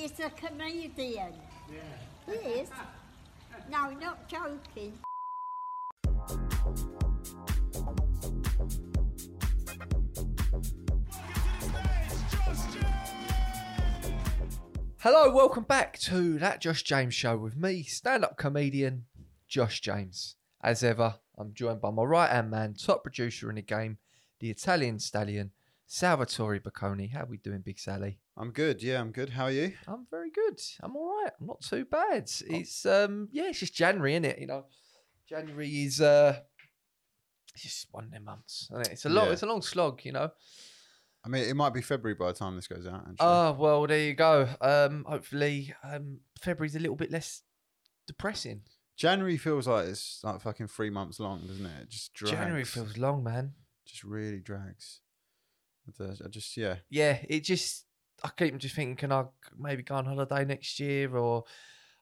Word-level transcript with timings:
He's 0.00 0.18
a 0.20 0.30
comedian. 0.30 1.34
He 2.24 2.32
is. 2.32 2.70
No, 3.70 3.90
not 3.90 4.26
joking. 4.30 4.94
Hello, 15.00 15.30
welcome 15.34 15.64
back 15.64 15.98
to 15.98 16.38
that 16.38 16.62
Josh 16.62 16.82
James 16.82 17.12
show 17.12 17.36
with 17.36 17.58
me, 17.58 17.82
stand-up 17.82 18.38
comedian 18.38 19.04
Josh 19.48 19.82
James. 19.82 20.36
As 20.62 20.82
ever, 20.82 21.16
I'm 21.36 21.52
joined 21.52 21.82
by 21.82 21.90
my 21.90 22.04
right-hand 22.04 22.50
man, 22.50 22.72
top 22.72 23.02
producer 23.02 23.50
in 23.50 23.56
the 23.56 23.62
game, 23.62 23.98
the 24.38 24.48
Italian 24.48 24.98
stallion, 24.98 25.50
Salvatore 25.92 26.60
Picone. 26.60 27.10
How 27.12 27.24
we 27.24 27.36
doing, 27.38 27.62
Big 27.62 27.76
Sally? 27.76 28.20
I'm 28.36 28.52
good. 28.52 28.80
Yeah, 28.80 29.00
I'm 29.00 29.10
good. 29.10 29.30
How 29.30 29.46
are 29.46 29.50
you? 29.50 29.72
I'm 29.88 30.06
very 30.08 30.30
good. 30.30 30.60
I'm 30.84 30.94
all 30.94 31.20
right. 31.20 31.32
I'm 31.40 31.48
not 31.48 31.62
too 31.62 31.84
bad. 31.84 32.30
It's 32.46 32.86
um 32.86 33.28
yeah, 33.32 33.48
it's 33.48 33.58
just 33.58 33.74
January, 33.74 34.12
isn't 34.12 34.24
it? 34.24 34.38
You 34.38 34.46
know, 34.46 34.66
January 35.28 35.68
is 35.68 36.00
uh 36.00 36.38
it's 37.54 37.64
just 37.64 37.88
one 37.90 38.04
of 38.04 38.12
them 38.12 38.24
months. 38.24 38.68
isn't 38.70 38.86
it? 38.86 38.92
It's 38.92 39.04
a 39.04 39.08
long 39.08 39.26
Yeah. 39.26 39.32
it's 39.32 39.42
a 39.42 39.46
long 39.46 39.62
slog, 39.62 40.04
you 40.04 40.12
know. 40.12 40.30
I 41.24 41.28
mean, 41.28 41.42
it 41.42 41.56
might 41.56 41.74
be 41.74 41.82
February 41.82 42.14
by 42.14 42.28
the 42.28 42.34
time 42.34 42.54
this 42.54 42.68
goes 42.68 42.86
out. 42.86 43.00
Actually. 43.00 43.16
Oh 43.18 43.56
well, 43.58 43.84
there 43.88 43.98
you 43.98 44.14
go. 44.14 44.48
Um, 44.60 45.04
hopefully, 45.08 45.74
um, 45.82 46.20
February's 46.40 46.76
a 46.76 46.78
little 46.78 46.94
bit 46.94 47.10
less 47.10 47.42
depressing. 48.06 48.60
January 48.96 49.38
feels 49.38 49.66
like 49.66 49.88
it's 49.88 50.20
like 50.22 50.40
fucking 50.40 50.68
three 50.68 50.90
months 50.90 51.18
long, 51.18 51.40
doesn't 51.48 51.66
it? 51.66 51.82
It 51.82 51.88
just 51.90 52.14
drags. 52.14 52.30
January 52.36 52.64
feels 52.64 52.96
long, 52.96 53.24
man. 53.24 53.54
just 53.84 54.04
really 54.04 54.38
drags. 54.38 55.00
I 55.98 56.28
just 56.28 56.56
yeah. 56.56 56.76
Yeah, 56.88 57.18
it 57.28 57.44
just 57.44 57.86
I 58.22 58.30
keep 58.36 58.56
just 58.58 58.74
thinking, 58.74 58.96
can 58.96 59.12
I 59.12 59.24
maybe 59.58 59.82
go 59.82 59.94
on 59.96 60.06
holiday 60.06 60.44
next 60.44 60.78
year? 60.80 61.16
Or, 61.16 61.44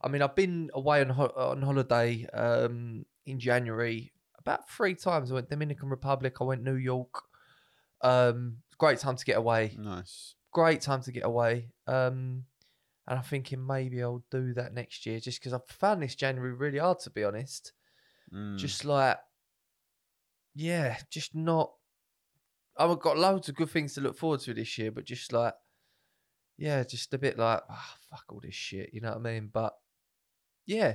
I 0.01 0.09
mean, 0.09 0.23
I've 0.23 0.35
been 0.35 0.71
away 0.75 1.01
on 1.01 1.11
ho- 1.11 1.33
on 1.37 1.63
holiday 1.63 2.27
um 2.33 3.05
in 3.27 3.39
January 3.39 4.13
about 4.39 4.69
three 4.71 4.95
times. 4.95 5.31
I 5.31 5.35
went 5.35 5.51
Dominican 5.51 5.89
Republic. 5.89 6.37
I 6.41 6.45
went 6.45 6.63
New 6.63 6.77
York. 6.77 7.23
Um, 8.03 8.59
great 8.79 8.99
time 8.99 9.17
to 9.17 9.25
get 9.25 9.37
away. 9.37 9.77
Nice. 9.79 10.35
Great 10.53 10.81
time 10.81 11.03
to 11.03 11.13
get 11.13 11.25
away. 11.25 11.71
Um, 11.87 12.45
and 13.07 13.19
I'm 13.19 13.25
thinking 13.25 13.67
maybe 13.67 14.03
I'll 14.03 14.25
do 14.31 14.53
that 14.55 14.75
next 14.75 15.07
year, 15.07 15.19
just 15.19 15.41
because 15.41 15.53
I've 15.53 15.67
found 15.67 16.03
this 16.03 16.15
January 16.15 16.53
really 16.53 16.79
hard 16.79 17.01
to 17.01 17.11
be 17.11 17.25
honest. 17.25 17.73
Mm. 18.33 18.59
just 18.59 18.85
like 18.85 19.17
yeah 20.55 20.99
just 21.09 21.35
not 21.35 21.73
i've 22.79 22.99
got 23.01 23.19
loads 23.19 23.49
of 23.49 23.55
good 23.57 23.71
things 23.71 23.95
to 23.95 24.01
look 24.01 24.17
forward 24.17 24.41
to 24.41 24.55
this 24.55 24.79
year 24.79 24.91
but 24.91 25.05
just 25.05 25.33
like 25.33 25.55
yeah 26.57 26.83
just 26.83 27.13
a 27.15 27.19
bit 27.19 27.39
like 27.39 27.61
ah, 27.71 27.97
fuck 28.11 28.25
all 28.31 28.41
this 28.41 28.55
shit 28.55 28.91
you 28.93 29.01
know 29.01 29.11
what 29.11 29.19
i 29.19 29.21
mean 29.21 29.51
but 29.53 29.75
yeah 30.67 30.95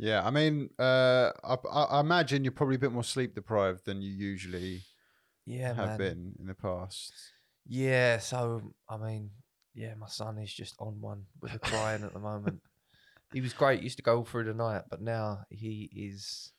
yeah. 0.00 0.24
I 0.24 0.30
mean, 0.30 0.70
uh, 0.78 1.32
I, 1.42 1.56
I, 1.70 1.82
I 1.82 2.00
imagine 2.00 2.44
you're 2.44 2.52
probably 2.52 2.76
a 2.76 2.78
bit 2.78 2.92
more 2.92 3.02
sleep 3.02 3.34
deprived 3.34 3.84
than 3.84 4.00
you 4.00 4.12
usually 4.12 4.82
yeah 5.48 5.72
have 5.74 5.88
man 5.88 5.98
been 5.98 6.32
in 6.38 6.46
the 6.46 6.54
past. 6.54 7.12
yeah 7.66 8.18
so 8.18 8.60
i 8.88 8.96
mean 8.98 9.30
yeah 9.74 9.94
my 9.94 10.06
son 10.06 10.38
is 10.38 10.52
just 10.52 10.74
on 10.78 11.00
one 11.00 11.24
with 11.40 11.52
the 11.52 11.58
crying 11.58 12.04
at 12.04 12.12
the 12.12 12.18
moment 12.18 12.60
he 13.32 13.40
was 13.40 13.54
great 13.54 13.82
used 13.82 13.96
to 13.96 14.02
go 14.02 14.18
all 14.18 14.24
through 14.24 14.44
the 14.44 14.54
night 14.54 14.82
but 14.90 15.00
now 15.00 15.40
he 15.48 15.90
is 15.94 16.52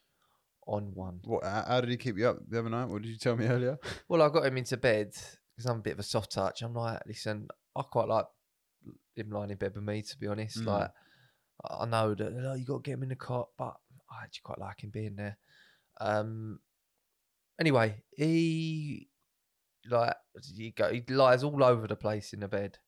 on 0.70 0.94
one 0.94 1.20
What? 1.24 1.42
How 1.44 1.64
how 1.66 1.80
did 1.80 1.90
he 1.90 1.96
keep 1.96 2.16
you 2.16 2.28
up 2.28 2.38
the 2.48 2.60
other 2.60 2.70
night? 2.70 2.86
What 2.86 3.02
did 3.02 3.08
you 3.08 3.18
tell 3.18 3.36
me 3.36 3.46
earlier? 3.46 3.78
Well, 4.08 4.22
I 4.22 4.28
got 4.28 4.46
him 4.46 4.56
into 4.56 4.76
bed 4.76 5.12
because 5.56 5.66
I'm 5.68 5.78
a 5.78 5.82
bit 5.82 5.94
of 5.94 5.98
a 5.98 6.04
soft 6.04 6.32
touch. 6.32 6.62
I'm 6.62 6.74
like, 6.74 7.00
listen, 7.06 7.48
I 7.76 7.82
quite 7.82 8.08
like 8.08 8.26
him 9.16 9.30
lying 9.30 9.50
in 9.50 9.56
bed 9.56 9.74
with 9.74 9.84
me, 9.84 10.02
to 10.02 10.18
be 10.18 10.28
honest. 10.28 10.60
Mm. 10.60 10.66
Like, 10.66 10.90
I 11.68 11.86
know 11.86 12.14
that 12.14 12.48
oh, 12.48 12.54
you 12.54 12.64
got 12.64 12.84
to 12.84 12.88
get 12.88 12.94
him 12.94 13.02
in 13.02 13.08
the 13.10 13.16
cot, 13.16 13.48
but 13.58 13.74
I 14.10 14.24
actually 14.24 14.42
quite 14.44 14.60
like 14.60 14.82
him 14.82 14.90
being 14.90 15.16
there. 15.16 15.36
Um. 16.00 16.60
Anyway, 17.60 18.02
he 18.16 19.08
like 19.90 20.14
he 20.54 20.70
go 20.70 20.90
he 20.92 21.02
lies 21.08 21.42
all 21.42 21.62
over 21.62 21.86
the 21.86 21.96
place 21.96 22.32
in 22.32 22.40
the 22.40 22.48
bed, 22.48 22.78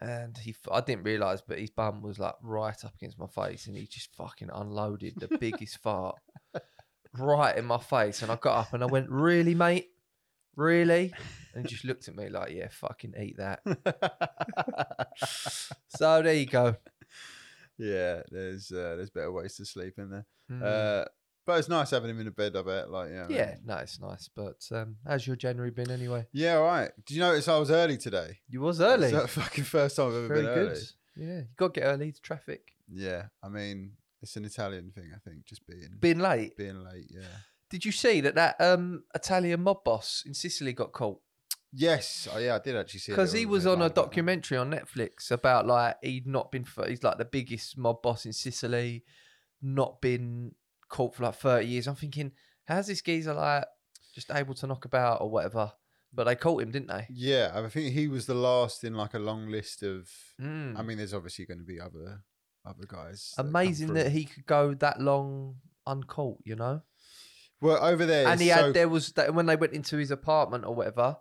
and 0.00 0.36
he 0.36 0.50
f- 0.50 0.72
I 0.72 0.80
didn't 0.80 1.04
realise, 1.04 1.40
but 1.40 1.58
his 1.58 1.70
bum 1.70 2.02
was 2.02 2.18
like 2.18 2.34
right 2.42 2.84
up 2.84 2.94
against 2.94 3.18
my 3.18 3.26
face, 3.26 3.66
and 3.66 3.76
he 3.76 3.86
just 3.86 4.14
fucking 4.14 4.50
unloaded 4.52 5.14
the 5.16 5.36
biggest 5.40 5.78
fart 5.78 6.16
right 7.20 7.56
in 7.56 7.64
my 7.64 7.78
face, 7.78 8.22
and 8.22 8.30
I 8.32 8.36
got 8.36 8.58
up 8.58 8.72
and 8.72 8.82
I 8.82 8.86
went, 8.86 9.10
"Really, 9.10 9.54
mate? 9.54 9.88
Really?" 10.56 11.12
And 11.54 11.64
he 11.64 11.70
just 11.70 11.84
looked 11.84 12.08
at 12.08 12.16
me 12.16 12.28
like, 12.28 12.52
"Yeah, 12.52 12.68
fucking 12.70 13.14
eat 13.20 13.36
that." 13.38 13.60
so 15.88 16.22
there 16.22 16.34
you 16.34 16.46
go. 16.46 16.76
yeah, 17.78 18.22
there's 18.30 18.70
uh, 18.70 18.94
there's 18.96 19.10
better 19.10 19.32
ways 19.32 19.56
to 19.56 19.64
sleep 19.64 19.94
in 19.98 20.10
there. 20.10 20.26
Mm. 20.50 20.62
Uh, 20.62 21.04
but 21.46 21.58
it's 21.58 21.68
nice 21.68 21.90
having 21.90 22.10
him 22.10 22.20
in 22.20 22.26
a 22.26 22.30
bed. 22.30 22.54
I 22.54 22.62
bet. 22.62 22.90
Like 22.90 23.10
yeah. 23.10 23.26
Yeah, 23.28 23.54
no, 23.64 23.76
it's 23.78 24.00
nice. 24.00 24.28
But 24.34 24.66
um, 24.72 24.96
how's 25.06 25.26
your 25.26 25.36
January 25.36 25.70
been 25.70 25.90
anyway? 25.90 26.26
Yeah. 26.32 26.56
All 26.56 26.64
right. 26.64 26.90
Did 27.06 27.14
you 27.14 27.20
notice 27.20 27.48
I 27.48 27.58
was 27.58 27.70
early 27.70 27.96
today? 27.96 28.38
You 28.48 28.60
was 28.60 28.80
early. 28.80 29.08
It's 29.08 29.22
the 29.22 29.28
fucking 29.28 29.64
first 29.64 29.96
time 29.96 30.08
I've 30.08 30.14
ever 30.14 30.28
Very 30.28 30.42
been 30.42 30.54
good. 30.54 30.68
early. 30.68 30.80
Yeah, 31.16 31.38
you 31.38 31.46
got 31.56 31.74
to 31.74 31.80
get 31.80 31.86
early 31.86 32.12
to 32.12 32.20
traffic. 32.20 32.72
Yeah, 32.92 33.24
I 33.42 33.48
mean, 33.48 33.92
it's 34.22 34.36
an 34.36 34.44
Italian 34.44 34.90
thing, 34.90 35.10
I 35.14 35.18
think, 35.18 35.44
just 35.46 35.66
being 35.66 35.96
Being 35.98 36.18
late. 36.18 36.56
being 36.56 36.82
late. 36.84 37.06
Yeah. 37.10 37.22
Did 37.70 37.84
you 37.84 37.92
see 37.92 38.20
that 38.22 38.34
that 38.34 38.60
um, 38.60 39.04
Italian 39.14 39.62
mob 39.62 39.84
boss 39.84 40.24
in 40.26 40.34
Sicily 40.34 40.72
got 40.72 40.92
caught? 40.92 41.20
Yes. 41.72 42.26
Oh, 42.32 42.38
yeah, 42.38 42.56
I 42.56 42.58
did 42.58 42.74
actually 42.76 42.98
see. 43.00 43.12
It 43.12 43.14
because 43.14 43.32
he 43.32 43.46
was 43.46 43.64
on 43.64 43.74
a 43.74 43.84
headline 43.84 43.86
about 43.86 43.94
that. 43.94 44.02
documentary 44.02 44.58
on 44.58 44.70
Netflix 44.72 45.30
about 45.30 45.66
like 45.66 45.96
he'd 46.02 46.26
not 46.26 46.50
been 46.50 46.66
he's 46.88 47.02
like 47.04 47.18
the 47.18 47.24
biggest 47.24 47.78
mob 47.78 48.02
boss 48.02 48.26
in 48.26 48.32
Sicily, 48.32 49.04
not 49.62 50.00
been 50.00 50.52
caught 50.88 51.14
for 51.14 51.22
like 51.24 51.36
thirty 51.36 51.68
years. 51.68 51.86
I'm 51.86 51.94
thinking, 51.94 52.32
how's 52.64 52.88
this 52.88 53.02
geezer 53.02 53.34
like 53.34 53.64
just 54.14 54.32
able 54.32 54.54
to 54.54 54.66
knock 54.66 54.84
about 54.84 55.20
or 55.20 55.30
whatever? 55.30 55.72
But 56.12 56.24
they 56.24 56.34
caught 56.34 56.60
him, 56.60 56.72
didn't 56.72 56.88
they? 56.88 57.06
Yeah, 57.08 57.52
I 57.54 57.68
think 57.68 57.92
he 57.94 58.08
was 58.08 58.26
the 58.26 58.34
last 58.34 58.82
in 58.82 58.94
like 58.94 59.14
a 59.14 59.20
long 59.20 59.48
list 59.48 59.84
of. 59.84 60.10
Mm. 60.42 60.76
I 60.76 60.82
mean, 60.82 60.98
there's 60.98 61.14
obviously 61.14 61.46
going 61.46 61.58
to 61.58 61.64
be 61.64 61.78
other 61.80 62.24
other 62.64 62.86
guys. 62.86 63.32
that 63.36 63.42
come 63.42 63.50
Amazing 63.50 63.94
that 63.94 64.12
he 64.12 64.24
could 64.24 64.46
go 64.46 64.74
that 64.74 65.00
long 65.00 65.56
uncaught, 65.86 66.38
you 66.44 66.56
know. 66.56 66.82
Well, 67.60 67.82
over 67.84 68.06
there, 68.06 68.26
and 68.28 68.40
he 68.40 68.48
so- 68.48 68.54
had 68.54 68.74
there 68.74 68.88
was 68.88 69.12
that 69.12 69.34
when 69.34 69.46
they 69.46 69.56
went 69.56 69.72
into 69.74 69.96
his 69.98 70.10
apartment 70.10 70.64
or 70.64 70.74
whatever, 70.74 71.16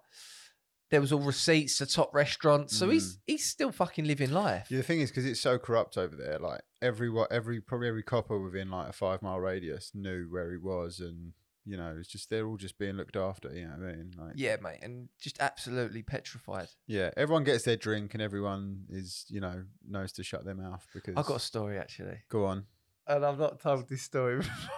there 0.89 1.01
was 1.01 1.11
all 1.11 1.19
receipts 1.22 1.77
to 1.77 1.85
top 1.85 2.13
restaurants. 2.13 2.75
So 2.77 2.89
he's 2.89 3.16
Mm. 3.16 3.19
he's 3.27 3.45
still 3.45 3.72
fucking 3.72 4.05
living 4.05 4.31
life. 4.31 4.67
Yeah, 4.72 4.77
the 4.77 4.83
thing 4.83 5.01
is, 5.01 5.09
because 5.11 5.25
it's 5.25 5.41
so 5.41 5.59
corrupt 5.59 5.97
over 5.97 6.16
there, 6.16 6.39
like 6.39 6.61
every 6.81 7.09
wa- 7.09 7.27
every 7.29 7.59
probably 7.61 7.89
every 7.89 8.03
copper 8.03 8.39
within 8.39 8.69
like 8.71 8.89
a 8.89 8.94
five 8.94 9.21
mile 9.21 9.39
radius 9.39 9.91
knew 9.94 10.27
where 10.29 10.50
he 10.51 10.57
was, 10.57 11.00
and 11.00 11.33
you 11.65 11.77
know, 11.77 11.95
it's 11.99 12.09
just 12.09 12.29
they're 12.29 12.47
all 12.47 12.57
just 12.57 12.77
being 12.77 12.95
looked 12.95 13.15
after. 13.15 13.51
You 13.53 13.65
know 13.65 13.75
what 13.77 13.89
I 13.89 13.95
mean? 13.95 14.11
Like, 14.17 14.33
Yeah, 14.35 14.55
mate, 14.61 14.79
and 14.81 15.09
just 15.19 15.39
absolutely 15.39 16.01
petrified. 16.03 16.67
yeah, 16.87 17.11
everyone 17.17 17.43
gets 17.43 17.63
their 17.63 17.75
drink, 17.77 18.13
and 18.13 18.21
everyone 18.23 18.85
is 18.89 19.25
you 19.29 19.39
know 19.41 19.63
knows 19.87 20.11
to 20.13 20.23
shut 20.23 20.45
their 20.45 20.55
mouth 20.55 20.85
because 20.93 21.15
I've 21.17 21.25
got 21.25 21.37
a 21.37 21.39
story 21.39 21.77
actually. 21.77 22.19
go 22.29 22.45
on. 22.45 22.65
and 23.07 23.25
I've 23.25 23.39
not 23.39 23.59
told 23.59 23.87
this 23.89 24.01
story 24.03 24.37
before. 24.37 24.69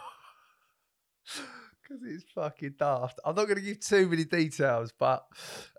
because 1.81 2.03
it's 2.05 2.25
fucking 2.33 2.75
daft. 2.79 3.19
I'm 3.25 3.35
not 3.35 3.45
going 3.45 3.57
to 3.57 3.61
give 3.63 3.79
too 3.79 4.07
many 4.07 4.23
details, 4.25 4.91
but 4.97 5.25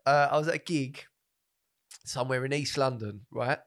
uh, 0.06 0.28
I 0.30 0.38
was 0.38 0.48
at 0.48 0.54
a 0.54 0.58
gig 0.58 1.04
somewhere 2.04 2.44
in 2.44 2.52
East 2.52 2.76
London, 2.78 3.22
right? 3.30 3.58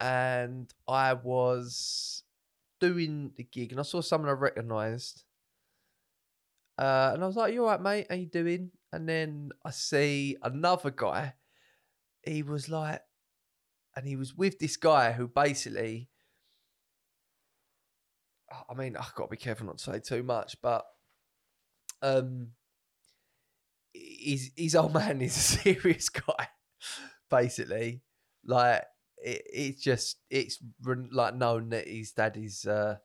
And 0.00 0.72
I 0.86 1.12
was 1.14 2.22
doing 2.80 3.32
the 3.36 3.44
gig, 3.44 3.72
and 3.72 3.80
I 3.80 3.84
saw 3.84 4.00
someone 4.00 4.30
I 4.30 4.34
recognised. 4.34 5.24
Uh, 6.78 7.10
and 7.14 7.22
I 7.22 7.26
was 7.26 7.36
like, 7.36 7.52
"You 7.52 7.64
all 7.64 7.70
right, 7.70 7.80
mate? 7.80 8.06
How 8.08 8.16
you 8.16 8.26
doing?" 8.26 8.70
And 8.92 9.08
then 9.08 9.50
I 9.64 9.70
see 9.70 10.36
another 10.42 10.90
guy. 10.90 11.34
He 12.24 12.42
was 12.42 12.68
like, 12.68 13.02
and 13.96 14.06
he 14.06 14.16
was 14.16 14.34
with 14.34 14.58
this 14.58 14.76
guy 14.76 15.12
who 15.12 15.28
basically 15.28 16.08
I 18.68 18.74
mean, 18.74 18.96
I've 18.96 19.14
got 19.14 19.24
to 19.24 19.30
be 19.30 19.36
careful 19.36 19.66
not 19.66 19.78
to 19.78 19.84
say 19.84 20.00
too 20.00 20.22
much, 20.22 20.56
but 20.62 20.84
um, 22.02 22.48
his 23.92 24.50
his 24.56 24.74
old 24.74 24.94
man 24.94 25.20
is 25.20 25.36
a 25.36 25.40
serious 25.40 26.08
guy, 26.08 26.48
basically. 27.30 28.02
Like 28.44 28.84
it, 29.18 29.42
it's 29.52 29.82
just 29.82 30.18
it's 30.30 30.58
like 30.84 31.34
known 31.34 31.70
that 31.70 31.88
his 31.88 32.12
dad 32.12 32.36
is 32.36 32.64
uh, 32.64 32.96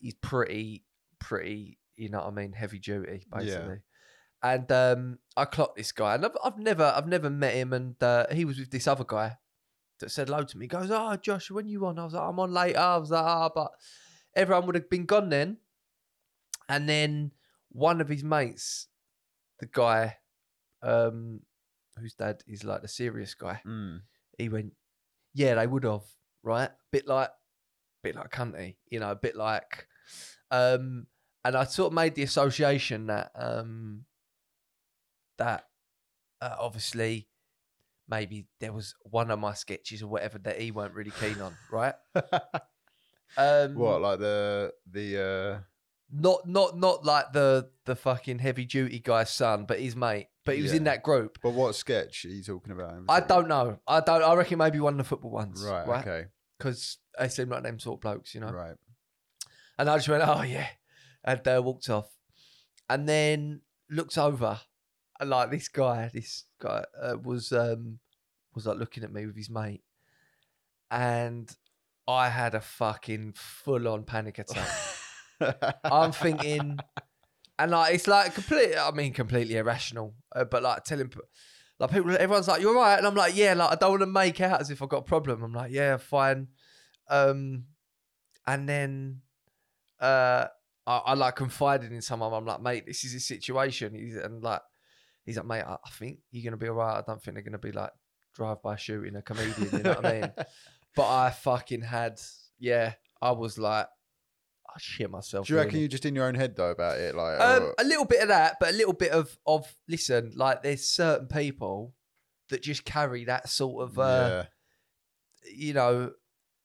he's 0.00 0.14
pretty 0.14 0.84
pretty 1.20 1.78
you 1.98 2.08
know 2.08 2.18
what 2.18 2.28
I 2.28 2.30
mean 2.30 2.52
heavy 2.52 2.78
duty 2.78 3.26
basically. 3.32 3.80
And 4.42 4.70
um, 4.70 5.18
I 5.36 5.44
clocked 5.46 5.76
this 5.76 5.90
guy, 5.90 6.14
and 6.14 6.24
I've, 6.24 6.36
I've 6.44 6.58
never 6.58 6.84
I've 6.96 7.08
never 7.08 7.28
met 7.28 7.54
him, 7.54 7.72
and 7.72 8.00
uh, 8.02 8.26
he 8.30 8.44
was 8.44 8.58
with 8.58 8.70
this 8.70 8.86
other 8.86 9.04
guy 9.04 9.36
that 9.98 10.10
said 10.12 10.28
hello 10.28 10.44
to 10.44 10.56
me. 10.56 10.66
He 10.66 10.68
goes, 10.68 10.90
"Oh, 10.92 11.16
Josh, 11.16 11.50
when 11.50 11.68
you 11.68 11.84
on?" 11.86 11.98
I 11.98 12.04
was 12.04 12.14
like, 12.14 12.22
"I'm 12.22 12.38
on 12.38 12.52
later." 12.52 12.78
I 12.78 12.96
was 12.98 13.10
like, 13.10 13.24
"Ah," 13.24 13.50
but 13.52 13.72
everyone 14.36 14.66
would 14.66 14.74
have 14.76 14.88
been 14.88 15.06
gone 15.06 15.28
then. 15.28 15.58
And 16.68 16.88
then 16.88 17.32
one 17.70 18.00
of 18.00 18.08
his 18.08 18.22
mates, 18.22 18.86
the 19.58 19.66
guy 19.66 20.16
um, 20.82 21.40
whose 21.98 22.14
dad 22.14 22.42
is 22.46 22.62
like 22.62 22.82
the 22.82 22.88
serious 22.88 23.34
guy, 23.34 23.60
Mm. 23.66 24.02
he 24.36 24.48
went, 24.48 24.74
yeah, 25.34 25.54
they 25.54 25.66
would 25.66 25.84
have, 25.84 26.04
right? 26.42 26.70
Bit 26.92 27.06
like, 27.06 27.30
bit 28.02 28.14
like 28.14 28.30
cunty, 28.30 28.76
you 28.90 29.00
know, 29.00 29.10
a 29.10 29.16
bit 29.16 29.34
like, 29.34 29.88
um, 30.50 31.06
and 31.48 31.56
I 31.56 31.64
sort 31.64 31.88
of 31.88 31.94
made 31.94 32.14
the 32.14 32.22
association 32.22 33.06
that, 33.06 33.30
um, 33.34 34.04
that, 35.38 35.64
uh, 36.42 36.56
obviously, 36.58 37.28
maybe 38.08 38.46
there 38.60 38.72
was 38.72 38.94
one 39.02 39.30
of 39.30 39.38
my 39.38 39.54
sketches 39.54 40.02
or 40.02 40.08
whatever 40.08 40.38
that 40.38 40.60
he 40.60 40.70
weren't 40.70 40.94
really 40.94 41.12
keen 41.20 41.40
on, 41.40 41.54
right? 41.70 41.94
Um, 43.36 43.74
what 43.74 44.00
like 44.00 44.18
the 44.20 44.72
the 44.90 45.22
uh 45.22 45.58
Not, 46.10 46.48
not, 46.48 46.78
not 46.78 47.04
like 47.04 47.32
the 47.34 47.68
the 47.84 47.94
fucking 47.94 48.38
heavy 48.38 48.64
duty 48.64 49.00
guy's 49.00 49.28
son, 49.30 49.66
but 49.66 49.78
his 49.78 49.94
mate. 49.94 50.28
But 50.46 50.56
he 50.56 50.62
was 50.62 50.72
in 50.72 50.84
that 50.84 51.02
group. 51.02 51.38
but 51.42 51.50
what 51.50 51.74
sketch 51.74 52.24
are 52.24 52.28
you 52.28 52.42
talking 52.42 52.72
about? 52.72 53.02
I 53.06 53.20
don't 53.20 53.46
know. 53.46 53.78
I 53.86 54.00
don't. 54.00 54.22
I 54.22 54.34
reckon 54.34 54.56
maybe 54.58 54.80
one 54.80 54.94
of 54.94 54.98
the 54.98 55.04
football 55.04 55.30
ones. 55.30 55.62
Right, 55.62 55.86
Right. 55.86 56.06
okay. 56.06 56.28
Because 56.58 56.96
they 57.18 57.28
seem 57.28 57.50
like 57.50 57.62
them 57.64 57.78
sort 57.78 57.98
of 57.98 58.00
blokes, 58.00 58.34
you 58.34 58.40
know. 58.40 58.50
Right. 58.50 58.76
And 59.78 59.90
I 59.90 59.96
just 59.98 60.08
went, 60.08 60.24
oh 60.26 60.40
yeah, 60.42 60.68
and 61.24 61.46
uh, 61.46 61.60
walked 61.64 61.88
off, 61.90 62.10
and 62.88 63.08
then 63.08 63.60
looked 63.90 64.18
over, 64.18 64.60
and 65.20 65.30
like 65.30 65.50
this 65.50 65.68
guy, 65.68 66.10
this 66.12 66.44
guy 66.60 66.84
uh, 67.00 67.16
was 67.22 67.52
um 67.52 67.98
was 68.54 68.66
like 68.66 68.78
looking 68.78 69.04
at 69.04 69.12
me 69.12 69.26
with 69.26 69.36
his 69.36 69.50
mate, 69.50 69.82
and 70.90 71.54
I 72.06 72.28
had 72.30 72.54
a 72.54 72.60
fucking 72.60 73.34
full 73.36 73.86
on 73.88 74.04
panic 74.04 74.38
attack. 74.38 74.68
I'm 75.84 76.12
thinking, 76.12 76.78
and 77.58 77.70
like 77.70 77.94
it's 77.94 78.06
like 78.08 78.34
complete. 78.34 78.74
I 78.76 78.90
mean, 78.92 79.12
completely 79.12 79.56
irrational. 79.56 80.14
Uh, 80.34 80.44
but 80.44 80.62
like 80.62 80.84
telling, 80.84 81.12
like 81.78 81.90
people, 81.90 82.10
everyone's 82.12 82.48
like, 82.48 82.60
"You're 82.60 82.74
right," 82.74 82.96
and 82.96 83.06
I'm 83.06 83.14
like, 83.14 83.36
"Yeah." 83.36 83.54
Like 83.54 83.72
I 83.72 83.74
don't 83.74 83.90
want 83.90 84.02
to 84.02 84.06
make 84.06 84.40
out 84.40 84.60
as 84.60 84.70
if 84.70 84.82
I've 84.82 84.88
got 84.88 84.98
a 84.98 85.02
problem. 85.02 85.42
I'm 85.42 85.52
like, 85.52 85.70
"Yeah, 85.70 85.98
fine." 85.98 86.48
Um, 87.10 87.64
and 88.46 88.68
then, 88.68 89.20
uh, 90.00 90.46
I, 90.88 90.96
I 90.98 91.14
like 91.14 91.36
confided 91.36 91.92
in 91.92 92.00
someone. 92.00 92.32
I'm 92.32 92.46
like, 92.46 92.62
"Mate, 92.62 92.86
this 92.86 93.04
is 93.04 93.14
a 93.14 93.20
situation," 93.20 93.94
he's, 93.94 94.16
and 94.16 94.42
like, 94.42 94.62
he's 95.26 95.36
like, 95.36 95.46
"Mate, 95.46 95.62
I, 95.62 95.74
I 95.74 95.90
think 95.90 96.20
you're 96.30 96.44
gonna 96.44 96.56
be 96.56 96.68
alright. 96.68 96.96
I 96.96 97.02
don't 97.06 97.22
think 97.22 97.34
they're 97.34 97.44
gonna 97.44 97.58
be 97.58 97.72
like 97.72 97.90
drive 98.34 98.62
by 98.62 98.76
shooting 98.76 99.14
a 99.16 99.22
comedian." 99.22 99.68
You 99.72 99.82
know 99.82 99.94
what 99.94 100.06
I 100.06 100.20
mean? 100.20 100.32
But 100.96 101.06
I 101.06 101.30
fucking 101.30 101.82
had, 101.82 102.18
yeah, 102.58 102.94
I 103.22 103.30
was 103.30 103.56
like, 103.56 103.86
I 104.68 104.72
shit 104.78 105.08
myself. 105.10 105.46
Do 105.46 105.52
you 105.52 105.58
reckon 105.58 105.74
really. 105.74 105.80
you're 105.82 105.88
just 105.88 106.06
in 106.06 106.14
your 106.14 106.26
own 106.26 106.34
head 106.34 106.56
though 106.56 106.70
about 106.70 106.98
it? 106.98 107.14
Like, 107.14 107.38
Um, 107.38 107.62
or- 107.64 107.74
a 107.78 107.84
little 107.84 108.06
bit 108.06 108.20
of 108.22 108.28
that, 108.28 108.56
but 108.58 108.70
a 108.70 108.76
little 108.76 108.94
bit 108.94 109.12
of 109.12 109.38
of 109.46 109.72
listen. 109.86 110.32
Like, 110.34 110.62
there's 110.62 110.88
certain 110.88 111.28
people 111.28 111.94
that 112.48 112.62
just 112.62 112.84
carry 112.84 113.26
that 113.26 113.48
sort 113.48 113.84
of, 113.88 113.98
uh, 113.98 114.44
you 115.54 115.74
know. 115.74 116.12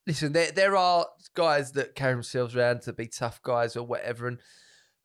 Listen, 0.05 0.33
there 0.33 0.51
there 0.51 0.75
are 0.75 1.07
guys 1.33 1.71
that 1.73 1.95
carry 1.95 2.13
themselves 2.13 2.55
around 2.55 2.81
to 2.83 2.93
be 2.93 3.07
tough 3.07 3.41
guys 3.41 3.75
or 3.77 3.85
whatever, 3.85 4.27
and 4.27 4.39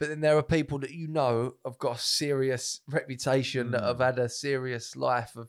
but 0.00 0.08
then 0.08 0.20
there 0.20 0.36
are 0.36 0.42
people 0.42 0.78
that 0.80 0.90
you 0.92 1.08
know 1.08 1.54
have 1.64 1.78
got 1.78 1.96
a 1.96 2.00
serious 2.00 2.80
reputation 2.88 3.70
that 3.72 3.82
Mm. 3.82 3.86
have 3.86 3.98
had 4.00 4.18
a 4.18 4.28
serious 4.28 4.96
life 4.96 5.36
of 5.36 5.48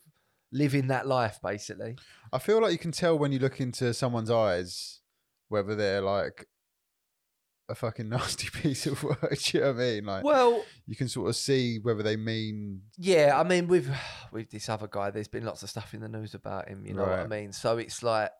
living 0.52 0.88
that 0.88 1.08
life, 1.08 1.40
basically. 1.44 1.96
I 2.34 2.40
feel 2.40 2.62
like 2.62 2.72
you 2.72 2.78
can 2.80 2.92
tell 2.92 3.18
when 3.18 3.32
you 3.32 3.40
look 3.40 3.60
into 3.62 3.94
someone's 3.94 4.32
eyes 4.32 5.00
whether 5.48 5.76
they're 5.76 6.02
like 6.02 6.48
a 7.68 7.76
fucking 7.76 8.10
nasty 8.10 8.50
piece 8.50 8.86
of 8.88 9.04
work. 9.04 9.20
Do 9.44 9.58
you 9.58 9.64
know 9.64 9.74
what 9.74 9.82
I 9.82 9.86
mean? 9.86 10.06
Like, 10.06 10.24
Well, 10.24 10.64
you 10.88 10.96
can 10.96 11.08
sort 11.08 11.30
of 11.30 11.36
see 11.36 11.78
whether 11.82 12.02
they 12.04 12.16
mean. 12.18 12.82
Yeah, 12.98 13.40
I 13.40 13.44
mean, 13.44 13.68
with 13.68 13.90
with 14.32 14.50
this 14.52 14.70
other 14.70 14.88
guy, 14.88 15.12
there's 15.12 15.28
been 15.28 15.46
lots 15.46 15.64
of 15.64 15.70
stuff 15.70 15.94
in 15.94 16.02
the 16.02 16.08
news 16.10 16.34
about 16.34 16.68
him. 16.70 16.86
You 16.86 16.94
know 16.96 17.04
what 17.04 17.20
I 17.20 17.28
mean? 17.28 17.52
So 17.52 17.78
it's 17.78 18.02
like, 18.04 18.32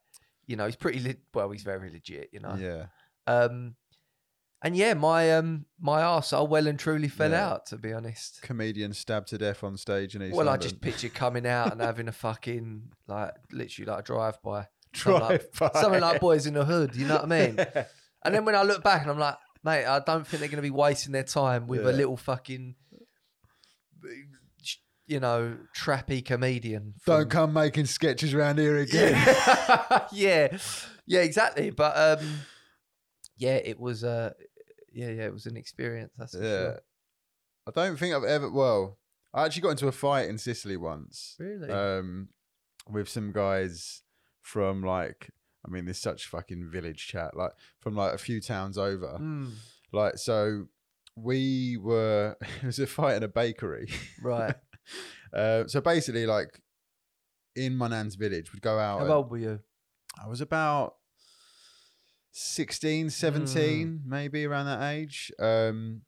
you 0.50 0.56
know, 0.58 0.66
he's 0.66 0.76
pretty 0.76 1.00
le- 1.00 1.16
well. 1.34 1.50
He's 1.52 1.64
very 1.64 1.90
legit. 1.92 2.30
You 2.34 2.40
know. 2.42 2.56
Yeah. 2.60 2.88
Um, 3.28 3.76
and 4.62 4.76
yeah, 4.76 4.94
my 4.96 5.32
um 5.38 5.66
my 5.80 6.02
arsehole 6.02 6.50
well 6.50 6.68
and 6.68 6.78
truly 6.78 7.08
fell 7.08 7.32
Yeah. 7.32 7.48
out. 7.50 7.68
To 7.68 7.78
be 7.78 7.94
honest. 7.94 8.42
Comedian 8.42 8.94
stabbed 8.94 9.28
to 9.30 9.38
death 9.38 9.64
on 9.64 9.78
stage 9.78 10.16
and 10.16 10.24
he's 10.24 10.34
well, 10.34 10.50
I 10.50 10.58
just 10.58 10.82
picture 10.82 11.08
coming 11.10 11.46
out 11.48 11.72
and 11.72 11.80
having 11.80 12.08
a 12.10 12.12
fucking 12.12 12.90
like 13.08 13.32
literally 13.52 13.90
like 13.90 14.00
a 14.00 14.04
drive 14.04 14.42
by, 14.44 14.68
something 14.96 15.22
like- 15.22 15.54
drive 15.54 15.74
by. 15.74 15.80
something 15.82 16.02
like 16.02 16.20
boys 16.20 16.46
in 16.48 16.56
the 16.56 16.66
hood. 16.66 16.96
You 16.96 17.06
know 17.08 17.16
what 17.18 17.32
I 17.32 17.48
mean? 17.48 17.66
And 18.26 18.36
then 18.36 18.44
when 18.44 18.54
I 18.54 18.64
look 18.64 18.84
back 18.84 19.04
and 19.04 19.12
I'm 19.12 19.18
like, 19.18 19.38
mate, 19.64 19.86
I 19.86 20.00
don't 20.02 20.28
think 20.28 20.42
they're 20.42 20.50
going 20.50 20.58
to 20.58 20.62
be 20.62 20.70
wasting 20.72 21.14
their 21.14 21.24
time 21.24 21.68
with 21.68 21.88
a 21.88 21.92
Yeah. 21.92 21.96
little 21.96 22.18
fucking, 22.18 22.76
you 25.10 25.20
know, 25.20 25.58
trappy 25.76 26.24
comedian. 26.24 26.94
Don't 27.06 27.30
come 27.30 27.52
making 27.52 27.86
sketches 27.88 28.34
around 28.34 28.60
here 28.60 28.78
again. 28.78 29.14
Yeah, 29.14 30.08
yeah, 30.14 30.58
yeah, 31.08 31.20
exactly. 31.22 31.72
But 31.72 31.98
um, 31.98 32.42
yeah, 33.38 33.56
it 33.56 33.80
was 33.80 34.04
uh, 34.04 34.34
yeah, 34.94 35.10
yeah, 35.10 35.24
it 35.26 35.34
was 35.34 35.46
an 35.48 35.58
experience. 35.58 36.14
That's 36.18 36.34
for 36.36 36.44
Yeah. 36.44 36.58
sure. 36.58 36.80
I 37.68 37.72
don't 37.76 37.98
think 37.98 38.16
I've 38.16 38.24
ever. 38.24 38.50
Well, 38.52 38.98
I 39.34 39.46
actually 39.46 39.64
got 39.64 39.70
into 39.72 39.88
a 39.88 39.92
fight 39.92 40.30
in 40.30 40.38
Sicily 40.38 40.78
once. 40.78 41.36
Really? 41.40 41.70
Um, 41.70 42.30
with 42.90 43.10
some 43.10 43.32
guys 43.32 44.02
from 44.42 44.84
like, 44.84 45.30
I 45.66 45.70
mean, 45.70 45.86
there's 45.86 46.00
such 46.00 46.28
fucking 46.28 46.70
village 46.72 47.08
chat, 47.08 47.36
like 47.36 47.52
from 47.80 47.96
like 47.96 48.14
a 48.14 48.18
few 48.18 48.42
towns 48.42 48.78
over. 48.78 49.18
Mm, 49.20 49.52
Like, 49.92 50.18
so 50.18 50.66
we 51.16 51.78
were. 51.78 52.36
It 52.62 52.66
was 52.66 52.80
a 52.80 52.88
fight 52.88 53.18
in 53.18 53.24
a 53.24 53.28
bakery. 53.28 53.90
right. 54.22 54.56
Uh, 55.34 55.66
so 55.68 55.82
basically, 55.82 56.26
like 56.26 56.60
in 57.56 57.76
my 57.78 57.88
nan's 57.88 58.16
village, 58.16 58.52
we'd 58.54 58.62
go 58.62 58.78
out. 58.80 59.00
How 59.00 59.06
and- 59.06 59.14
old 59.14 59.30
were 59.32 59.38
you? 59.38 59.60
I 60.24 60.28
was 60.28 60.42
about 60.42 60.96
16, 62.32 63.10
17, 63.10 63.88
Hmm. 64.04 64.10
maybe 64.10 64.46
around 64.46 64.66
that 64.66 64.82
age. 64.94 65.32
Um, 65.40 66.02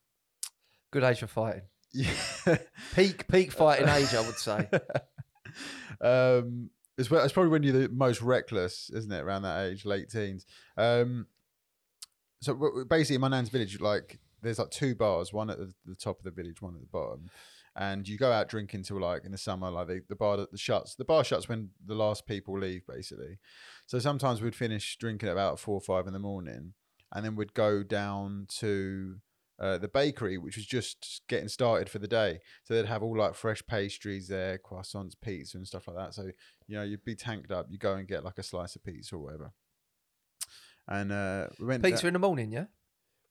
Good 0.91 1.03
age 1.03 1.19
for 1.19 1.27
fighting. 1.27 1.63
yeah. 1.93 2.13
Peak 2.95 3.27
peak 3.27 3.51
fighting 3.51 3.87
age, 3.87 4.13
I 4.13 4.21
would 4.25 4.35
say. 4.37 4.69
um, 6.01 6.69
it's, 6.97 7.09
it's 7.09 7.33
probably 7.33 7.49
when 7.49 7.63
you're 7.63 7.87
the 7.87 7.89
most 7.89 8.21
reckless, 8.21 8.89
isn't 8.93 9.11
it? 9.11 9.21
Around 9.21 9.43
that 9.43 9.65
age, 9.67 9.85
late 9.85 10.09
teens. 10.09 10.45
Um, 10.77 11.27
so 12.41 12.53
w- 12.53 12.71
w- 12.71 12.85
basically, 12.85 13.15
in 13.15 13.21
my 13.21 13.29
nan's 13.29 13.49
village, 13.49 13.79
like 13.79 14.19
there's 14.41 14.59
like 14.59 14.71
two 14.71 14.95
bars, 14.95 15.31
one 15.31 15.49
at 15.49 15.57
the, 15.57 15.73
the 15.85 15.95
top 15.95 16.17
of 16.19 16.25
the 16.25 16.31
village, 16.31 16.61
one 16.61 16.75
at 16.75 16.81
the 16.81 16.87
bottom, 16.87 17.29
and 17.75 18.07
you 18.07 18.17
go 18.17 18.31
out 18.31 18.49
drinking 18.49 18.83
till 18.83 18.99
like 18.99 19.23
in 19.23 19.31
the 19.31 19.37
summer, 19.37 19.69
like 19.69 19.87
the, 19.87 20.01
the 20.09 20.15
bar 20.15 20.37
that 20.37 20.51
the 20.51 20.57
shuts. 20.57 20.95
The 20.95 21.05
bar 21.05 21.23
shuts 21.23 21.47
when 21.47 21.69
the 21.85 21.95
last 21.95 22.25
people 22.25 22.59
leave, 22.59 22.85
basically. 22.87 23.39
So 23.85 23.99
sometimes 23.99 24.41
we'd 24.41 24.55
finish 24.55 24.97
drinking 24.97 25.29
at 25.29 25.33
about 25.33 25.59
four 25.59 25.75
or 25.75 25.81
five 25.81 26.07
in 26.07 26.13
the 26.13 26.19
morning, 26.19 26.73
and 27.13 27.25
then 27.25 27.35
we'd 27.35 27.53
go 27.53 27.83
down 27.83 28.47
to 28.59 29.15
uh, 29.59 29.77
the 29.77 29.87
bakery, 29.87 30.37
which 30.37 30.57
was 30.57 30.65
just 30.65 31.21
getting 31.29 31.47
started 31.47 31.87
for 31.87 31.99
the 31.99 32.07
day. 32.07 32.39
So 32.63 32.73
they'd 32.73 32.87
have 32.87 33.03
all 33.03 33.17
like 33.17 33.35
fresh 33.35 33.65
pastries 33.65 34.27
there, 34.27 34.57
croissants, 34.57 35.13
pizza, 35.21 35.57
and 35.57 35.67
stuff 35.67 35.87
like 35.87 35.97
that. 35.97 36.13
So 36.13 36.31
you 36.67 36.75
know, 36.75 36.83
you'd 36.83 37.05
be 37.05 37.15
tanked 37.15 37.51
up. 37.51 37.67
You 37.69 37.77
go 37.77 37.93
and 37.93 38.07
get 38.07 38.25
like 38.25 38.37
a 38.37 38.43
slice 38.43 38.75
of 38.75 38.83
pizza 38.83 39.15
or 39.15 39.19
whatever. 39.19 39.53
And 40.87 41.11
uh, 41.11 41.47
we 41.59 41.67
went. 41.67 41.83
Pizza 41.83 42.07
in 42.07 42.13
the 42.13 42.19
morning, 42.19 42.51
yeah. 42.51 42.65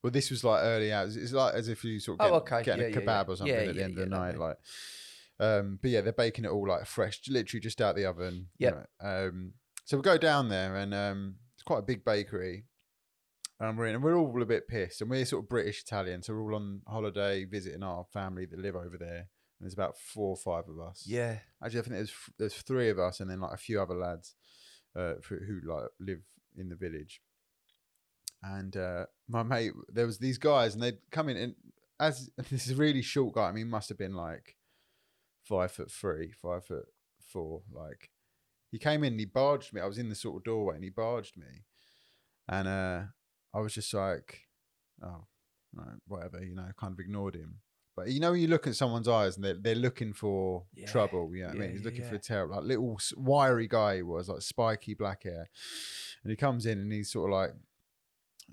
Well, 0.03 0.11
this 0.11 0.31
was 0.31 0.45
like 0.45 0.61
early 0.63 0.93
hours. 0.93 1.17
It's 1.17 1.33
like 1.33 1.55
as 1.55 1.69
if 1.69 1.85
you 1.85 2.01
sort 2.01 2.21
of 2.21 2.27
Oh, 2.27 2.41
get, 2.41 2.53
okay. 2.53 2.63
getting 2.65 2.93
Yeah, 2.93 2.99
a 2.99 3.03
kebab 3.03 3.07
yeah. 3.27 3.33
or 3.33 3.37
something 3.37 3.55
Yeah, 3.55 3.61
at 3.63 3.75
the 3.75 3.79
yeah, 3.81 3.85
end 3.85 3.95
yeah, 3.97 4.03
of 4.05 4.11
the 4.11 4.17
night, 4.17 4.39
like. 4.39 4.57
Um, 5.39 5.79
but 5.81 5.91
yeah, 5.91 6.03
they're 6.03 6.13
baking 6.13 6.45
it 6.45 6.51
all 6.51 6.69
like 6.69 6.87
fresh, 6.87 7.21
literally 7.29 7.61
just 7.61 7.81
out 7.81 7.97
the 7.97 8.05
oven. 8.05 8.49
Yep. 8.59 8.89
know. 9.03 9.09
Um, 9.29 9.53
so 9.85 9.97
we 9.97 10.03
go 10.03 10.19
down 10.19 10.49
there, 10.49 10.77
and 10.77 10.93
um, 10.95 11.37
it's 11.55 11.63
quite 11.63 11.79
a 11.79 11.83
big 11.83 12.05
bakery. 12.05 12.65
And 13.59 13.77
we're 13.77 13.87
in, 13.87 13.95
and 13.95 14.05
we're 14.05 14.17
all 14.17 14.43
a 14.43 14.47
bit 14.47 14.69
pissed, 14.69 15.01
and 15.01 15.11
we're 15.11 15.25
sort 15.25 15.45
of 15.45 15.49
British 15.49 15.83
Italian, 15.83 16.23
so 16.23 16.33
we're 16.33 16.43
all 16.53 16.57
on 16.57 16.81
holiday 16.87 17.45
visiting 17.45 17.83
our 17.83 18.05
family 18.13 18.47
that 18.47 18.59
live 18.59 18.77
over 18.77 18.97
there. 18.99 19.29
And 19.59 19.67
there's 19.67 19.75
about 19.75 19.99
four 19.99 20.31
or 20.31 20.37
five 20.37 20.65
of 20.69 20.81
us. 20.81 21.05
Yeah. 21.07 21.39
Actually, 21.63 21.81
I 21.81 21.83
think 21.83 21.95
there's 21.97 22.13
there's 22.39 22.55
three 22.55 22.89
of 22.89 22.99
us, 22.99 23.21
and 23.21 23.31
then 23.31 23.41
like 23.41 23.53
a 23.53 23.59
few 23.59 23.81
other 23.81 23.95
lads 23.95 24.35
uh, 24.97 25.15
who 25.29 25.37
who, 25.37 25.61
like 25.71 25.85
live 25.99 26.23
in 26.57 26.69
the 26.71 26.77
village. 26.77 27.21
And 28.43 28.77
uh, 28.77 29.07
my 29.29 29.43
mate, 29.43 29.73
there 29.89 30.07
was 30.07 30.19
these 30.19 30.39
guys, 30.39 30.75
and 30.75 30.83
they'd 30.83 30.99
come 31.11 31.29
in, 31.29 31.37
and 31.37 31.55
as 31.99 32.31
this 32.51 32.67
is 32.67 32.73
a 32.73 32.81
really 32.81 33.03
short 33.03 33.35
guy. 33.35 33.49
I 33.49 33.53
mean, 33.53 33.67
he 33.67 33.71
must 33.71 33.89
have 33.91 33.99
been 33.99 34.15
like 34.15 34.57
five 35.45 35.73
foot 35.73 35.91
three, 35.91 36.33
five 36.33 36.65
foot 36.65 36.87
four. 37.21 37.63
Like 37.73 38.11
he 38.71 38.79
came 38.79 39.05
in, 39.05 39.15
and 39.15 39.21
he 39.21 39.27
barged 39.27 39.73
me. 39.73 39.81
I 39.81 39.87
was 39.87 39.99
in 39.99 40.09
the 40.09 40.15
sort 40.15 40.39
of 40.39 40.45
doorway, 40.45 40.77
and 40.77 40.85
he 40.85 40.91
barged 40.91 41.37
me, 41.37 41.65
and 42.49 42.67
uh, 42.67 43.03
I 43.53 43.61
was 43.61 43.75
just 43.75 43.93
like, 43.93 44.49
oh, 45.03 45.27
right, 45.75 45.99
whatever, 46.07 46.43
you 46.43 46.55
know, 46.55 46.69
kind 46.79 46.93
of 46.93 46.99
ignored 46.99 47.35
him. 47.35 47.57
But 47.97 48.09
you 48.09 48.21
know, 48.21 48.33
when 48.33 48.41
you 48.41 48.49
look 48.49 48.67
at 48.67 48.77
someone's 48.77 49.09
eyes 49.09 49.37
and 49.37 49.45
they're 49.45 49.59
they're 49.61 49.75
looking 49.75 50.15
for 50.15 50.65
Yeah, 50.75 50.87
trouble. 50.87 51.31
You 51.35 51.43
know 51.43 51.49
what 51.49 51.57
I 51.57 51.59
mean? 51.59 51.71
He's 51.73 51.81
yeah, 51.81 51.85
looking 51.85 52.05
for 52.05 52.15
a 52.15 52.19
terror, 52.19 52.49
like 52.49 52.63
little 52.63 52.99
wiry 53.17 53.69
guy. 53.69 53.97
He 53.97 54.03
was 54.03 54.29
like 54.29 54.41
spiky 54.41 54.95
black 54.95 55.25
hair, 55.25 55.51
and 56.23 56.31
he 56.31 56.37
comes 56.37 56.65
in 56.65 56.79
and 56.79 56.91
he's 56.91 57.11
sort 57.13 57.31
of 57.31 57.37
like 57.37 57.51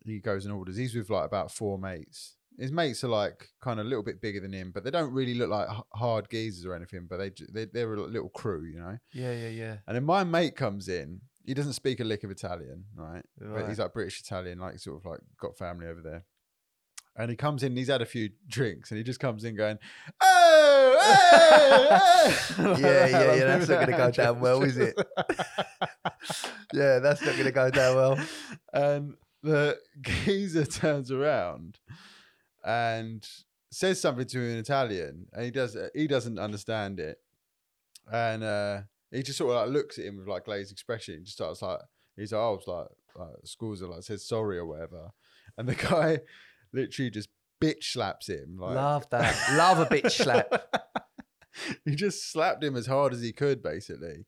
he 0.06 0.20
goes 0.20 0.46
and 0.46 0.54
orders. 0.54 0.78
He's 0.78 0.96
with 0.96 1.10
like 1.10 1.26
about 1.26 1.52
four 1.52 1.78
mates. 1.78 2.36
His 2.60 2.72
mates 2.72 3.04
are 3.04 3.08
like 3.10 3.50
kind 3.62 3.80
of 3.80 3.86
a 3.86 3.90
little 3.90 4.04
bit 4.04 4.20
bigger 4.20 4.40
than 4.40 4.52
him, 4.52 4.72
but 4.74 4.84
they 4.84 4.90
don't 4.92 5.14
really 5.14 5.36
look 5.36 5.50
like 5.50 5.68
h- 5.72 5.84
hard 5.94 6.28
geezers 6.30 6.66
or 6.66 6.74
anything. 6.76 7.06
But 7.10 7.18
they, 7.18 7.32
they 7.54 7.66
they're 7.66 7.94
a 7.94 8.02
little 8.02 8.30
crew, 8.30 8.64
you 8.66 8.80
know. 8.80 8.98
Yeah, 9.14 9.32
yeah, 9.34 9.50
yeah. 9.50 9.76
And 9.88 9.96
then 9.96 10.04
my 10.06 10.24
mate 10.24 10.56
comes 10.56 10.88
in. 10.90 11.22
he 11.46 11.54
doesn't 11.54 11.74
speak 11.74 12.00
a 12.00 12.04
lick 12.04 12.24
of 12.24 12.32
Italian, 12.32 12.86
right? 12.96 13.24
But 13.40 13.68
he's 13.70 13.78
like 13.80 13.94
British 13.94 14.20
Italian, 14.22 14.58
like 14.60 14.80
sort 14.80 14.98
of 14.98 15.06
like 15.06 15.20
got 15.40 15.56
family 15.58 15.86
over 15.88 16.02
there. 16.02 16.26
And 17.20 17.30
he 17.32 17.36
comes 17.36 17.64
in, 17.64 17.76
he's 17.76 17.88
had 17.90 18.02
a 18.04 18.06
few 18.06 18.30
drinks, 18.48 18.92
and 18.92 18.98
he 19.00 19.04
just 19.04 19.20
comes 19.20 19.44
in 19.44 19.56
going, 19.56 19.80
"Oh, 20.22 20.98
hey, 21.02 22.64
hey!" 22.64 22.82
Yeah, 22.82 23.08
yeah, 23.08 23.18
Like 23.18 23.38
yeah, 23.40 23.44
that's 23.46 23.70
not 23.70 23.80
gonna 23.80 23.92
go 23.92 23.98
moving 24.06 24.12
down 24.14 24.40
well, 24.40 24.64
is 24.64 24.78
it? 24.78 24.96
yeah, 26.74 27.00
that's 27.00 27.22
not 27.22 27.34
going 27.34 27.46
to 27.46 27.52
go 27.52 27.70
down 27.70 27.96
well. 27.96 28.20
and 28.74 29.16
the 29.44 29.78
geezer 30.02 30.66
turns 30.66 31.12
around 31.12 31.80
and 32.64 33.28
says 33.72 34.02
something 34.02 34.26
to 34.26 34.40
him 34.40 34.52
in 34.52 34.58
Italian, 34.58 35.28
and 35.34 35.46
he 35.46 35.52
does 35.52 35.78
he 35.94 36.08
doesn't 36.08 36.40
understand 36.40 37.00
it, 37.00 37.18
and 38.12 38.44
uh, 38.44 38.82
he 39.12 39.24
just 39.24 39.38
sort 39.38 39.56
of 39.56 39.58
like 39.58 39.74
looks 39.74 39.98
at 39.98 40.06
him 40.06 40.18
with 40.18 40.28
like 40.28 40.46
glazed 40.46 40.72
expression. 40.72 41.16
He 41.16 41.22
just 41.22 41.38
starts 41.38 41.62
like 41.62 41.80
he's 42.16 42.32
like, 42.32 42.42
oh, 42.42 42.56
it's 42.56 42.68
like, 42.68 42.88
like 43.16 43.36
schools 43.46 43.82
are 43.82 43.88
like 43.88 44.04
says 44.04 44.28
sorry 44.28 44.58
or 44.58 44.66
whatever, 44.66 45.12
and 45.58 45.68
the 45.68 45.76
guy 45.90 46.20
literally 46.74 47.12
just 47.12 47.30
bitch 47.62 47.84
slaps 47.84 48.28
him. 48.28 48.58
Like, 48.58 48.76
Love 48.76 49.10
that. 49.12 49.36
Love 49.58 49.80
a 49.80 49.86
bitch 49.86 50.12
slap. 50.12 50.76
he 51.86 51.96
just 51.96 52.32
slapped 52.32 52.64
him 52.64 52.76
as 52.76 52.88
hard 52.88 53.14
as 53.14 53.22
he 53.22 53.32
could, 53.32 53.64
basically. 53.64 54.26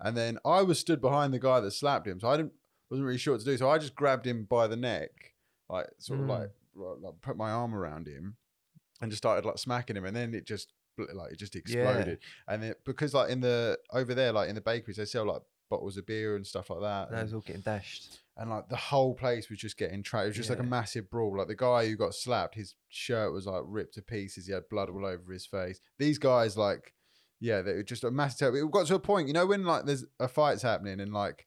And 0.00 0.16
then 0.16 0.38
I 0.44 0.62
was 0.62 0.80
stood 0.80 1.00
behind 1.00 1.32
the 1.32 1.38
guy 1.38 1.60
that 1.60 1.70
slapped 1.72 2.08
him, 2.08 2.18
so 2.18 2.28
I 2.28 2.36
didn't 2.38 2.52
wasn't 2.92 3.06
really 3.06 3.18
sure 3.18 3.34
what 3.34 3.40
to 3.40 3.46
do. 3.46 3.56
So 3.56 3.68
I 3.70 3.78
just 3.78 3.94
grabbed 3.94 4.26
him 4.26 4.44
by 4.44 4.66
the 4.66 4.76
neck, 4.76 5.10
like 5.68 5.86
sort 5.98 6.20
of 6.20 6.26
Mm. 6.26 6.28
like, 6.28 6.50
like 7.00 7.20
put 7.22 7.36
my 7.36 7.50
arm 7.50 7.74
around 7.74 8.06
him, 8.06 8.36
and 9.00 9.10
just 9.10 9.22
started 9.22 9.44
like 9.44 9.58
smacking 9.58 9.96
him. 9.96 10.04
And 10.04 10.14
then 10.16 10.34
it 10.34 10.46
just 10.46 10.72
like 10.98 11.32
it 11.32 11.38
just 11.38 11.56
exploded. 11.56 12.18
And 12.46 12.62
it, 12.64 12.80
because 12.84 13.14
like 13.14 13.30
in 13.30 13.40
the 13.40 13.78
over 13.92 14.14
there, 14.14 14.32
like 14.32 14.48
in 14.48 14.54
the 14.54 14.60
bakeries, 14.60 14.98
they 14.98 15.04
sell 15.06 15.24
like 15.26 15.42
bottles 15.70 15.96
of 15.96 16.04
beer 16.06 16.36
and 16.36 16.46
stuff 16.46 16.68
like 16.70 16.80
that. 16.80 17.10
That 17.10 17.16
and- 17.16 17.24
was 17.24 17.34
all 17.34 17.40
getting 17.40 17.62
dashed. 17.62 18.18
and 18.36 18.50
like 18.50 18.68
the 18.68 18.76
whole 18.76 19.14
place 19.14 19.48
was 19.50 19.58
just 19.58 19.76
getting 19.78 20.02
trapped. 20.02 20.24
It 20.26 20.28
was 20.28 20.36
just 20.36 20.50
like 20.50 20.58
a 20.58 20.62
massive 20.62 21.08
brawl. 21.10 21.36
Like 21.38 21.48
the 21.48 21.54
guy 21.54 21.86
who 21.88 21.96
got 21.96 22.14
slapped, 22.14 22.54
his 22.54 22.74
shirt 22.90 23.32
was 23.32 23.46
like 23.46 23.62
ripped 23.66 23.94
to 23.94 24.02
pieces. 24.02 24.46
He 24.46 24.52
had 24.52 24.68
blood 24.70 24.90
all 24.90 25.04
over 25.06 25.32
his 25.32 25.46
face. 25.46 25.80
These 25.98 26.18
guys, 26.18 26.56
like, 26.56 26.92
yeah, 27.40 27.62
they 27.62 27.72
were 27.72 27.82
just 27.82 28.04
a 28.04 28.10
massive. 28.10 28.54
It 28.54 28.70
got 28.70 28.86
to 28.86 28.94
a 28.94 29.00
point, 29.00 29.28
you 29.28 29.34
know, 29.34 29.46
when 29.46 29.64
like 29.64 29.86
there's 29.86 30.04
a 30.20 30.28
fight's 30.28 30.62
happening 30.62 31.00
and 31.00 31.12
like 31.12 31.46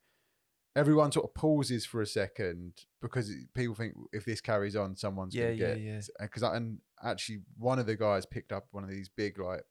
everyone 0.76 1.12
sort 1.12 1.26
of 1.26 1.34
pauses 1.34 1.86
for 1.86 2.02
a 2.02 2.06
second 2.08 2.74
because 3.02 3.32
people 3.54 3.76
think 3.76 3.94
if 4.12 4.26
this 4.26 4.42
carries 4.42 4.76
on, 4.76 4.96
someone's 4.96 5.34
Yeah, 5.36 5.52
gonna 5.52 5.56
yeah, 5.56 5.74
get. 5.76 5.80
yeah. 5.82 6.02
Because 6.20 6.44
and 6.44 6.80
actually, 7.04 7.40
one 7.58 7.80
of 7.80 7.86
the 7.86 7.96
guys 7.96 8.26
picked 8.26 8.52
up 8.52 8.68
one 8.72 8.84
of 8.84 8.90
these 8.90 9.10
big 9.10 9.40
like 9.40 9.64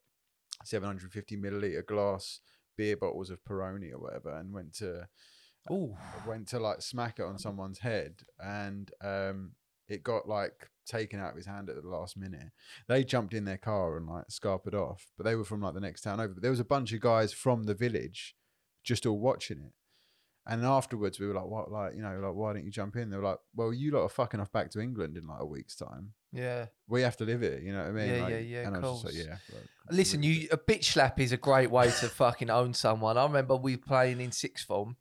750 0.65 1.37
milliliter 1.37 1.85
glass 1.87 2.41
beer 2.77 2.97
bottles 2.97 3.31
of 3.31 3.43
Peroni 3.45 3.93
or 3.93 3.99
whatever, 3.99 4.31
and 4.37 4.53
went 4.53 4.75
to 4.75 5.09
Ooh. 5.71 5.97
went 6.27 6.49
to 6.49 6.59
like 6.59 6.83
smack 6.83 7.19
it 7.19 7.25
on 7.25 7.39
someone's 7.39 7.79
head 7.79 8.17
and 8.39 8.91
um 9.03 9.53
it 9.89 10.03
got 10.03 10.29
like 10.29 10.69
taken 10.87 11.19
out 11.21 11.31
of 11.31 11.37
his 11.37 11.47
hand 11.47 11.69
at 11.71 11.77
the 11.83 11.89
last 11.89 12.17
minute. 12.17 12.51
They 12.89 13.05
jumped 13.05 13.35
in 13.35 13.45
their 13.45 13.59
car 13.59 13.97
and 13.97 14.07
like 14.07 14.29
scarpered 14.29 14.75
off, 14.75 15.07
but 15.17 15.25
they 15.25 15.35
were 15.35 15.45
from 15.45 15.61
like 15.63 15.75
the 15.75 15.81
next 15.81 16.03
town 16.03 16.21
over. 16.21 16.35
But 16.35 16.43
there 16.43 16.51
was 16.51 16.61
a 16.61 16.65
bunch 16.65 16.93
of 16.93 17.01
guys 17.01 17.33
from 17.33 17.65
the 17.65 17.75
village 17.75 18.35
just 18.83 19.07
all 19.07 19.19
watching 19.19 19.59
it. 19.59 19.73
And 20.47 20.65
afterwards 20.65 21.19
we 21.19 21.27
were 21.27 21.35
like, 21.35 21.47
what 21.47 21.73
like, 21.73 21.95
you 21.95 22.03
know, 22.03 22.21
like 22.23 22.35
why 22.35 22.53
don't 22.53 22.65
you 22.65 22.71
jump 22.71 22.97
in? 22.97 23.09
They 23.11 23.17
were 23.17 23.23
like, 23.23 23.39
Well, 23.55 23.73
you 23.73 23.91
lot 23.93 24.03
are 24.03 24.09
fucking 24.09 24.41
off 24.41 24.53
back 24.53 24.71
to 24.73 24.81
England 24.81 25.17
in 25.17 25.27
like 25.27 25.41
a 25.41 25.47
week's 25.47 25.75
time. 25.75 26.13
Yeah. 26.33 26.67
We 26.89 27.03
have 27.03 27.17
to 27.19 27.25
live 27.25 27.41
here, 27.41 27.59
you 27.59 27.73
know 27.73 27.79
what 27.81 27.89
I 27.89 27.93
mean? 27.93 28.09
Yeah, 28.09 28.23
Like, 28.23 28.31
yeah, 28.31 28.39
yeah, 28.39 28.67
And 28.67 28.77
I 28.77 28.81
was 28.81 29.05
like, 29.05 29.15
yeah. 29.15 29.37
like, 29.53 29.65
Listen, 29.91 30.23
you 30.23 30.49
a 30.51 30.59
bitch 30.59 30.85
slap 30.85 31.19
is 31.19 31.33
a 31.33 31.39
great 31.39 31.71
way 31.71 31.87
to 31.87 32.09
fucking 32.09 32.51
own 32.51 32.75
someone. 32.75 33.17
I 33.17 33.25
remember 33.25 33.57
we 33.57 33.77
playing 33.77 34.21
in 34.21 34.33
sixth 34.33 34.67
form. 34.67 34.97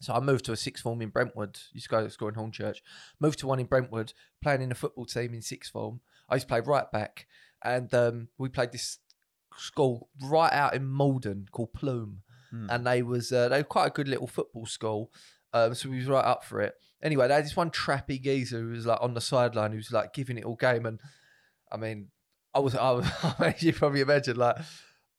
So 0.00 0.12
I 0.14 0.20
moved 0.20 0.46
to 0.46 0.52
a 0.52 0.56
sixth 0.56 0.82
form 0.82 1.00
in 1.00 1.10
Brentwood. 1.10 1.58
Used 1.72 1.86
to 1.86 1.90
go 1.90 2.02
to 2.02 2.10
school 2.10 2.28
in 2.28 2.34
Hornchurch. 2.34 2.78
Moved 3.20 3.38
to 3.40 3.46
one 3.46 3.60
in 3.60 3.66
Brentwood, 3.66 4.14
playing 4.42 4.62
in 4.62 4.72
a 4.72 4.74
football 4.74 5.04
team 5.04 5.32
in 5.32 5.42
sixth 5.42 5.70
form. 5.70 6.00
I 6.28 6.34
used 6.36 6.48
to 6.48 6.52
play 6.52 6.60
right 6.60 6.90
back, 6.90 7.26
and 7.64 7.92
um, 7.94 8.28
we 8.36 8.48
played 8.48 8.72
this 8.72 8.98
school 9.56 10.08
right 10.20 10.52
out 10.52 10.74
in 10.74 10.86
Malden 10.86 11.46
called 11.52 11.72
Plume, 11.72 12.22
Hmm. 12.52 12.66
and 12.68 12.86
they 12.86 13.02
was 13.02 13.32
uh, 13.32 13.48
they 13.48 13.58
were 13.58 13.64
quite 13.64 13.86
a 13.86 13.90
good 13.90 14.08
little 14.08 14.26
football 14.26 14.66
school. 14.66 15.10
Um, 15.54 15.74
so 15.74 15.88
we 15.88 15.96
was 15.96 16.06
right 16.06 16.24
up 16.24 16.44
for 16.44 16.60
it. 16.60 16.74
Anyway, 17.02 17.28
they 17.28 17.34
had 17.34 17.44
this 17.44 17.56
one 17.56 17.70
trappy 17.70 18.22
geezer 18.22 18.60
who 18.60 18.68
was 18.68 18.86
like 18.86 18.98
on 19.00 19.14
the 19.14 19.20
sideline, 19.20 19.72
who 19.72 19.78
was 19.78 19.92
like 19.92 20.12
giving 20.12 20.38
it 20.38 20.44
all 20.44 20.56
game, 20.56 20.86
and 20.86 21.00
I 21.70 21.76
mean, 21.76 22.08
I 22.54 22.60
was, 22.60 22.74
I 22.74 22.90
was, 22.90 23.06
you 23.62 23.72
probably 23.72 24.00
imagine 24.00 24.36
like. 24.36 24.56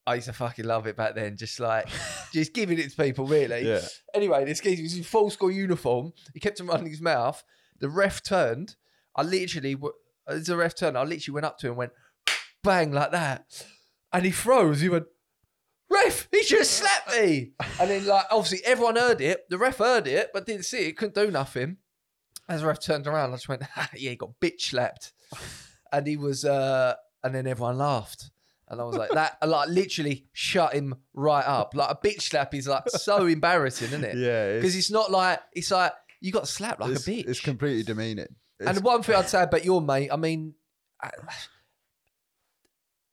I 0.06 0.16
used 0.16 0.28
to 0.28 0.34
fucking 0.34 0.66
love 0.66 0.86
it 0.86 0.98
back 0.98 1.16
then, 1.16 1.38
just 1.38 1.62
like, 1.62 1.88
just 2.34 2.54
giving 2.54 2.78
it 2.78 2.90
to 2.92 2.96
people, 3.02 3.26
really. 3.26 3.66
Yeah. 3.66 3.80
Anyway, 4.14 4.44
this 4.44 4.60
geezer 4.60 4.84
was 4.84 4.98
in 4.98 5.04
full 5.04 5.30
school 5.30 5.50
uniform. 5.50 6.12
He 6.34 6.42
kept 6.42 6.60
on 6.60 6.68
running 6.68 6.90
his 6.90 7.00
mouth. 7.00 7.42
The 7.80 7.88
ref 7.88 8.22
turned. 8.22 8.76
I 9.16 9.24
literally, 9.24 9.78
as 10.28 10.48
the 10.48 10.58
ref 10.58 10.76
turned, 10.76 10.98
I 10.98 11.04
literally 11.04 11.36
went 11.36 11.46
up 11.46 11.58
to 11.60 11.68
him 11.68 11.72
and 11.72 11.78
went, 11.78 11.92
bang, 12.64 12.92
like 12.92 13.12
that. 13.12 13.66
And 14.12 14.26
he 14.26 14.32
froze. 14.32 14.82
He 14.82 14.90
went, 14.90 15.06
ref, 16.04 16.28
he 16.32 16.56
have 16.56 16.66
slapped 16.66 17.12
me. 17.12 17.52
And 17.80 17.90
then, 17.90 18.06
like, 18.06 18.26
obviously, 18.32 18.66
everyone 18.66 18.96
heard 18.96 19.22
it. 19.22 19.50
The 19.50 19.58
ref 19.58 19.78
heard 19.78 20.08
it, 20.08 20.30
but 20.34 20.46
didn't 20.46 20.66
see 20.66 20.88
it. 20.88 20.98
Couldn't 20.98 21.16
do 21.16 21.32
nothing. 21.32 21.78
As 22.50 22.62
the 22.62 22.68
ref 22.68 22.82
turned 22.82 23.08
around, 23.08 23.32
I 23.32 23.36
just 23.36 23.48
went, 23.50 23.64
yeah, 23.78 24.10
he 24.12 24.16
got 24.16 24.32
bitch 24.42 24.62
slapped. 24.62 25.14
And 25.92 26.06
he 26.08 26.18
was, 26.18 26.44
uh, 26.46 26.96
and 27.24 27.34
then 27.34 27.48
everyone 27.48 27.78
laughed. 27.78 28.30
And 28.68 28.82
I 28.82 28.84
was 28.86 28.96
like, 28.96 29.12
that, 29.12 29.38
like, 29.48 29.70
literally 29.70 30.26
shut 30.34 30.74
him 30.74 30.96
right 31.14 31.46
up. 31.46 31.74
Like, 31.76 31.92
a 31.92 31.96
bitch 32.08 32.22
slap 32.22 32.54
is, 32.54 32.68
like, 32.68 32.90
so 32.90 33.26
embarrassing, 33.28 33.88
isn't 33.90 34.04
it? 34.04 34.18
Yeah. 34.18 34.56
Because 34.56 34.76
it's 34.76 34.92
not 34.92 35.12
like, 35.12 35.40
it's 35.54 35.72
like, 35.72 35.94
you 36.22 36.32
got 36.32 36.48
slapped 36.48 36.80
like 36.80 36.92
a 36.92 36.96
bitch. 36.96 37.28
It's 37.28 37.40
completely 37.40 37.84
demeaning. 37.84 38.28
And 38.60 38.70
It's- 38.70 38.76
the 38.78 38.82
one 38.84 39.04
thing 39.04 39.16
I'd 39.16 39.28
say 39.30 39.44
about 39.44 39.66
your 39.66 39.82
mate, 39.82 40.10
I 40.12 40.16
mean, 40.16 40.54
I- 41.02 41.12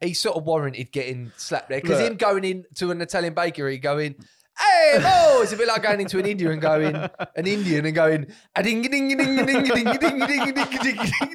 he 0.00 0.14
sort 0.14 0.36
of 0.36 0.44
warranted 0.44 0.92
getting 0.92 1.32
slapped 1.36 1.68
there 1.68 1.80
because 1.80 2.00
him 2.00 2.16
going 2.16 2.44
into 2.44 2.90
an 2.90 3.00
Italian 3.00 3.34
bakery, 3.34 3.78
going, 3.78 4.14
"Hey, 4.58 4.98
Mo," 5.02 5.40
it's 5.42 5.52
a 5.52 5.56
bit 5.56 5.68
like 5.68 5.82
going 5.82 6.00
into 6.00 6.18
an 6.18 6.26
Indian 6.26 6.52
and 6.52 6.60
going 6.62 6.94
an 6.96 7.46
Indian 7.46 7.84
and 7.86 7.94
going, 7.94 8.26
"A 8.56 8.62
ding 8.62 8.82
ding 8.82 9.08
ding 9.08 9.16
ding 9.16 9.46
ding 9.46 9.46
ding 9.46 9.64
ding 9.64 9.84
ding 9.84 10.24
ding 10.24 10.26
ding 10.26 10.54
ding 10.54 10.56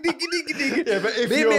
ding 0.02 0.18
ding 0.20 0.58
ding." 0.58 0.84
Yeah, 0.88 1.00
but 1.00 1.12
if 1.18 1.30
you're-. 1.42 1.52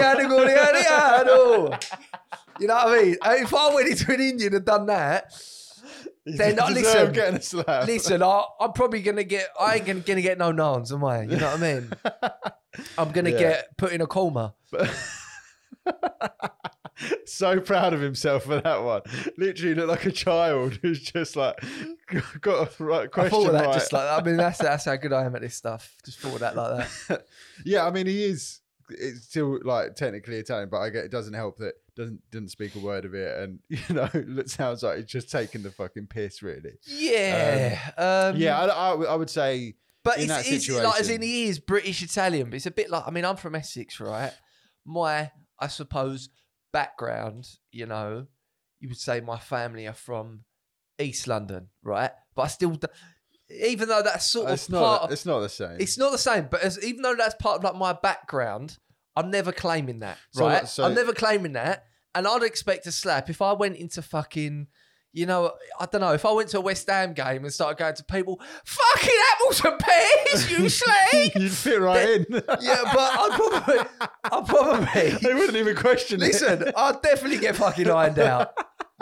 You 2.59 2.67
know 2.69 2.75
what 2.75 2.89
I 2.89 3.03
mean? 3.03 3.17
If 3.23 3.53
I 3.55 3.75
went 3.75 3.89
into 3.89 4.13
an 4.15 4.21
Indian 4.21 4.55
and 4.55 4.65
done 4.65 4.87
that, 4.87 5.31
You 6.25 6.37
Then, 6.39 6.59
uh, 6.59 6.71
listen, 6.71 7.13
getting 7.13 7.37
a 7.37 7.43
slap. 7.43 7.87
listen, 7.87 8.23
I, 8.23 8.45
I'm 8.61 8.73
probably 8.73 9.01
gonna 9.03 9.23
get. 9.25 9.49
I 9.61 9.77
ain't 9.77 9.87
gonna, 9.87 10.01
gonna 10.01 10.23
get 10.23 10.39
no 10.39 10.51
nans, 10.53 10.91
am 10.93 11.05
I? 11.05 11.23
You 11.23 11.37
know 11.37 11.51
what 11.53 11.63
I 11.63 11.75
mean? 11.75 11.93
I'm 12.99 13.13
gonna 13.13 13.31
Yeah. 13.31 13.39
get 13.39 13.77
put 13.77 13.93
in 13.93 14.01
a 14.01 14.07
coma. 14.07 14.55
so 17.27 17.61
proud 17.61 17.93
of 17.93 18.01
himself 18.01 18.45
for 18.45 18.61
that 18.61 18.83
one. 18.83 19.03
Literally 19.37 19.75
looked 19.75 19.89
like 19.89 20.07
a 20.07 20.13
child 20.13 20.75
who's 20.83 21.01
just 21.01 21.37
like 21.37 21.59
got 22.41 22.79
a 22.81 22.83
right 22.85 23.05
I 23.05 23.07
question 23.07 23.31
thought 23.31 23.53
that 23.53 23.67
right. 23.67 23.75
just 23.75 23.93
like 23.93 24.09
I 24.09 24.25
mean 24.25 24.37
that's 24.37 24.59
that's 24.59 24.85
how 24.85 24.97
good 24.97 25.13
I 25.13 25.25
am 25.25 25.35
at 25.37 25.43
this 25.43 25.55
stuff. 25.55 25.95
Just 26.05 26.19
thought 26.21 26.41
that 26.41 26.57
like 26.57 26.89
that. 27.09 27.27
yeah, 27.65 27.87
I 27.87 27.91
mean 27.91 28.07
he 28.07 28.25
is. 28.25 28.61
It's 28.89 29.25
still 29.25 29.59
like 29.65 29.97
technically 29.97 30.37
Italian, 30.37 30.69
but 30.71 30.79
I 30.79 30.91
get 30.91 31.05
it 31.05 31.11
doesn't 31.11 31.35
help 31.35 31.59
that 31.59 31.75
doesn't 31.97 32.21
didn't 32.31 32.51
speak 32.51 32.77
a 32.77 32.79
word 32.79 33.05
of 33.05 33.15
it, 33.15 33.37
and 33.39 33.59
you 33.69 33.95
know 33.95 34.09
it 34.15 34.49
sounds 34.49 34.83
like 34.85 34.99
he's 34.99 35.07
just 35.07 35.31
taking 35.31 35.63
the 35.63 35.73
fucking 35.73 36.07
piss, 36.07 36.41
really. 36.41 36.75
Yeah, 36.87 37.81
um, 37.99 38.37
yeah, 38.37 38.61
I, 38.61 38.67
I, 38.67 38.95
would- 38.95 39.09
I 39.09 39.15
would 39.17 39.31
say 39.31 39.75
but 40.07 40.19
in 40.19 40.31
it's, 40.31 40.49
it's 40.49 40.71
like 40.71 41.01
as 41.01 41.11
in 41.11 41.21
he 41.21 41.47
is 41.47 41.59
British 41.59 42.01
Italian, 42.01 42.49
but 42.49 42.55
it's 42.57 42.67
a 42.67 42.71
bit 42.71 42.91
like 42.91 43.03
I 43.09 43.11
mean 43.11 43.25
I'm 43.25 43.35
from 43.37 43.57
Essex, 43.57 43.99
right? 43.99 44.33
My 44.85 45.33
I 45.59 45.67
suppose 45.67 46.29
background, 46.77 47.49
you 47.73 47.87
know, 47.87 48.27
you 48.81 48.89
would 48.89 48.99
say 48.99 49.21
my 49.21 49.39
family 49.39 49.87
are 49.87 49.95
from 49.95 50.45
East 50.99 51.27
London, 51.27 51.69
right? 51.83 52.11
But 52.35 52.43
I 52.43 52.47
still, 52.49 52.79
even 53.49 53.89
though 53.89 54.03
that's 54.03 54.31
sort 54.31 54.47
uh, 54.49 54.51
of 54.51 54.55
it's 54.55 54.69
part 54.69 54.83
not. 54.83 55.03
of 55.05 55.13
It's 55.13 55.25
not 55.27 55.41
the 55.41 55.49
same. 55.49 55.77
It's 55.81 55.97
not 55.97 56.13
the 56.13 56.19
same, 56.19 56.49
but 56.51 56.61
as, 56.63 56.83
even 56.85 57.01
though 57.03 57.15
that's 57.15 57.35
part 57.37 57.59
of 57.59 57.65
like 57.65 57.77
my 57.77 57.95
background, 57.95 58.77
I'm 59.17 59.31
never 59.31 59.53
claiming 59.53 60.01
that, 60.01 60.19
So, 60.33 60.47
right? 60.47 60.69
so- 60.69 60.85
I'm 60.85 60.95
never 60.95 61.15
claiming 61.15 61.55
that, 61.55 61.85
and 62.15 62.27
I'd 62.27 62.43
expect 62.43 62.87
a 62.87 62.93
slap 62.93 63.31
if 63.31 63.41
I 63.41 63.53
went 63.55 63.77
into 63.77 64.03
fucking, 64.03 64.67
you 65.17 65.25
know, 65.25 65.55
I 65.81 65.87
don't 65.87 66.03
know, 66.03 66.13
if 66.13 66.27
I 66.27 66.33
went 66.33 66.51
to 66.51 66.59
a 66.59 66.61
West 66.61 66.89
Ham 66.91 67.15
game 67.15 67.45
and 67.45 67.53
started 67.53 67.79
going 67.79 67.95
to 67.95 68.05
people, 68.05 68.39
fucking 68.67 69.15
apples 69.33 69.65
and 69.65 69.79
pears, 69.79 70.51
you 70.51 70.69
slag. 70.69 71.33
You'd 71.35 71.53
fit 71.53 71.81
right 71.81 72.09
in. 72.11 72.27
yeah, 72.31 72.83
but 72.85 72.99
I'd 72.99 73.31
probably, 73.33 74.11
I'd 74.25 74.47
probably 74.47 75.11
they 75.23 75.35
wouldn't 75.35 75.57
even 75.57 75.75
question 75.75 76.21
it. 76.21 76.27
listen. 76.27 76.69
it. 76.69 76.75
I'd 76.77 77.01
definitely 77.01 77.39
get 77.39 77.57
fucking 77.57 77.91
ironed 77.91 78.19
out. 78.19 78.53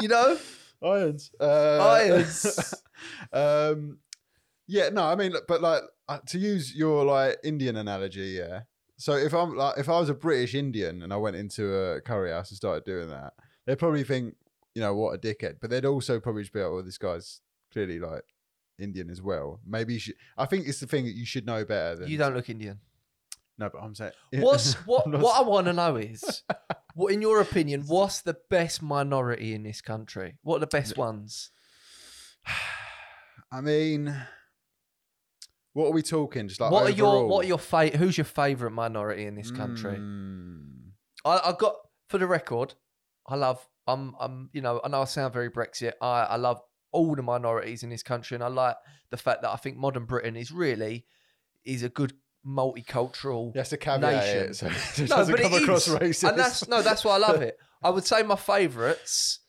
You 0.01 0.07
know, 0.07 0.39
Irons. 0.85 1.33
Uh, 1.41 1.79
irons. 1.81 2.75
um, 3.33 3.99
yeah, 4.69 4.91
no, 4.91 5.03
I 5.03 5.17
mean, 5.17 5.35
but 5.49 5.61
like 5.61 5.83
uh, 6.09 6.19
to 6.29 6.39
use 6.39 6.77
your 6.77 7.05
like 7.05 7.39
Indian 7.43 7.77
analogy, 7.77 8.37
yeah. 8.39 8.61
So 8.99 9.15
if 9.15 9.35
I'm 9.35 9.57
like, 9.57 9.79
if 9.79 9.89
I 9.89 9.99
was 9.99 10.11
a 10.11 10.15
British 10.15 10.55
Indian 10.55 11.03
and 11.03 11.13
I 11.13 11.17
went 11.17 11.35
into 11.35 11.75
a 11.75 12.01
curry 12.01 12.31
house 12.31 12.51
and 12.51 12.57
started 12.57 12.85
doing 12.85 13.09
that, 13.09 13.33
they'd 13.67 13.79
probably 13.79 14.05
think, 14.05 14.37
you 14.75 14.83
know, 14.83 14.95
what 14.95 15.15
a 15.15 15.19
dickhead. 15.19 15.57
But 15.61 15.71
they'd 15.71 15.85
also 15.85 16.21
probably 16.21 16.43
just 16.43 16.53
be 16.53 16.61
like, 16.61 16.73
well, 16.73 16.83
this 16.83 16.99
guy's 16.99 17.41
clearly 17.73 17.99
like 17.99 18.25
Indian 18.79 19.11
as 19.11 19.23
well. 19.23 19.61
Maybe 19.67 19.95
you 19.95 19.99
should. 20.01 20.17
I 20.37 20.47
think 20.47 20.67
it's 20.67 20.81
the 20.81 20.87
thing 20.87 21.05
that 21.05 21.15
you 21.15 21.25
should 21.25 21.47
know 21.47 21.65
better 21.65 21.97
than 21.97 22.09
You 22.09 22.19
don't 22.19 22.35
look 22.35 22.51
Indian. 22.51 22.81
No, 23.57 23.71
but 23.71 23.81
I'm 23.83 23.95
saying. 23.95 24.13
What's 24.33 24.75
what? 24.87 25.07
Not 25.07 25.21
What 25.21 25.39
I 25.39 25.43
want 25.49 25.67
to 25.67 25.73
know 25.73 25.97
is, 25.97 26.43
what 26.95 27.13
in 27.13 27.23
your 27.23 27.41
opinion, 27.41 27.85
what's 27.87 28.23
the 28.23 28.37
best 28.51 28.83
minority 28.83 29.55
in 29.55 29.63
this 29.63 29.81
country? 29.81 30.37
What 30.43 30.57
are 30.57 30.61
the 30.61 30.67
best 30.67 30.97
ones? 30.97 31.51
I 33.53 33.61
mean, 33.61 34.15
what 35.73 35.87
are 35.87 35.93
we 35.93 36.03
talking? 36.03 36.49
Just 36.49 36.61
like 36.61 36.73
what 36.73 36.87
are 36.87 36.91
your? 36.91 37.29
What 37.29 37.45
are 37.45 37.49
your 37.49 37.59
fa- 37.59 37.97
Who's 37.97 38.19
your 38.19 38.25
favourite 38.25 38.75
minority 38.75 39.27
in 39.27 39.37
this 39.37 39.51
country? 39.51 39.97
Mm. 39.99 40.91
I, 41.25 41.41
I 41.45 41.55
got 41.59 41.77
for 42.09 42.19
the 42.19 42.27
record. 42.27 42.75
I 43.27 43.37
love. 43.37 43.67
I'm. 43.87 44.15
I'm. 44.21 44.51
You 44.53 44.61
know. 44.63 44.81
I 44.85 44.89
know 44.89 45.03
I 45.03 45.05
sound 45.05 45.33
very 45.33 45.51
Brexit. 45.51 45.93
I. 46.01 46.23
I 46.23 46.37
love 46.37 46.61
all 46.93 47.15
the 47.15 47.23
minorities 47.23 47.83
in 47.83 47.91
this 47.91 48.03
country, 48.03 48.35
and 48.37 48.45
I 48.45 48.49
like 48.49 48.77
the 49.11 49.17
fact 49.17 49.43
that 49.43 49.51
I 49.51 49.57
think 49.57 49.77
modern 49.77 50.05
Britain 50.05 50.37
is 50.37 50.51
really 50.53 51.07
is 51.65 51.83
a 51.83 51.89
good 51.89 52.13
multicultural. 52.47 53.55
You 53.55 53.61
a 53.73 53.77
caveat 53.77 54.01
nation. 54.25 54.51
it 54.51 54.55
so 54.55 54.67
it 55.03 55.09
No, 55.11 55.27
but 55.27 55.41
it 55.41 55.63
across 55.63 55.89
is. 55.89 55.95
racist. 55.95 56.29
And 56.29 56.39
that's 56.39 56.69
no, 56.69 56.83
that's 56.83 57.05
why 57.05 57.15
I 57.15 57.19
love 57.19 57.43
it. 57.43 57.57
I 57.83 57.91
would 57.91 58.05
say 58.05 58.23
my 58.23 58.37
favourites 58.37 59.41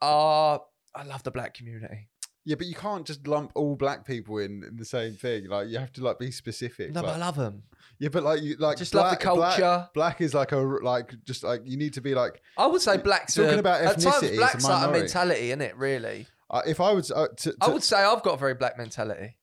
are. 0.00 0.60
I 0.94 1.04
love 1.04 1.22
the 1.22 1.30
black 1.30 1.54
community. 1.54 2.08
Yeah, 2.44 2.56
but 2.56 2.66
you 2.66 2.74
can't 2.74 3.06
just 3.06 3.26
lump 3.26 3.52
all 3.54 3.76
black 3.76 4.04
people 4.04 4.38
in, 4.38 4.64
in 4.64 4.76
the 4.76 4.84
same 4.84 5.14
thing. 5.14 5.48
Like 5.48 5.68
you 5.68 5.78
have 5.78 5.92
to 5.94 6.02
like 6.04 6.18
be 6.18 6.30
specific. 6.30 6.92
No, 6.92 7.00
like, 7.00 7.10
but 7.10 7.16
I 7.16 7.18
love 7.18 7.36
them. 7.36 7.62
yeah, 7.98 8.08
but 8.08 8.22
like 8.24 8.42
you 8.42 8.56
like 8.58 8.78
Just 8.78 8.94
love 8.94 9.10
the 9.10 9.24
black- 9.24 9.34
black- 9.36 9.58
culture. 9.58 9.88
Black, 9.94 10.20
is 10.20 10.34
like 10.34 10.52
a 10.52 10.56
like 10.58 11.14
just 11.24 11.44
like 11.44 11.62
you 11.64 11.76
need 11.76 11.94
to 11.94 12.00
be 12.00 12.14
like 12.14 12.40
I 12.58 12.66
would 12.66 12.82
say 12.82 12.96
black's 12.96 13.34
Talking 13.34 13.56
a, 13.56 13.58
about 13.58 13.80
at 13.82 13.96
ethnicity, 13.96 14.10
times 14.10 14.22
it's 14.24 14.32
a 14.32 14.36
black's 14.36 14.64
like 14.64 14.88
a 14.88 14.90
mentality, 14.92 15.46
isn't 15.48 15.60
it? 15.60 15.76
Really, 15.76 16.26
uh, 16.50 16.62
if 16.66 16.80
I 16.80 16.92
was 16.92 17.10
uh, 17.10 17.28
to, 17.38 17.54
I 17.60 17.68
would 17.68 17.82
say 17.82 17.98
I've 17.98 18.22
got 18.22 18.34
a 18.34 18.38
very 18.38 18.54
black 18.54 18.76
mentality. 18.76 19.36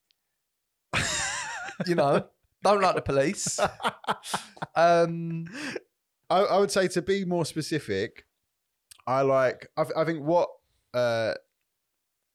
you 1.86 1.96
know, 1.96 2.26
don't 2.64 2.82
like 2.82 2.96
the 2.96 3.02
police. 3.02 3.60
Um, 4.76 5.46
I, 6.30 6.40
I 6.42 6.58
would 6.60 6.72
say 6.72 6.88
to 6.90 7.02
be 7.02 7.26
more 7.26 7.46
specific, 7.46 8.26
I 9.08 9.22
like. 9.22 9.68
I, 9.78 9.86
I 9.96 10.04
think 10.06 10.24
what 10.24 10.50
uh, 10.94 11.34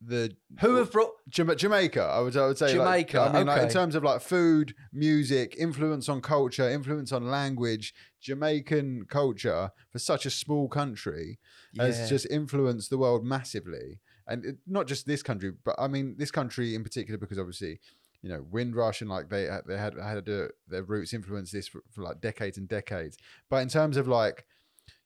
the 0.06 0.36
who 0.60 0.76
have 0.76 0.92
brought? 0.92 1.12
Jama- 1.28 1.56
Jamaica. 1.56 2.02
I 2.02 2.20
would. 2.20 2.36
I 2.36 2.46
would 2.46 2.58
say 2.58 2.66
like- 2.78 3.08
Jamaica, 3.08 3.20
I 3.20 3.32
mean, 3.38 3.46
like 3.46 3.62
in 3.62 3.68
terms 3.70 3.94
of 3.94 4.02
like 4.04 4.20
food, 4.20 4.74
music, 4.92 5.54
influence 5.58 6.08
on 6.08 6.20
culture, 6.20 6.68
influence 6.68 7.12
on 7.12 7.26
language. 7.30 7.94
Jamaican 8.20 9.06
culture 9.08 9.70
for 9.90 9.98
such 9.98 10.26
a 10.26 10.30
small 10.30 10.68
country 10.68 11.38
has 11.78 11.98
just 12.08 12.26
influenced 12.30 12.90
the 12.90 12.98
world 12.98 13.24
massively, 13.24 14.00
and 14.26 14.44
it, 14.44 14.56
not 14.66 14.86
just 14.86 15.06
this 15.06 15.22
country, 15.22 15.52
but 15.64 15.74
I 15.78 15.88
mean 15.88 16.16
this 16.18 16.30
country 16.30 16.74
in 16.74 16.82
particular 16.82 17.18
because 17.18 17.38
obviously. 17.38 17.80
You 18.22 18.30
know, 18.30 18.46
Windrush 18.50 19.02
and 19.02 19.10
like 19.10 19.28
they 19.28 19.42
had 19.42 19.64
they 19.66 19.76
had 19.76 19.92
had 20.02 20.26
a, 20.30 20.48
their 20.66 20.82
roots 20.82 21.12
influence 21.12 21.50
this 21.50 21.68
for, 21.68 21.82
for 21.90 22.00
like 22.00 22.22
decades 22.22 22.56
and 22.56 22.66
decades. 22.66 23.18
But 23.50 23.56
in 23.58 23.68
terms 23.68 23.98
of 23.98 24.08
like, 24.08 24.46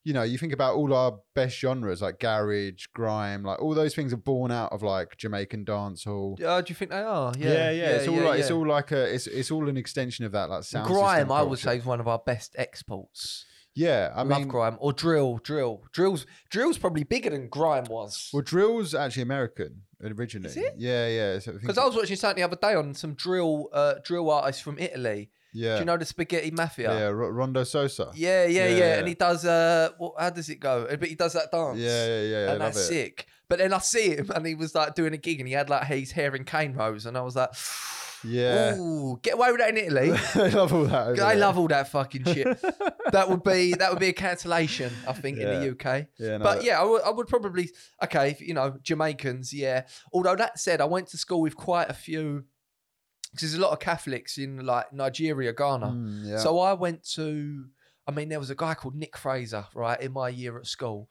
you 0.05 0.13
know, 0.15 0.23
you 0.23 0.39
think 0.39 0.53
about 0.53 0.75
all 0.77 0.95
our 0.95 1.19
best 1.35 1.59
genres 1.59 2.01
like 2.01 2.19
garage, 2.21 2.87
grime, 2.95 3.43
like 3.43 3.61
all 3.61 3.75
those 3.75 3.95
things 3.95 4.13
are 4.13 4.17
born 4.19 4.51
out 4.51 4.73
of 4.73 4.83
like 4.83 5.17
Jamaican 5.19 5.65
dancehall, 5.65 6.43
Uh, 6.43 6.61
do 6.63 6.71
you 6.71 6.75
think 6.75 6.91
they 6.91 7.03
are? 7.03 7.33
Yeah, 7.39 7.49
yeah, 7.49 7.71
yeah. 7.71 7.89
it's 7.91 8.09
all 8.09 8.15
yeah, 8.17 8.23
like 8.29 8.41
it's 8.41 8.51
all 8.51 8.67
like 8.67 8.93
a 8.93 9.15
it's 9.15 9.27
it's 9.27 9.51
all 9.51 9.69
an 9.69 9.77
extension 9.77 10.25
of 10.25 10.33
that 10.33 10.49
like 10.49 10.65
sound. 10.65 10.87
grime. 10.87 11.19
system 11.21 11.33
I 11.33 11.43
would 11.43 11.49
culture. 11.61 11.63
say 11.63 11.77
is 11.79 11.85
one 11.85 12.01
of 12.01 12.09
our 12.09 12.19
best 12.19 12.55
exports. 12.59 13.45
Yeah, 13.75 14.11
I 14.15 14.23
love 14.23 14.41
mean, 14.41 14.49
grime 14.49 14.77
or 14.81 14.93
drill. 14.93 15.39
Drill. 15.45 15.83
Drill's 15.93 16.27
drill's 16.51 16.79
probably 16.79 17.05
bigger 17.05 17.31
than 17.31 17.49
grime 17.49 17.85
was. 17.85 18.31
well, 18.33 18.43
drill's 18.43 18.93
actually 18.95 19.23
American 19.23 19.83
originally. 20.03 20.49
Is 20.51 20.57
it? 20.57 20.75
Yeah, 20.79 21.07
yeah. 21.07 21.39
So 21.39 21.51
I 21.51 21.53
think- 21.53 21.61
Because 21.63 21.79
I 21.79 21.85
was 21.85 21.95
watching 21.95 22.17
something 22.17 22.41
the 22.43 22.47
other 22.47 22.57
day 22.61 22.75
on 22.75 22.95
some 22.95 23.15
drill 23.15 23.69
uh, 23.73 23.95
drill 24.03 24.31
artists 24.31 24.63
from 24.63 24.79
Italy. 24.79 25.31
Yeah, 25.53 25.75
Do 25.75 25.81
you 25.81 25.85
know 25.87 25.97
the 25.97 26.05
Spaghetti 26.05 26.51
Mafia? 26.51 26.93
yeah, 26.99 27.07
Ro- 27.07 27.31
Rondo 27.31 27.65
Sosa. 27.65 28.11
Yeah, 28.15 28.45
yeah, 28.47 28.69
yeah, 28.69 28.77
Yeah. 28.77 28.99
And 28.99 29.09
he 29.09 29.15
does. 29.15 29.45
Uh, 29.45 29.91
what, 29.99 30.15
how 30.19 30.31
does 30.31 30.49
it 30.49 30.61
go? 30.61 30.87
But 30.89 31.09
he 31.09 31.15
does 31.15 31.33
that 31.33 31.51
dance. 31.51 31.79
Yeah, 31.79 32.07
yeah, 32.07 32.23
yeah. 32.23 32.37
I 32.37 32.53
and 32.53 32.61
that's 32.61 32.79
it. 32.79 32.85
sick. 32.85 33.27
But 33.49 33.59
then 33.59 33.73
I 33.73 33.79
see 33.79 34.11
him, 34.17 34.31
and 34.35 34.47
he 34.47 34.55
was 34.55 34.75
like 34.75 34.95
doing 34.95 35.15
a 35.15 35.17
gig, 35.17 35.41
and 35.41 35.49
he 35.49 35.55
had 35.55 35.71
like 35.71 35.85
his 35.87 36.13
hair 36.13 36.35
in 36.35 36.45
cane 36.45 36.75
rows, 36.75 37.07
and 37.07 37.17
I 37.17 37.23
was 37.23 37.35
like, 37.35 37.49
Yeah, 38.25 38.77
"Ooh, 38.77 39.19
get 39.23 39.35
away 39.35 39.51
with 39.51 39.61
that 39.61 39.71
in 39.71 39.79
Italy." 39.79 40.11
they 40.35 40.51
love 40.51 40.75
all 40.75 40.85
that. 40.85 41.09
I 41.09 41.13
there. 41.15 41.37
love 41.37 41.57
all 41.59 41.69
that 41.69 41.89
fucking 41.89 42.25
shit. 42.25 42.61
that 43.13 43.29
would 43.31 43.43
be 43.43 43.73
that 43.75 43.91
would 43.91 44.01
be 44.01 44.09
a 44.09 44.13
cancellation, 44.13 44.93
I 45.07 45.13
think, 45.15 45.39
in 45.39 45.49
the 45.49 45.71
UK. 45.71 46.09
Yeah, 46.19 46.37
no, 46.37 46.45
But 46.45 46.63
yeah, 46.65 46.81
I 46.81 46.85
would, 46.85 47.03
would 47.17 47.29
probably 47.29 47.71
okay, 48.03 48.33
if, 48.33 48.41
you 48.41 48.53
know, 48.55 48.77
Jamaicans, 48.83 49.53
yeah. 49.55 49.87
Although 50.13 50.37
that 50.37 50.59
said, 50.59 50.81
I 50.81 50.85
went 50.85 51.07
to 51.09 51.17
school 51.17 51.41
with 51.41 51.57
quite 51.57 51.89
a 51.89 51.95
few 51.95 52.45
because 53.39 53.53
there's 53.53 53.63
a 53.63 53.65
lot 53.65 53.73
of 53.73 53.79
Catholics 53.79 54.37
in 54.37 54.67
like 54.67 54.93
Nigeria, 54.93 55.53
Ghana. 55.53 55.87
Mm, 55.87 56.27
yeah. 56.27 56.39
So 56.39 56.59
I 56.59 56.73
went 56.73 57.05
to, 57.13 57.67
I 58.05 58.11
mean, 58.11 58.29
there 58.29 58.41
was 58.41 58.51
a 58.51 58.57
guy 58.57 58.75
called 58.75 58.97
Nick 58.97 59.17
Fraser, 59.17 59.65
right, 59.75 60.01
in 60.01 60.13
my 60.13 60.29
year 60.29 60.59
at 60.59 60.67
school, 60.67 61.09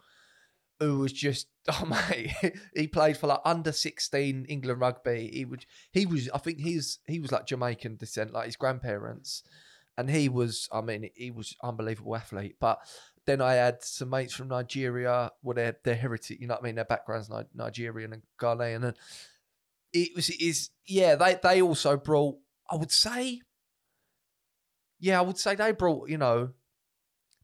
who 0.81 0.99
was 0.99 1.13
just, 1.13 1.47
oh 1.69 1.85
mate, 1.85 2.33
he 2.75 2.87
played 2.87 3.15
for 3.15 3.27
like 3.27 3.39
under 3.45 3.71
sixteen 3.71 4.45
England 4.49 4.81
rugby. 4.81 5.29
He 5.33 5.45
would, 5.45 5.65
he 5.93 6.05
was, 6.05 6.29
I 6.33 6.39
think 6.39 6.59
he's 6.59 6.99
he 7.07 7.21
was 7.21 7.31
like 7.31 7.45
Jamaican 7.45 7.95
descent, 7.95 8.33
like 8.33 8.47
his 8.47 8.57
grandparents, 8.57 9.43
and 9.97 10.09
he 10.09 10.27
was, 10.27 10.67
I 10.69 10.81
mean, 10.81 11.09
he 11.15 11.31
was 11.31 11.55
unbelievable 11.63 12.17
athlete. 12.17 12.57
But 12.59 12.79
then 13.25 13.41
I 13.41 13.53
had 13.53 13.83
some 13.83 14.09
mates 14.09 14.33
from 14.33 14.49
Nigeria, 14.49 15.31
well, 15.41 15.55
their 15.55 15.77
their 15.85 15.95
heritage, 15.95 16.39
you 16.41 16.47
know 16.47 16.55
what 16.55 16.63
I 16.63 16.65
mean, 16.65 16.75
their 16.75 16.83
backgrounds 16.83 17.29
Ni- 17.29 17.43
Nigerian 17.55 18.11
and 18.11 18.23
Ghanaian, 18.37 18.83
and 18.83 18.97
it 19.93 20.11
was 20.15 20.29
is 20.29 20.69
yeah, 20.85 21.15
they 21.15 21.37
they 21.41 21.61
also 21.61 21.97
brought, 21.97 22.37
I 22.71 22.75
would 22.75 22.91
say 22.91 23.41
yeah, 24.99 25.19
I 25.19 25.21
would 25.21 25.37
say 25.37 25.55
they 25.55 25.71
brought, 25.73 26.09
you 26.09 26.17
know, 26.17 26.49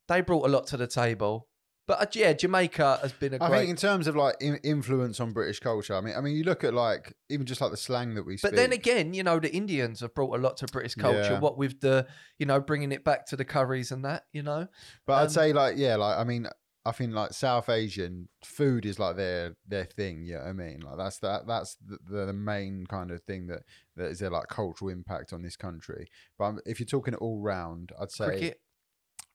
they 0.08 0.22
brought 0.22 0.46
a 0.46 0.50
lot 0.50 0.68
to 0.68 0.78
the 0.78 0.88
table. 0.88 1.48
But 1.86 2.02
uh, 2.02 2.06
yeah, 2.14 2.32
Jamaica 2.32 3.00
has 3.02 3.12
been 3.12 3.34
a 3.34 3.44
I 3.44 3.50
great. 3.50 3.60
think 3.60 3.70
in 3.72 3.76
terms 3.76 4.08
of 4.08 4.16
like 4.16 4.36
in- 4.40 4.60
influence 4.64 5.20
on 5.20 5.34
British 5.34 5.60
culture, 5.60 5.94
I 5.96 6.00
mean, 6.02 6.16
I 6.16 6.22
mean, 6.22 6.36
you 6.36 6.46
look 6.46 6.64
at 6.64 6.74
like 6.74 7.14
even 7.30 7.46
just 7.46 7.60
like 7.60 7.72
the 7.72 7.78
slang 7.78 8.16
that 8.16 8.26
we 8.26 8.38
speak. 8.38 8.52
but 8.52 8.56
then 8.56 8.72
again, 8.72 9.14
you 9.14 9.22
know, 9.22 9.38
the 9.38 9.54
Indians 9.54 10.00
have 10.00 10.16
brought 10.16 10.34
a 10.40 10.42
lot 10.42 10.56
to 10.58 10.66
British 10.68 10.96
culture. 10.96 11.34
Yeah. 11.34 11.40
What 11.40 11.58
with 11.58 11.82
the, 11.82 12.08
you 12.40 12.46
know, 12.46 12.62
bringing 12.62 12.94
it 12.94 13.04
back 13.04 13.26
to 13.28 13.36
the 13.36 13.44
curries 13.44 13.92
and 13.92 14.06
that, 14.06 14.24
you 14.32 14.44
know. 14.44 14.68
But 15.06 15.14
I'd 15.16 15.24
Um, 15.24 15.30
say 15.30 15.52
like 15.52 15.76
yeah, 15.78 15.98
like 15.98 16.18
I 16.18 16.24
mean, 16.24 16.48
I 16.86 16.92
think 16.92 17.14
like 17.14 17.34
South 17.34 17.70
Asian 17.70 18.28
food 18.44 18.86
is 18.86 19.00
like 19.00 19.16
their 19.16 19.56
their 19.68 19.86
thing. 19.86 20.24
You 20.24 20.34
know 20.34 20.40
what 20.42 20.48
I 20.50 20.54
mean? 20.54 20.80
Like 20.82 20.98
that's 20.98 21.18
that 21.20 21.48
that's 21.48 21.78
the, 21.86 22.26
the, 22.26 22.34
main 22.34 22.86
kind 22.88 23.10
of 23.12 23.22
thing 23.24 23.48
that 23.48 23.64
that 23.96 24.08
is 24.08 24.20
their 24.20 24.30
like 24.30 24.48
cultural 24.50 24.92
impact 24.92 25.32
on 25.32 25.42
this 25.42 25.56
country. 25.56 26.08
But 26.38 26.46
um, 26.46 26.60
if 26.66 26.80
you're 26.80 26.86
talking 26.88 27.16
all 27.16 27.40
round, 27.40 27.94
I'd 28.00 28.12
say 28.12 28.26
Cricket, 28.26 28.62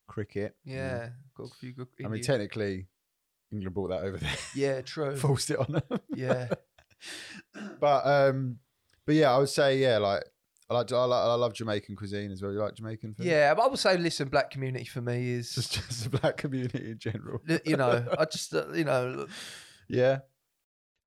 cricket. 0.07 0.57
yeah, 0.65 1.11
got 1.35 1.51
a 1.51 1.55
few 1.55 1.73
good. 1.73 1.89
I 2.05 2.09
mean, 2.09 2.23
technically, 2.23 2.89
England 3.51 3.75
brought 3.75 3.91
that 3.91 4.03
over 4.03 4.19
there, 4.19 4.37
yeah, 4.55 4.81
true. 4.83 5.17
forced 5.17 5.51
it 5.51 5.59
on 5.59 5.73
them. 5.73 6.01
yeah, 6.15 6.49
but 7.81 8.07
um, 8.07 8.59
but 9.07 9.15
yeah, 9.15 9.35
I 9.35 9.39
would 9.39 9.49
say 9.49 9.79
yeah, 9.79 9.97
like 9.97 10.25
I 10.71 10.75
like 10.75 10.93
I, 10.93 11.05
like, 11.05 11.25
I 11.25 11.35
love 11.35 11.55
Jamaican 11.55 11.97
cuisine 11.97 12.31
as 12.31 12.43
well. 12.43 12.53
You 12.53 12.59
like 12.59 12.75
Jamaican 12.75 13.15
food? 13.15 13.27
yeah. 13.27 13.55
But 13.55 13.63
I 13.63 13.67
would 13.69 13.79
say, 13.79 13.97
listen, 13.97 14.29
black 14.29 14.51
community 14.51 14.85
for 14.85 15.01
me 15.01 15.31
is, 15.31 15.55
just 15.55 15.73
just 15.75 16.11
the 16.11 16.19
black 16.19 16.37
community 16.37 16.91
in 16.91 16.99
general. 16.99 17.41
you 17.65 17.77
know, 17.77 18.07
I 18.19 18.25
just, 18.31 18.55
uh, 18.55 18.73
you 18.73 18.85
know, 18.85 19.27
Yeah. 19.89 20.19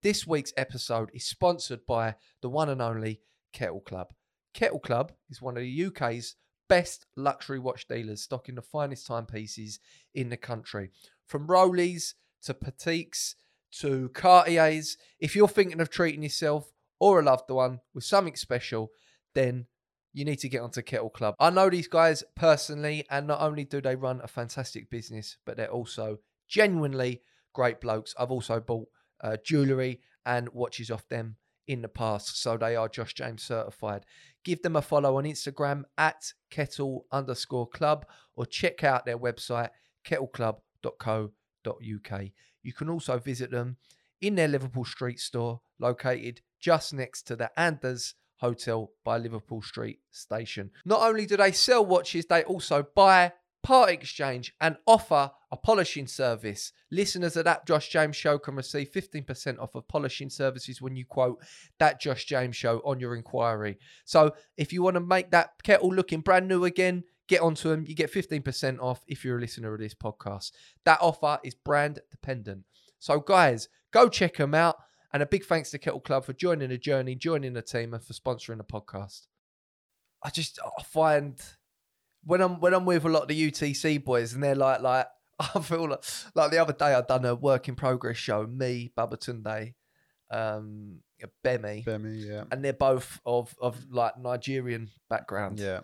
This 0.02 0.26
week's 0.26 0.52
episode 0.58 1.12
is 1.14 1.26
sponsored 1.26 1.86
by 1.86 2.16
the 2.42 2.50
one 2.50 2.70
and 2.70 2.82
only 2.82 3.22
Kettle 3.54 3.82
Club. 3.82 4.14
Kettle 4.56 4.80
Club 4.80 5.12
is 5.30 5.42
one 5.44 5.58
of 5.58 5.62
the 5.62 5.86
UK's 5.86 6.36
best 6.68 7.06
luxury 7.16 7.60
watch 7.60 7.88
dealers, 7.88 8.24
stocking 8.24 8.56
the 8.56 8.64
finest 8.64 9.06
timepieces 9.06 9.80
in 10.16 10.30
the 10.30 10.38
country. 10.38 10.90
From 11.28 11.46
Rollies 11.46 12.16
to 12.44 12.56
Pateks 12.56 13.36
to 13.80 14.10
Cartiers. 14.10 14.98
If 15.20 15.36
you're 15.36 15.48
thinking 15.48 15.80
of 15.80 15.92
treating 15.92 16.24
yourself 16.24 16.72
or 17.00 17.20
a 17.20 17.24
loved 17.24 17.52
one 17.52 17.82
with 17.94 18.04
something 18.04 18.36
special, 18.36 18.90
then 19.34 19.66
you 20.14 20.26
need 20.26 20.40
to 20.40 20.50
get 20.50 20.62
onto 20.62 20.82
Kettle 20.82 21.10
Club. 21.10 21.36
I 21.40 21.50
know 21.50 21.70
these 21.70 21.88
guys 21.88 22.24
personally, 22.36 23.06
and 23.10 23.28
not 23.28 23.42
only 23.42 23.64
do 23.64 23.82
they 23.82 23.96
run 23.96 24.22
a 24.24 24.28
fantastic 24.28 24.90
business, 24.90 25.38
but 25.46 25.58
they're 25.58 25.72
also 25.72 26.20
genuinely 26.48 27.22
great 27.54 27.80
blokes. 27.80 28.14
I've 28.20 28.32
also 28.32 28.60
bought 28.60 28.88
uh, 29.22 29.38
jewellery 29.44 30.02
and 30.26 30.50
watches 30.50 30.92
off 30.92 31.08
them 31.08 31.38
in 31.68 31.82
the 31.82 31.88
past, 31.88 32.42
so 32.42 32.58
they 32.58 32.76
are 32.76 32.90
Josh 32.90 33.14
James 33.14 33.44
certified. 33.44 34.06
Give 34.44 34.62
them 34.62 34.76
a 34.76 34.82
follow 34.82 35.18
on 35.18 35.24
Instagram 35.24 35.84
at 35.98 36.34
kettle 36.50 37.06
underscore 37.12 37.70
club 37.70 38.06
or 38.36 38.46
check 38.46 38.84
out 38.84 39.06
their 39.06 39.18
website 39.18 39.70
kettleclub.co.uk. 40.06 42.22
You 42.64 42.74
can 42.74 42.90
also 42.90 43.20
visit 43.20 43.52
them 43.52 43.78
in 44.20 44.36
their 44.36 44.48
Liverpool 44.48 44.86
Street 44.86 45.20
store, 45.20 45.62
located 45.80 46.42
just 46.60 46.94
next 46.94 47.24
to 47.24 47.36
the 47.36 47.52
Andaz 47.58 48.14
Hotel 48.42 48.92
by 49.04 49.18
Liverpool 49.18 49.62
Street 49.62 50.00
Station. 50.10 50.72
Not 50.84 51.02
only 51.02 51.26
do 51.28 51.38
they 51.38 51.52
sell 51.52 51.86
watches, 51.86 52.26
they 52.26 52.44
also 52.44 52.86
buy, 52.96 53.34
part 53.62 53.92
exchange, 53.92 54.54
and 54.60 54.78
offer 54.88 55.32
a 55.52 55.58
polishing 55.58 56.08
service. 56.08 56.74
Listeners 56.90 57.38
of 57.38 57.46
that 57.46 57.68
Josh 57.68 57.90
James 57.90 58.16
show 58.16 58.40
can 58.40 58.56
receive 58.56 58.92
15% 58.92 59.60
off 59.60 59.76
of 59.76 59.88
polishing 59.88 60.32
services 60.32 60.82
when 60.82 60.96
you 60.96 61.06
quote 61.06 61.40
that 61.78 62.02
Josh 62.02 62.26
James 62.26 62.56
show 62.56 62.82
on 62.84 63.00
your 63.00 63.16
inquiry. 63.16 63.78
So 64.06 64.34
if 64.58 64.74
you 64.74 64.82
want 64.82 64.96
to 64.96 65.02
make 65.02 65.30
that 65.32 65.52
kettle 65.64 65.94
looking 65.94 66.22
brand 66.22 66.48
new 66.48 66.66
again, 66.66 67.04
get 67.28 67.42
onto 67.42 67.70
them. 67.70 67.86
You 67.88 67.94
get 67.96 68.12
15% 68.12 68.80
off 68.80 69.04
if 69.08 69.24
you're 69.24 69.38
a 69.38 69.42
listener 69.42 69.74
of 69.74 69.80
this 69.80 69.94
podcast. 69.94 70.52
That 70.84 71.00
offer 71.00 71.40
is 71.44 71.54
brand 71.54 72.00
dependent. 72.10 72.64
So, 72.98 73.20
guys, 73.20 73.70
go 73.92 74.10
check 74.10 74.38
them 74.38 74.54
out. 74.54 74.78
And 75.14 75.22
a 75.22 75.26
big 75.26 75.46
thanks 75.46 75.72
to 75.72 75.78
Kettle 75.78 76.00
Club 76.00 76.26
for 76.26 76.34
joining 76.34 76.70
the 76.70 76.78
journey, 76.78 77.16
joining 77.16 77.54
the 77.54 77.62
team, 77.62 77.94
and 77.94 78.04
for 78.04 78.14
sponsoring 78.14 78.58
the 78.58 78.64
podcast. 78.64 79.28
I 80.24 80.30
just 80.30 80.60
I 80.64 80.84
find 80.84 81.40
when 82.24 82.42
I'm 82.42 82.60
when 82.60 82.74
I'm 82.74 82.86
with 82.86 83.06
a 83.06 83.10
lot 83.10 83.24
of 83.24 83.28
the 83.28 83.52
UTC 83.52 84.04
boys 84.04 84.34
and 84.34 84.44
they're 84.44 84.56
like 84.56 84.82
like 84.82 85.08
I 85.40 85.60
feel 85.60 85.90
like 85.90 86.04
like 86.36 86.52
the 86.52 86.60
other 86.60 86.74
day 86.74 86.94
I'd 86.94 87.08
done 87.08 87.26
a 87.26 87.36
work 87.36 87.68
in 87.68 87.76
progress 87.76 88.18
show, 88.18 88.46
me, 88.46 88.92
Babatunde, 88.98 89.74
um, 90.30 91.00
Bemi, 91.44 91.84
Bemi, 91.84 92.26
yeah. 92.28 92.44
and 92.52 92.64
they're 92.64 92.74
both 92.74 93.20
of 93.26 93.56
of 93.60 93.78
like 93.92 94.18
Nigerian 94.18 94.90
background. 95.10 95.60
Yeah. 95.60 95.82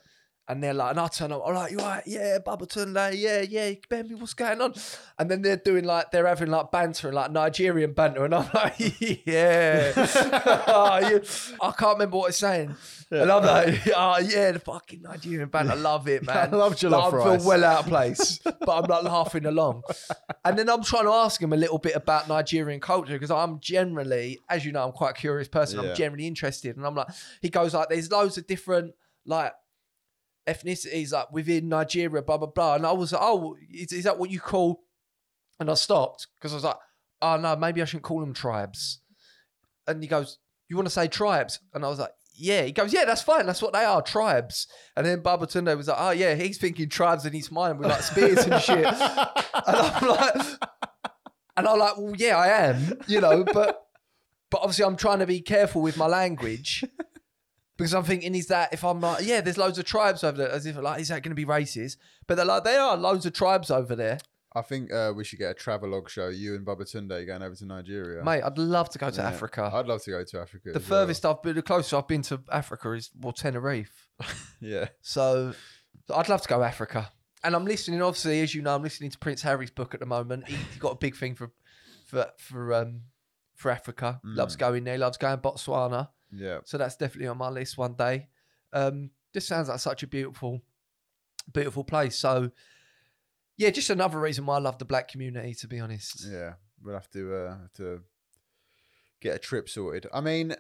And 0.50 0.64
they're 0.64 0.74
like, 0.74 0.92
and 0.92 1.00
I 1.02 1.08
turn 1.08 1.34
up, 1.34 1.42
all 1.42 1.52
right, 1.52 1.70
you 1.70 1.80
all 1.80 1.88
right? 1.88 2.04
Yeah, 2.06 2.38
Babatunde, 2.40 3.20
yeah, 3.20 3.42
yeah, 3.42 3.72
Bemi, 3.90 4.18
what's 4.18 4.34
going 4.34 4.62
on? 4.62 4.74
And 5.20 5.30
then 5.30 5.42
they're 5.42 5.58
doing 5.58 5.84
like, 5.84 6.12
they're 6.12 6.26
having 6.26 6.50
like 6.50 6.72
banter 6.72 7.08
and 7.08 7.16
like 7.16 7.32
Nigerian 7.32 7.92
banter. 7.92 8.24
And 8.24 8.34
I'm 8.34 8.50
like, 8.54 8.76
yeah. 9.26 9.92
oh, 10.68 11.10
you, 11.10 11.22
I 11.62 11.72
can't 11.72 11.96
remember 11.96 12.18
what 12.18 12.30
it's 12.30 12.38
saying. 12.38 12.74
And 13.12 13.30
I'm 13.30 13.44
like, 13.44 13.88
oh, 13.94 14.20
yeah, 14.20 14.52
the 14.52 14.60
fucking 14.60 15.02
Nigerian 15.02 15.50
banter. 15.50 15.74
I 15.74 15.76
love 15.76 16.08
it, 16.08 16.26
man. 16.26 16.38
I 16.54 16.56
love 16.56 16.76
jollof 16.76 17.12
Like, 17.12 17.28
I 17.28 17.38
feel 17.38 17.48
well 17.48 17.66
out 17.66 17.80
of 17.82 17.88
place, 17.88 18.40
but 18.44 18.70
I'm 18.70 18.86
like 18.90 19.04
laughing 19.04 19.46
along. 19.46 19.84
And 20.46 20.58
then 20.58 20.70
I'm 20.70 20.84
trying 20.84 21.06
to 21.06 21.12
ask 21.12 21.42
him 21.42 21.52
a 21.52 21.58
little 21.58 21.78
bit 21.78 21.96
about 21.98 22.30
Nigerian 22.30 22.80
culture 22.80 23.14
because 23.14 23.32
I'm 23.32 23.60
generally, 23.60 24.40
as 24.50 24.66
you 24.66 24.72
know, 24.72 24.86
I'm 24.86 24.94
quite 24.94 25.12
a 25.12 25.14
curious 25.14 25.50
person. 25.50 25.82
Yeah. 25.84 25.90
I'm 25.90 25.96
generally 25.96 26.26
interested. 26.26 26.78
And 26.78 26.86
I'm 26.86 26.96
like, 26.96 27.08
he 27.42 27.50
goes 27.50 27.74
like, 27.74 27.90
there's 27.90 28.10
loads 28.10 28.38
of 28.38 28.48
different, 28.48 28.94
like, 29.26 29.52
ethnicities 30.48 31.12
like 31.12 31.32
within 31.32 31.70
Nigeria, 31.70 32.22
blah 32.22 32.38
blah 32.38 32.48
blah. 32.48 32.76
And 32.76 32.86
I 32.86 32.92
was 32.92 33.12
like, 33.12 33.22
oh, 33.24 33.56
is, 33.72 33.92
is 33.92 34.04
that 34.06 34.18
what 34.18 34.32
you 34.32 34.40
call? 34.40 34.82
And 35.60 35.70
I 35.70 35.74
stopped 35.74 36.28
because 36.36 36.54
I 36.54 36.56
was 36.56 36.64
like, 36.64 36.78
oh 37.22 37.38
no, 37.38 37.56
maybe 37.56 37.82
I 37.82 37.86
shouldn't 37.86 38.04
call 38.04 38.20
them 38.20 38.34
tribes. 38.34 39.02
And 39.88 40.02
he 40.02 40.08
goes, 40.08 40.38
you 40.70 40.76
want 40.76 40.88
to 40.88 40.94
say 40.94 41.08
tribes? 41.08 41.60
And 41.74 41.86
I 41.86 41.90
was 41.90 42.00
like, 42.00 42.12
yeah. 42.34 42.64
He 42.64 42.72
goes, 42.72 42.94
yeah, 42.94 43.06
that's 43.06 43.22
fine. 43.22 43.46
That's 43.46 43.62
what 43.62 43.74
they 43.74 43.84
are, 43.84 44.02
tribes. 44.02 44.68
And 44.96 45.06
then 45.06 45.22
Babatunde 45.22 45.76
was 45.76 45.88
like, 45.88 45.98
oh 46.00 46.12
yeah, 46.12 46.36
he's 46.36 46.58
thinking 46.58 46.90
tribes 46.90 47.26
in 47.26 47.34
his 47.34 47.52
mind 47.52 47.80
with 47.80 47.90
like 47.90 48.04
spears 48.04 48.46
and 48.46 48.62
shit. 48.62 48.88
And 49.68 49.76
I'm 49.76 50.08
like, 50.08 50.36
and 51.58 51.68
I'm 51.68 51.80
like, 51.80 51.98
well, 51.98 52.14
yeah, 52.16 52.38
I 52.38 52.48
am, 52.48 53.00
you 53.08 53.20
know, 53.20 53.44
but 53.44 53.88
but 54.50 54.62
obviously 54.62 54.86
I'm 54.86 54.96
trying 54.96 55.20
to 55.20 55.26
be 55.26 55.42
careful 55.42 55.82
with 55.82 55.98
my 55.98 56.06
language. 56.06 56.86
Because 57.78 57.94
I'm 57.94 58.04
thinking, 58.04 58.34
is 58.36 58.48
that 58.48 58.74
if 58.74 58.84
I'm 58.84 59.00
like, 59.00 59.24
yeah, 59.26 59.40
there's 59.42 59.58
loads 59.58 59.78
of 59.78 59.86
tribes 59.86 60.24
over 60.24 60.38
there, 60.38 60.50
as 60.52 60.66
if 60.66 60.76
like, 60.78 61.00
is 61.00 61.10
that 61.10 61.22
going 61.24 61.32
to 61.32 61.36
be 61.36 61.46
racist? 61.46 61.98
But 62.26 62.36
they're 62.36 62.46
like, 62.46 62.63
there 62.63 62.82
are 62.82 62.98
loads 62.98 63.26
of 63.28 63.34
tribes 63.34 63.70
over 63.72 63.96
there, 63.96 64.18
I 64.56 64.62
think 64.63 64.92
uh, 64.92 65.13
we 65.16 65.24
should 65.24 65.38
get 65.38 65.52
a 65.52 65.54
travelogue 65.54 66.10
show. 66.10 66.30
You 66.30 66.56
and 66.56 66.66
Babatunde 66.66 67.28
going 67.28 67.44
over 67.44 67.54
to 67.54 67.66
Nigeria. 67.66 68.24
mate. 68.24 68.42
I'd 68.42 68.58
love 68.58 68.90
to 68.90 68.98
go 68.98 69.12
to 69.12 69.22
Yeah. 69.22 69.28
Africa. 69.28 69.70
I'd 69.72 69.86
love 69.86 70.02
to 70.04 70.10
go 70.12 70.24
to 70.24 70.40
Africa. 70.42 70.72
the 70.72 70.80
as 70.80 70.90
well. 70.90 71.02
furthest 71.04 71.26
I've 71.26 71.42
been, 71.44 71.56
the 71.56 71.62
closest 71.62 71.94
I've 71.94 72.08
been 72.08 72.24
to 72.24 72.42
Africa 72.52 72.92
is 72.94 73.12
well 73.20 73.34
Tenerife. 73.34 74.08
Yeah. 74.60 74.88
So 75.02 75.54
I'd 76.12 76.30
love 76.30 76.42
to 76.42 76.48
go 76.48 76.63
Africa. 76.63 77.12
And 77.44 77.56
I'm 77.56 77.66
listening, 77.66 78.02
obviously, 78.02 78.42
as 78.42 78.56
you 78.56 78.63
know, 78.63 78.74
I'm 78.74 78.82
listening 78.82 79.12
to 79.12 79.18
Prince 79.20 79.44
Harry's 79.44 79.70
book 79.70 79.94
at 79.94 80.00
the 80.00 80.08
moment. 80.08 80.48
He- 80.48 80.56
He's 80.56 80.80
got 80.80 80.94
a 80.94 80.98
big 80.98 81.16
thing 81.16 81.36
for 81.36 81.52
for 82.08 82.26
for 82.40 82.74
um 82.74 83.02
for 83.54 83.70
Africa. 83.70 84.20
Loves 84.24 84.56
Mm. 84.56 84.60
going 84.60 84.84
there. 84.86 84.98
Loves 84.98 85.18
going 85.18 85.38
Botswana. 85.38 86.10
Yeah. 86.32 86.60
So 86.66 86.78
that's 86.78 86.96
definitely 86.96 87.28
on 87.28 87.38
my 87.38 87.50
list 87.50 87.78
one 87.78 87.94
day. 87.94 88.28
Um, 88.74 89.12
this 89.34 89.48
sounds 89.48 89.70
like 89.70 89.80
such 89.80 90.04
a 90.04 90.08
beautiful, 90.08 90.62
beautiful 91.54 91.84
place. 91.84 92.18
So, 92.18 92.52
yeah, 93.56 93.70
just 93.70 93.90
another 93.90 94.20
reason 94.20 94.46
why 94.46 94.56
I 94.56 94.60
love 94.60 94.78
the 94.78 94.86
black 94.86 95.08
community. 95.08 95.54
To 95.56 95.68
be 95.68 95.80
honest, 95.80 96.26
Yeah. 96.30 96.54
We'll 96.84 96.94
have 96.94 97.10
to 97.12 97.36
uh, 97.36 97.58
have 97.58 97.74
to 97.74 98.02
get 99.20 99.36
a 99.36 99.40
trip 99.40 99.68
sorted. 99.68 100.06
I 100.13 100.22
mean, 100.22 100.56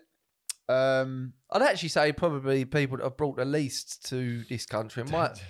um, 0.69 1.33
I'd 1.51 1.61
actually 1.61 1.89
say 1.89 2.11
probably 2.11 2.65
people 2.65 2.97
that 2.97 3.03
have 3.03 3.15
brought 3.15 3.37
the 3.37 3.45
least 3.45 4.05
to 4.09 4.43
this 4.49 4.65
country 4.65 5.03
might 5.11 5.41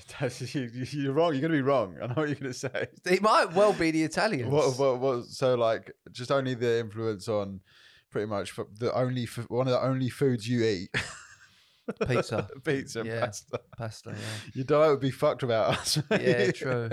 you're 0.51 1.13
wrong. 1.13 1.33
You're 1.33 1.41
going 1.41 1.53
to 1.53 1.57
be 1.57 1.61
wrong. 1.61 1.95
I 2.01 2.07
know 2.07 2.13
what 2.15 2.27
you're 2.27 2.35
going 2.35 2.51
to 2.51 2.53
say. 2.53 2.87
it 3.05 3.21
might 3.21 3.53
well 3.53 3.73
be 3.73 3.91
the 3.91 4.03
Italians. 4.03 4.51
What, 4.51 4.77
what, 4.77 4.99
what, 4.99 5.25
so 5.25 5.55
like, 5.55 5.91
just 6.11 6.31
only 6.31 6.53
the 6.53 6.79
influence 6.79 7.27
on 7.27 7.61
pretty 8.09 8.27
much 8.27 8.57
f- 8.57 8.65
the 8.79 8.93
only 8.93 9.23
f- 9.23 9.49
one 9.49 9.67
of 9.67 9.73
the 9.73 9.81
only 9.81 10.09
foods 10.09 10.47
you 10.47 10.63
eat, 10.63 10.89
Pizza, 12.07 12.49
pizza, 12.65 13.03
Yeah. 13.05 13.25
pasta. 13.27 13.59
pasta. 13.77 14.09
Yeah, 14.11 14.51
Your 14.53 14.65
diet 14.65 14.89
would 14.91 14.99
be 14.99 15.11
fucked 15.11 15.41
without 15.43 15.69
us. 15.77 15.97
yeah, 16.11 16.51
true. 16.51 16.89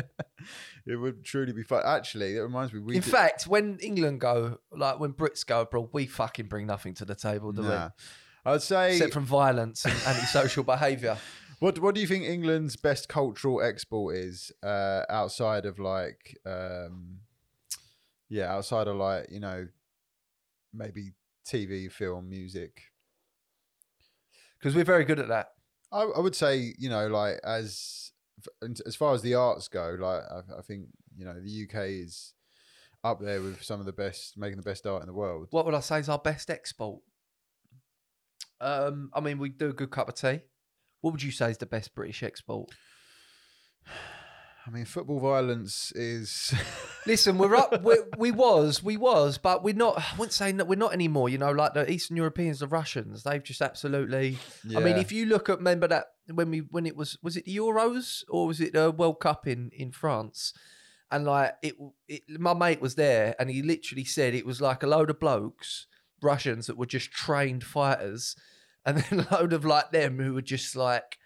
it 0.87 0.97
would 0.97 1.25
truly 1.25 1.53
be 1.53 1.65
fucked. 1.65 1.85
Actually, 1.87 2.35
that 2.35 2.43
reminds 2.43 2.73
me. 2.73 2.79
We 2.81 2.97
In 2.97 3.03
did- 3.03 3.11
fact, 3.11 3.47
when 3.49 3.79
England 3.81 4.21
go, 4.21 4.59
like 4.71 5.01
when 5.01 5.13
Brits 5.13 5.45
go 5.45 5.63
abroad, 5.63 5.89
we 5.93 6.07
fucking 6.07 6.47
bring 6.47 6.67
nothing 6.67 6.95
to 6.95 7.05
the 7.05 7.15
table, 7.17 7.51
do 7.53 7.63
nah. 7.63 7.91
we? 8.47 8.53
I'd 8.53 8.63
say. 8.63 8.93
Except 8.93 9.13
from 9.15 9.25
violence 9.25 9.85
and 9.85 9.95
antisocial 10.07 10.63
behaviour. 10.63 11.17
What 11.61 11.79
What 11.81 11.95
do 11.95 12.01
you 12.01 12.07
think 12.07 12.25
England's 12.25 12.77
best 12.77 13.09
cultural 13.09 13.63
export 13.63 14.17
is 14.17 14.53
uh, 14.63 15.03
outside 15.09 15.65
of 15.67 15.79
like, 15.79 16.39
um, 16.47 17.21
yeah, 18.29 18.53
outside 18.55 18.87
of 18.87 18.97
like 18.97 19.29
you 19.31 19.41
know, 19.41 19.67
maybe 20.75 21.13
TV, 21.47 21.91
film, 21.91 22.29
music. 22.29 22.83
Because 24.59 24.75
we're 24.75 24.85
very 24.85 25.05
good 25.05 25.19
at 25.19 25.29
that. 25.29 25.49
I, 25.93 26.03
I 26.03 26.21
would 26.21 26.35
say 26.35 26.75
you 26.79 26.89
know 26.89 27.07
like 27.07 27.41
as 27.45 28.11
as 28.87 28.97
far 28.97 29.15
as 29.15 29.23
the 29.23 29.35
arts 29.35 29.69
go, 29.69 29.97
like 29.99 30.23
I, 30.31 30.59
I 30.59 30.63
think 30.63 30.87
you 31.17 31.25
know 31.25 31.35
the 31.35 31.65
UK 31.65 31.87
is 31.89 32.35
up 33.05 33.21
there 33.21 33.41
with 33.43 33.63
some 33.63 33.81
of 33.81 33.87
the 33.87 33.93
best, 33.93 34.37
making 34.37 34.57
the 34.57 34.63
best 34.63 34.87
art 34.87 35.03
in 35.03 35.07
the 35.07 35.15
world. 35.15 35.49
What 35.51 35.67
would 35.67 35.75
I 35.75 35.81
say 35.81 36.01
is 36.01 36.09
our 36.09 36.19
best 36.19 36.51
export? 36.51 37.01
Um, 38.61 39.11
I 39.13 39.21
mean, 39.21 39.39
we 39.39 39.51
do 39.51 39.69
a 39.69 39.75
good 39.75 39.91
cup 39.91 40.09
of 40.09 40.15
tea. 40.15 40.41
What 41.03 41.13
would 41.13 41.23
you 41.23 41.31
say 41.31 41.51
is 41.51 41.59
the 41.59 41.67
best 41.67 41.95
British 41.95 42.23
export? 42.23 42.71
I 44.67 44.71
mean, 44.71 44.87
football 44.87 45.21
violence 45.21 45.93
is. 45.93 46.55
Listen, 47.07 47.37
we're 47.37 47.55
up. 47.55 47.83
we 47.83 47.97
we 48.17 48.31
was, 48.31 48.83
we 48.83 48.97
was, 48.97 49.37
but 49.39 49.63
we're 49.63 49.75
not. 49.75 49.99
I 49.99 50.17
wouldn't 50.17 50.33
say 50.33 50.51
that 50.53 50.67
we're 50.67 50.77
not 50.77 50.95
anymore. 50.95 51.29
You 51.29 51.39
know, 51.39 51.51
like 51.53 51.75
the 51.75 51.91
Eastern 51.91 52.17
Europeans, 52.17 52.61
the 52.61 52.67
Russians, 52.67 53.23
they've 53.23 53.43
just 53.43 53.61
absolutely. 53.61 54.39
I 54.75 54.81
mean, 54.81 54.97
if 54.97 55.13
you 55.13 55.27
look 55.27 55.49
at, 55.49 55.59
remember 55.59 55.89
that 55.89 56.07
when 56.33 56.51
we 56.51 56.61
when 56.61 56.87
it 56.87 56.97
was 56.97 57.19
was 57.23 57.37
it 57.37 57.45
the 57.45 57.57
Euros 57.57 58.25
or 58.29 58.47
was 58.47 58.61
it 58.61 58.73
the 58.73 58.91
World 58.91 59.21
Cup 59.21 59.47
in 59.47 59.71
in 59.73 59.93
France? 59.93 60.55
And 61.11 61.27
like 61.27 61.55
it, 61.63 61.75
it, 62.09 62.23
my 62.29 62.55
mate 62.55 62.81
was 62.81 62.95
there, 62.95 63.35
and 63.39 63.51
he 63.51 63.63
literally 63.63 64.05
said 64.05 64.35
it 64.35 64.47
was 64.47 64.61
like 64.61 64.83
a 64.83 64.87
load 64.87 65.11
of 65.11 65.21
blokes, 65.21 65.87
Russians 66.23 66.67
that 66.67 66.79
were 66.79 66.87
just 66.87 67.13
trained 67.13 67.65
fighters, 67.65 68.35
and 68.87 68.99
then 68.99 69.21
a 69.21 69.35
load 69.35 69.53
of 69.53 69.65
like 69.65 69.91
them 69.91 70.19
who 70.19 70.35
were 70.35 70.43
just 70.43 70.75
like 70.75 71.19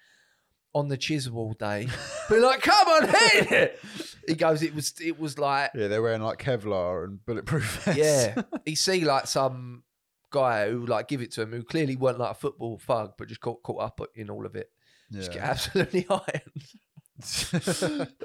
on 0.74 0.88
the 0.88 0.96
chisel 0.96 1.36
all 1.36 1.52
day, 1.54 1.88
be 2.30 2.38
like, 2.38 2.60
"Come 2.62 2.88
on, 2.88 3.08
hit 3.08 3.52
it!" 3.52 3.80
He 4.26 4.34
goes, 4.34 4.62
"It 4.62 4.74
was, 4.74 4.94
it 5.00 5.18
was 5.18 5.38
like, 5.38 5.70
yeah, 5.74 5.88
they're 5.88 6.02
wearing 6.02 6.22
like 6.22 6.38
Kevlar 6.38 7.04
and 7.04 7.24
bulletproof 7.24 7.84
vests. 7.84 7.98
yeah." 7.98 8.42
he 8.64 8.74
see 8.74 9.04
like 9.04 9.26
some 9.26 9.84
guy 10.30 10.70
who 10.70 10.84
like 10.84 11.08
give 11.08 11.22
it 11.22 11.30
to 11.32 11.42
him 11.42 11.52
who 11.52 11.62
clearly 11.62 11.96
weren't 11.96 12.18
like 12.18 12.32
a 12.32 12.34
football 12.34 12.78
thug, 12.78 13.12
but 13.16 13.28
just 13.28 13.40
caught 13.40 13.62
caught 13.62 13.82
up 13.82 14.00
in 14.14 14.30
all 14.30 14.46
of 14.46 14.54
it. 14.54 14.70
Just 15.10 15.32
get 15.32 15.42
yeah. 15.42 15.50
absolutely 15.50 16.06
ironed. 16.10 16.64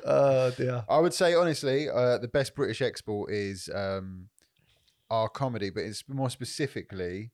oh 0.06 0.52
dear. 0.52 0.84
I 0.90 1.00
would 1.00 1.14
say 1.14 1.34
honestly, 1.34 1.90
uh, 1.90 2.18
the 2.18 2.28
best 2.28 2.56
British 2.56 2.82
export 2.82 3.32
is 3.32 3.70
um, 3.74 4.28
our 5.10 5.30
comedy, 5.30 5.70
but 5.70 5.84
it's 5.84 6.04
more 6.08 6.30
specifically 6.30 7.32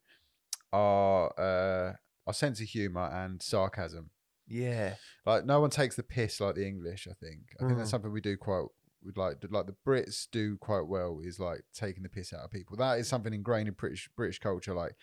our 0.71 1.33
uh, 1.39 1.93
our 2.27 2.33
sense 2.33 2.61
of 2.61 2.67
humour 2.67 3.09
and 3.11 3.41
sarcasm. 3.41 4.11
Yeah. 4.49 4.95
Like 5.25 5.45
no 5.45 5.61
one 5.61 5.69
takes 5.69 5.95
the 5.95 6.03
piss 6.03 6.41
like 6.41 6.55
the 6.55 6.67
English. 6.67 7.07
I 7.09 7.13
think. 7.13 7.55
I 7.59 7.65
think 7.65 7.77
that's 7.77 7.89
Mm. 7.89 7.91
something 7.91 8.11
we 8.11 8.21
do 8.21 8.35
quite. 8.37 8.65
Would 9.05 9.15
like 9.15 9.37
like 9.49 9.65
the 9.65 9.75
Brits 9.87 10.27
do 10.29 10.57
quite 10.57 10.85
well 10.87 11.21
is 11.23 11.39
like 11.39 11.61
taking 11.73 12.03
the 12.03 12.09
piss 12.09 12.33
out 12.33 12.41
of 12.43 12.51
people. 12.51 12.75
That 12.75 12.99
is 12.99 13.07
something 13.07 13.33
ingrained 13.33 13.69
in 13.69 13.73
British 13.75 14.09
British 14.13 14.39
culture, 14.39 14.73
like 14.73 14.93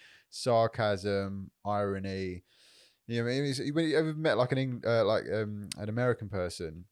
sarcasm, 0.57 1.51
irony. 1.65 2.43
You 3.07 3.19
know, 3.19 3.25
what 3.25 3.31
I 3.31 3.41
mean, 3.41 3.51
It's- 3.51 3.73
when 3.73 3.87
you 3.89 3.97
ever 3.97 4.15
met 4.15 4.37
like 4.37 4.53
an 4.53 4.59
Eng- 4.59 4.83
uh, 4.85 5.05
like 5.05 5.25
um, 5.33 5.69
an 5.79 5.89
American 5.89 6.29
person 6.29 6.87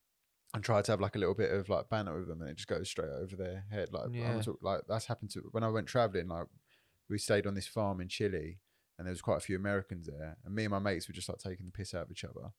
and 0.55 0.63
tried 0.63 0.85
to 0.85 0.93
have 0.93 1.01
like 1.01 1.17
a 1.17 1.19
little 1.19 1.35
bit 1.35 1.51
of 1.51 1.69
like 1.69 1.89
banter 1.89 2.17
with 2.19 2.29
them, 2.29 2.41
and 2.41 2.51
it 2.51 2.57
just 2.57 2.69
goes 2.69 2.89
straight 2.89 3.11
over 3.11 3.35
their 3.37 3.65
head. 3.71 3.93
Like, 3.93 4.11
Yeah. 4.13 4.41
talk- 4.41 4.63
like 4.63 4.83
that's 4.89 5.07
happened 5.07 5.31
to 5.33 5.41
when 5.51 5.65
I 5.65 5.69
went 5.69 5.89
traveling. 5.89 6.29
Like, 6.29 6.47
we 7.09 7.19
stayed 7.19 7.47
on 7.47 7.55
this 7.55 7.67
farm 7.67 8.01
in 8.01 8.09
Chile, 8.09 8.61
and 8.99 9.07
there 9.07 9.13
was 9.13 9.23
quite 9.23 9.39
a 9.39 9.41
few 9.41 9.57
Americans 9.57 10.07
there, 10.07 10.37
and 10.45 10.55
me 10.55 10.65
and 10.65 10.71
my 10.71 10.79
mates 10.79 11.09
were 11.09 11.15
just 11.15 11.29
like 11.29 11.39
taking 11.39 11.67
the 11.67 11.73
piss 11.73 11.95
out 11.95 12.03
of 12.03 12.11
each 12.11 12.25
other, 12.25 12.53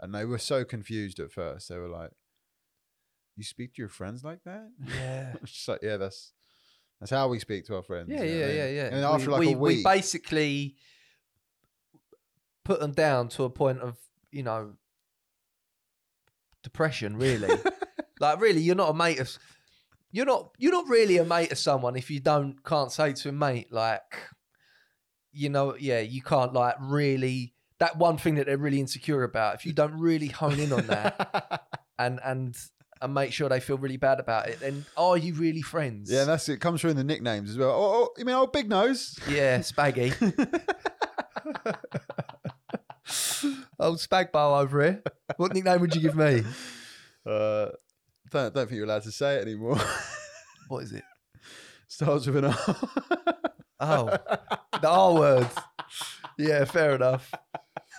and 0.00 0.14
they 0.14 0.24
were 0.24 0.38
so 0.38 0.64
confused 0.64 1.18
at 1.20 1.32
first. 1.32 1.68
They 1.68 1.78
were 1.78 1.88
like, 1.88 2.10
you 3.38 3.44
speak 3.44 3.74
to 3.74 3.82
your 3.82 3.88
friends 3.88 4.24
like 4.24 4.42
that? 4.44 4.68
Yeah. 4.84 5.34
Just 5.44 5.68
like, 5.68 5.78
yeah, 5.80 5.96
that's 5.96 6.32
that's 7.00 7.12
how 7.12 7.28
we 7.28 7.38
speak 7.38 7.66
to 7.66 7.76
our 7.76 7.82
friends. 7.82 8.08
Yeah, 8.10 8.24
you 8.24 8.32
know 8.32 8.38
yeah, 8.38 8.46
I 8.46 8.48
yeah, 8.48 8.68
yeah. 8.68 8.94
And 8.94 9.04
after 9.04 9.26
we, 9.26 9.32
like 9.32 9.40
we, 9.40 9.52
a 9.52 9.58
week, 9.58 9.76
we 9.76 9.84
basically 9.84 10.74
put 12.64 12.80
them 12.80 12.92
down 12.92 13.28
to 13.28 13.44
a 13.44 13.50
point 13.50 13.78
of, 13.78 13.96
you 14.32 14.42
know, 14.42 14.74
depression, 16.64 17.16
really. 17.16 17.56
like 18.20 18.40
really, 18.40 18.60
you're 18.60 18.74
not 18.74 18.90
a 18.90 18.94
mate 18.94 19.20
of 19.20 19.38
you're 20.10 20.26
not 20.26 20.50
you're 20.58 20.72
not 20.72 20.88
really 20.88 21.18
a 21.18 21.24
mate 21.24 21.52
of 21.52 21.58
someone 21.58 21.94
if 21.94 22.10
you 22.10 22.18
don't 22.18 22.64
can't 22.64 22.90
say 22.90 23.12
to 23.12 23.28
a 23.28 23.32
mate, 23.32 23.72
like 23.72 24.18
you 25.32 25.48
know, 25.48 25.76
yeah, 25.78 26.00
you 26.00 26.22
can't 26.22 26.52
like 26.52 26.76
really 26.80 27.54
that 27.78 27.96
one 27.96 28.18
thing 28.18 28.34
that 28.36 28.46
they're 28.46 28.58
really 28.58 28.80
insecure 28.80 29.22
about, 29.22 29.54
if 29.54 29.64
you 29.64 29.72
don't 29.72 29.98
really 29.98 30.28
hone 30.28 30.58
in 30.58 30.72
on 30.72 30.86
that 30.88 31.62
and 31.98 32.20
and 32.24 32.56
and 33.00 33.14
make 33.14 33.32
sure 33.32 33.48
they 33.48 33.60
feel 33.60 33.78
really 33.78 33.96
bad 33.96 34.18
about 34.18 34.48
it, 34.48 34.58
then 34.60 34.84
are 34.96 35.16
you 35.16 35.34
really 35.34 35.62
friends? 35.62 36.10
yeah, 36.10 36.20
and 36.20 36.28
that's 36.28 36.48
it. 36.48 36.60
Comes 36.60 36.80
through 36.80 36.90
in 36.90 36.96
the 36.96 37.04
nicknames 37.04 37.50
as 37.50 37.58
well. 37.58 37.70
Oh, 37.70 37.92
oh 37.92 38.08
you 38.18 38.24
mean 38.24 38.34
old 38.34 38.52
big 38.52 38.68
nose? 38.68 39.18
Yeah, 39.28 39.58
spaggy. 39.60 40.12
Old 43.80 43.98
spag 43.98 44.32
bow 44.32 44.58
over 44.58 44.82
here. 44.82 45.02
What 45.36 45.54
nickname 45.54 45.80
would 45.80 45.94
you 45.94 46.02
give 46.02 46.16
me? 46.16 46.42
Uh, 47.24 47.68
don't 48.30 48.52
don't 48.52 48.66
think 48.66 48.72
you're 48.72 48.84
allowed 48.84 49.04
to 49.04 49.12
say 49.12 49.36
it 49.36 49.42
anymore. 49.42 49.78
What 50.68 50.84
is 50.84 50.92
it? 50.92 51.04
Starts 51.88 52.26
with 52.26 52.44
an 52.44 52.44
R. 52.46 53.34
Oh, 53.80 54.06
the 54.80 54.88
R 54.88 55.14
word. 55.14 55.48
Yeah, 56.38 56.64
fair 56.64 56.94
enough. 56.94 57.32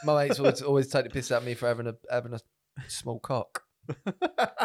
My 0.03 0.23
mates 0.25 0.39
always, 0.39 0.61
always 0.61 0.87
take 0.87 1.05
the 1.05 1.09
piss 1.09 1.31
out 1.31 1.41
of 1.41 1.45
me 1.45 1.53
for 1.53 1.67
having 1.67 1.87
a 1.87 1.95
having 2.09 2.33
a 2.33 2.39
small 2.87 3.19
cock, 3.19 3.63
but 4.05 4.59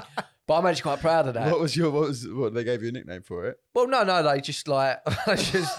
I'm 0.49 0.67
actually 0.67 0.83
quite 0.83 1.01
proud 1.01 1.29
of 1.29 1.35
that. 1.35 1.51
What 1.51 1.61
was 1.61 1.77
your 1.77 1.91
what 1.91 2.09
was 2.09 2.27
what 2.29 2.55
they 2.55 2.65
gave 2.65 2.83
you 2.83 2.89
a 2.89 2.93
nickname 2.93 3.23
for 3.23 3.47
it? 3.47 3.59
Well, 3.75 3.89
no, 3.89 4.05
no, 4.05 4.23
they 4.23 4.41
just 4.41 4.69
like 4.69 4.99
I 5.27 5.37
just. 5.37 5.79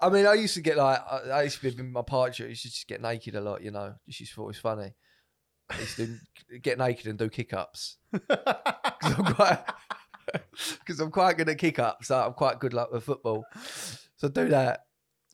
I 0.00 0.08
mean, 0.08 0.26
I 0.26 0.34
used 0.34 0.54
to 0.54 0.60
get 0.60 0.76
like 0.76 1.00
I 1.08 1.16
I 1.30 1.42
used 1.42 1.60
to 1.60 1.70
be 1.70 1.78
in 1.78 1.92
my 1.92 2.02
party. 2.02 2.44
I 2.44 2.48
used 2.48 2.62
to 2.62 2.68
just 2.68 2.88
get 2.88 3.00
naked 3.00 3.36
a 3.36 3.40
lot, 3.40 3.62
you 3.62 3.70
know. 3.70 3.94
Just 4.08 4.20
used 4.20 4.32
thought 4.32 4.44
it 4.44 4.46
was 4.48 4.58
funny. 4.58 4.94
I 5.70 5.78
used 5.78 5.96
to 5.96 6.16
get 6.60 6.78
naked 6.78 7.06
and 7.06 7.18
do 7.18 7.28
kick 7.28 7.52
ups 7.52 7.98
because 8.12 8.28
I'm 9.02 9.34
quite 9.34 9.58
because 10.80 11.00
I'm 11.00 11.10
quite 11.10 11.36
good 11.36 11.48
at 11.48 11.58
kick 11.58 11.78
ups. 11.78 12.08
So 12.08 12.18
I'm 12.18 12.32
quite 12.32 12.58
good 12.58 12.74
like 12.74 12.90
with 12.90 13.04
football. 13.04 13.44
So 14.16 14.28
do 14.28 14.48
that. 14.48 14.80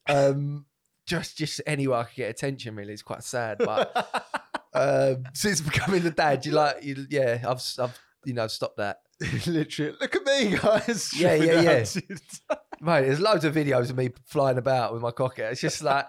Um, 0.08 0.66
just 1.06 1.36
just 1.36 1.60
anywhere 1.66 1.98
I 1.98 2.04
could 2.04 2.16
get 2.16 2.30
attention. 2.30 2.74
Really, 2.74 2.92
it's 2.92 3.02
quite 3.02 3.22
sad. 3.24 3.58
But 3.58 4.24
um, 4.74 5.24
since 5.34 5.60
becoming 5.60 6.04
a 6.06 6.10
dad, 6.10 6.44
you 6.46 6.52
like 6.52 6.82
you, 6.82 7.06
yeah, 7.10 7.44
I've 7.46 7.62
I've 7.78 7.98
you 8.24 8.34
know 8.34 8.46
stopped 8.46 8.78
that. 8.78 8.98
Literally, 9.46 9.94
look 10.00 10.16
at 10.16 10.24
me, 10.24 10.56
guys. 10.56 11.12
Yeah, 11.18 11.34
yeah, 11.34 11.60
yeah. 11.60 11.84
Mate, 12.80 13.02
there's 13.02 13.20
loads 13.20 13.44
of 13.44 13.54
videos 13.54 13.90
of 13.90 13.96
me 13.96 14.10
flying 14.26 14.58
about 14.58 14.92
with 14.92 15.02
my 15.02 15.12
cock 15.12 15.38
out. 15.38 15.52
It's 15.52 15.60
just 15.60 15.84
like 15.84 16.06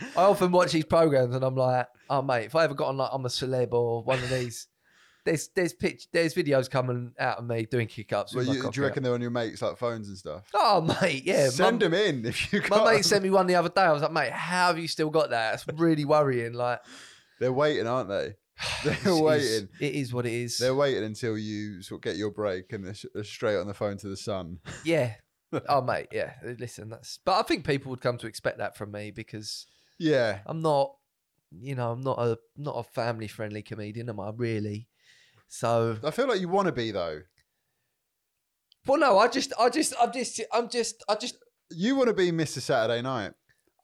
I 0.00 0.22
often 0.22 0.50
watch 0.50 0.72
these 0.72 0.86
programs 0.86 1.34
and 1.34 1.44
I'm 1.44 1.54
like, 1.54 1.86
oh 2.08 2.22
mate, 2.22 2.46
if 2.46 2.54
I 2.54 2.64
ever 2.64 2.72
got 2.72 2.88
on 2.88 2.96
like 2.96 3.10
I'm 3.12 3.26
a 3.26 3.28
celeb 3.28 3.72
or 3.72 4.02
one 4.02 4.18
of 4.20 4.30
these, 4.30 4.66
there's 5.26 5.48
there's 5.48 5.74
pitch 5.74 6.06
there's 6.12 6.32
videos 6.32 6.70
coming 6.70 7.12
out 7.18 7.38
of 7.38 7.46
me 7.46 7.66
doing 7.66 7.86
kick 7.86 8.12
ups. 8.14 8.34
Well, 8.34 8.44
you, 8.44 8.52
do 8.54 8.58
you 8.58 8.66
out. 8.66 8.78
reckon 8.78 9.02
they're 9.02 9.12
on 9.12 9.20
your 9.20 9.30
mates 9.30 9.60
like 9.60 9.76
phones 9.76 10.08
and 10.08 10.16
stuff? 10.16 10.48
Oh 10.54 10.80
mate, 11.02 11.24
yeah. 11.26 11.50
Send 11.50 11.80
my, 11.80 11.88
them 11.88 11.94
in 11.94 12.24
if 12.24 12.52
you. 12.52 12.62
my 12.62 12.68
got 12.68 12.86
mate 12.86 12.96
'em. 12.98 13.02
sent 13.02 13.22
me 13.24 13.30
one 13.30 13.46
the 13.46 13.56
other 13.56 13.68
day. 13.68 13.82
I 13.82 13.92
was 13.92 14.00
like, 14.02 14.12
mate, 14.12 14.32
how 14.32 14.68
have 14.68 14.78
you 14.78 14.88
still 14.88 15.10
got 15.10 15.30
that? 15.30 15.54
It's 15.54 15.66
really 15.78 16.04
worrying. 16.06 16.54
Like, 16.54 16.80
They're 17.40 17.52
waiting, 17.52 17.86
aren't 17.86 18.08
they? 18.08 18.34
They're 18.84 19.14
waiting. 19.16 19.68
It 19.80 19.94
is 19.94 20.14
what 20.14 20.24
it 20.24 20.32
is. 20.32 20.56
They're 20.58 20.74
waiting 20.74 21.04
until 21.04 21.36
you 21.36 21.82
sort 21.82 21.98
of 21.98 22.02
get 22.02 22.16
your 22.16 22.30
break 22.30 22.72
and 22.72 22.86
they're, 22.86 22.94
sh- 22.94 23.04
they're 23.12 23.24
straight 23.24 23.56
on 23.56 23.66
the 23.66 23.74
phone 23.74 23.98
to 23.98 24.08
the 24.08 24.16
sun. 24.16 24.60
Yeah. 24.84 25.14
oh 25.68 25.82
mate, 25.82 26.08
yeah. 26.12 26.32
Listen, 26.58 26.88
that's. 26.88 27.18
But 27.24 27.38
I 27.38 27.42
think 27.42 27.66
people 27.66 27.90
would 27.90 28.00
come 28.00 28.16
to 28.18 28.26
expect 28.26 28.58
that 28.58 28.76
from 28.76 28.92
me 28.92 29.10
because 29.10 29.66
Yeah, 29.98 30.38
I'm 30.46 30.62
not, 30.62 30.94
you 31.60 31.74
know, 31.74 31.92
I'm 31.92 32.00
not 32.00 32.18
a 32.18 32.38
not 32.56 32.76
a 32.76 32.82
family 32.82 33.28
friendly 33.28 33.62
comedian, 33.62 34.08
am 34.08 34.20
I? 34.20 34.30
Really? 34.34 34.88
So, 35.48 35.96
I 36.04 36.10
feel 36.10 36.26
like 36.28 36.40
you 36.40 36.48
want 36.48 36.66
to 36.66 36.72
be 36.72 36.90
though. 36.90 37.20
well, 38.86 38.98
no, 38.98 39.18
I 39.18 39.28
just, 39.28 39.52
I 39.58 39.68
just, 39.68 39.94
I'm 40.00 40.12
just, 40.12 40.40
I'm 40.52 40.68
just, 40.68 41.02
I 41.08 41.14
just, 41.14 41.36
You 41.70 41.96
want 41.96 42.08
to 42.08 42.14
be 42.14 42.30
Mr. 42.32 42.60
Saturday 42.60 43.02
Night. 43.02 43.32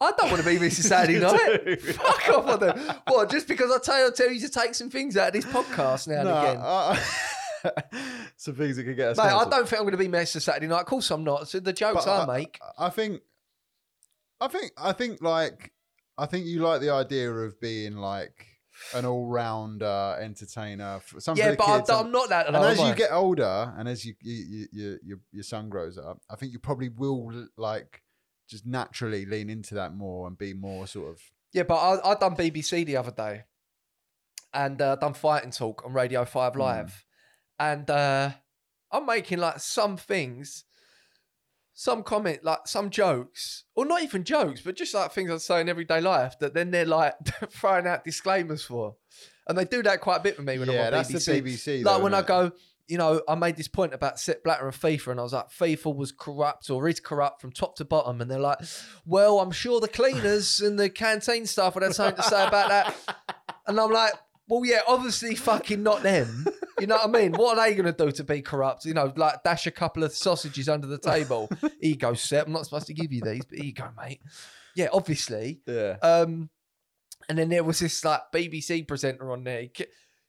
I 0.00 0.12
don't 0.18 0.30
want 0.30 0.42
to 0.42 0.48
be 0.48 0.56
Mr. 0.58 0.82
Saturday 0.82 1.18
Night. 1.20 1.80
Fuck 1.94 2.28
off! 2.30 2.62
I 2.62 2.72
do. 2.72 2.80
What? 3.08 3.30
Just 3.30 3.46
because 3.46 3.70
I 3.70 3.78
tell 3.78 4.04
you, 4.04 4.12
tell 4.12 4.30
you 4.30 4.40
to 4.40 4.48
take 4.48 4.74
some 4.74 4.90
things 4.90 5.16
out 5.16 5.28
of 5.28 5.34
this 5.34 5.44
podcast 5.44 6.08
now 6.08 6.14
and 6.20 6.24
No, 6.28 6.38
again. 6.40 6.60
I- 6.60 7.02
some 8.36 8.56
things 8.56 8.76
that 8.76 8.82
could 8.84 8.96
get 8.96 9.10
us. 9.10 9.16
Mate, 9.16 9.24
I 9.26 9.48
don't 9.48 9.68
think 9.68 9.80
I'm 9.80 9.86
going 9.86 9.92
to 9.92 9.96
be 9.96 10.08
Mr. 10.08 10.40
Saturday 10.42 10.66
Night. 10.66 10.80
Of 10.80 10.86
course, 10.86 11.08
I'm 11.12 11.22
not. 11.22 11.48
So 11.48 11.60
the 11.60 11.72
jokes 11.72 12.04
But 12.04 12.28
I 12.28 12.38
make, 12.38 12.58
I 12.76 12.90
think, 12.90 13.20
I 14.40 14.48
think, 14.48 14.72
I 14.76 14.92
think, 14.92 15.22
like, 15.22 15.72
I 16.18 16.26
think 16.26 16.46
you 16.46 16.60
like 16.62 16.80
the 16.80 16.90
idea 16.90 17.30
of 17.32 17.60
being 17.60 17.94
like 17.96 18.46
an 18.94 19.04
all-rounder 19.04 20.18
entertainer. 20.20 21.00
For, 21.00 21.20
some 21.20 21.36
yeah, 21.36 21.54
but 21.54 21.66
kids, 21.66 21.86
some- 21.88 22.06
I'm 22.06 22.12
not 22.12 22.28
that. 22.28 22.46
and 22.46 22.56
as 22.56 22.78
you 22.78 22.94
get 22.94 23.12
older, 23.12 23.72
and 23.76 23.88
as 23.88 24.04
you, 24.04 24.14
you, 24.20 24.34
you, 24.34 24.66
you 24.72 24.98
your 25.04 25.18
your 25.32 25.42
son 25.42 25.68
grows 25.68 25.98
up, 25.98 26.20
I 26.30 26.36
think 26.36 26.52
you 26.52 26.58
probably 26.58 26.88
will 26.88 27.46
like 27.56 28.02
just 28.48 28.66
naturally 28.66 29.24
lean 29.24 29.48
into 29.48 29.74
that 29.76 29.94
more 29.94 30.26
and 30.26 30.36
be 30.36 30.54
more 30.54 30.86
sort 30.86 31.10
of. 31.10 31.20
Yeah, 31.52 31.64
but 31.64 31.76
I 31.76 32.12
I 32.12 32.14
done 32.14 32.36
BBC 32.36 32.84
the 32.86 32.96
other 32.96 33.10
day, 33.10 33.44
and 34.52 34.80
uh, 34.80 34.96
done 34.96 35.14
fighting 35.14 35.50
talk 35.50 35.82
on 35.84 35.92
Radio 35.92 36.24
Five 36.24 36.56
Live, 36.56 37.04
and 37.58 37.88
uh, 37.90 38.30
I'm 38.90 39.06
making 39.06 39.38
like 39.38 39.60
some 39.60 39.96
things, 39.96 40.64
some 41.74 42.02
comment, 42.02 42.44
like 42.44 42.66
some 42.66 42.90
jokes, 42.90 43.64
or 43.74 43.84
not 43.84 44.02
even 44.02 44.24
jokes, 44.24 44.60
but 44.60 44.76
just 44.76 44.94
like 44.94 45.12
things 45.12 45.30
I 45.30 45.38
say 45.38 45.60
in 45.60 45.68
everyday 45.68 46.00
life 46.00 46.38
that 46.40 46.54
then 46.54 46.70
they're 46.70 46.84
like 46.84 47.14
throwing 47.50 47.86
out 47.86 48.04
disclaimers 48.04 48.64
for, 48.64 48.96
and 49.48 49.56
they 49.56 49.64
do 49.64 49.82
that 49.82 50.00
quite 50.00 50.16
a 50.16 50.22
bit 50.22 50.36
with 50.36 50.46
me 50.46 50.58
when 50.58 50.70
yeah, 50.70 50.80
I'm 50.80 50.86
on 50.86 50.92
that's 50.92 51.12
BBC. 51.12 51.24
the 51.24 51.42
BBC. 51.42 51.84
like 51.84 51.96
though, 51.96 52.02
when 52.02 52.14
I 52.14 52.22
go, 52.22 52.52
you 52.88 52.98
know, 52.98 53.22
I 53.26 53.34
made 53.34 53.56
this 53.56 53.68
point 53.68 53.94
about 53.94 54.18
Sepp 54.18 54.44
Blatter 54.44 54.66
and 54.66 54.76
FIFA, 54.76 55.12
and 55.12 55.20
I 55.20 55.22
was 55.22 55.32
like, 55.32 55.50
FIFA 55.50 55.96
was 55.96 56.12
corrupt 56.12 56.68
or 56.68 56.88
is 56.88 57.00
corrupt 57.00 57.40
from 57.40 57.52
top 57.52 57.76
to 57.76 57.84
bottom, 57.84 58.20
and 58.20 58.30
they're 58.30 58.38
like, 58.38 58.58
well, 59.06 59.40
I'm 59.40 59.52
sure 59.52 59.80
the 59.80 59.88
cleaners 59.88 60.60
and 60.64 60.78
the 60.78 60.90
canteen 60.90 61.46
staff 61.46 61.74
would 61.74 61.82
have 61.82 61.94
something 61.94 62.22
to 62.22 62.28
say 62.28 62.46
about 62.46 62.68
that, 62.68 62.94
and 63.66 63.80
I'm 63.80 63.90
like, 63.90 64.12
well, 64.48 64.64
yeah, 64.64 64.80
obviously, 64.86 65.34
fucking 65.34 65.82
not 65.82 66.02
them. 66.02 66.46
You 66.80 66.86
know 66.86 66.96
what 66.96 67.16
I 67.16 67.20
mean? 67.20 67.32
What 67.32 67.58
are 67.58 67.64
they 67.68 67.74
going 67.74 67.92
to 67.92 68.04
do 68.04 68.10
to 68.12 68.24
be 68.24 68.42
corrupt? 68.42 68.84
You 68.84 68.94
know, 68.94 69.12
like 69.16 69.42
dash 69.42 69.66
a 69.66 69.70
couple 69.70 70.04
of 70.04 70.12
sausages 70.12 70.68
under 70.68 70.86
the 70.86 70.98
table. 70.98 71.50
ego 71.80 72.14
set. 72.14 72.46
I'm 72.46 72.52
not 72.52 72.64
supposed 72.64 72.86
to 72.86 72.94
give 72.94 73.12
you 73.12 73.20
these, 73.22 73.44
but 73.44 73.58
ego, 73.58 73.90
mate. 74.00 74.20
Yeah, 74.74 74.88
obviously. 74.92 75.60
yeah, 75.66 75.96
Um, 76.02 76.50
and 77.28 77.38
then 77.38 77.50
there 77.50 77.64
was 77.64 77.78
this 77.78 78.04
like 78.04 78.20
BBC 78.32 78.86
presenter 78.88 79.30
on 79.30 79.44
there. 79.44 79.68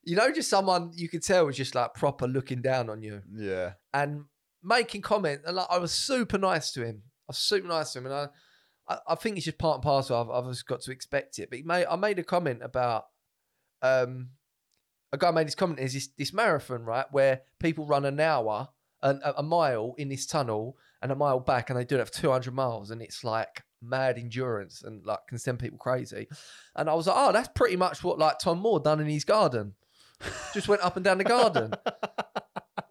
You 0.04 0.16
know, 0.16 0.32
just 0.32 0.50
someone 0.50 0.92
you 0.94 1.08
could 1.08 1.24
tell 1.24 1.46
was 1.46 1.58
just 1.58 1.76
like 1.76 1.94
proper 1.94 2.28
looking 2.28 2.62
down 2.62 2.90
on 2.90 3.02
you 3.02 3.22
yeah, 3.34 3.74
and 3.94 4.26
making 4.62 5.02
comment. 5.02 5.42
And 5.46 5.56
like, 5.56 5.68
I 5.70 5.78
was 5.78 5.92
super 5.94 6.38
nice 6.38 6.72
to 6.74 6.86
him. 6.86 7.04
I 7.28 7.30
was 7.30 7.38
super 7.38 7.68
nice 7.68 7.94
to 7.94 8.00
him, 8.00 8.08
and 8.08 8.16
I, 8.16 8.28
I, 8.88 8.98
I 9.10 9.16
think 9.16 9.38
it's 9.38 9.46
just 9.46 9.58
part 9.58 9.76
and 9.76 9.84
parcel. 9.84 10.20
I've, 10.20 10.30
I've 10.30 10.52
just 10.52 10.68
got 10.68 10.82
to 10.82 10.92
expect 10.92 11.40
it. 11.40 11.50
But 11.50 11.60
he 11.60 11.64
made, 11.64 11.86
I 11.86 11.96
made 11.96 12.20
a 12.20 12.24
comment 12.24 12.60
about, 12.64 13.06
um, 13.82 14.30
a 15.14 15.18
guy 15.18 15.32
made 15.32 15.48
this 15.48 15.56
comment. 15.56 15.80
Is 15.80 15.94
this 15.94 16.10
this 16.18 16.34
marathon 16.34 16.84
right 16.84 17.06
where 17.12 17.42
people 17.60 17.86
run 17.86 18.04
an 18.04 18.20
hour, 18.20 18.68
an, 19.04 19.22
a, 19.24 19.44
mile 19.44 19.94
in 19.98 20.10
this 20.10 20.26
tunnel, 20.26 20.76
and 21.02 21.12
a 21.12 21.16
mile 21.16 21.40
back, 21.40 21.70
and 21.70 21.80
they 21.80 21.86
do 21.86 22.00
it 22.00 22.08
for 22.08 22.14
two 22.14 22.32
hundred 22.32 22.56
miles, 22.56 22.90
and 22.90 23.02
it's 23.02 23.24
like 23.24 23.64
mad 23.82 24.18
endurance 24.18 24.82
and 24.82 25.06
like 25.06 25.20
can 25.30 25.38
send 25.38 25.60
people 25.60 25.78
crazy. 25.78 26.28
And 26.76 26.90
I 26.90 26.96
was 26.96 27.08
like, 27.08 27.16
oh, 27.18 27.32
that's 27.32 27.50
pretty 27.56 27.76
much 27.76 28.04
what 28.04 28.18
like 28.18 28.40
Tom 28.40 28.60
Moore 28.60 28.80
done 28.80 29.00
in 29.00 29.08
his 29.08 29.24
garden. 29.24 29.76
Just 30.54 30.68
went 30.68 30.82
up 30.82 30.96
and 30.96 31.06
down 31.06 31.20
the 31.20 31.24
garden. 31.24 31.74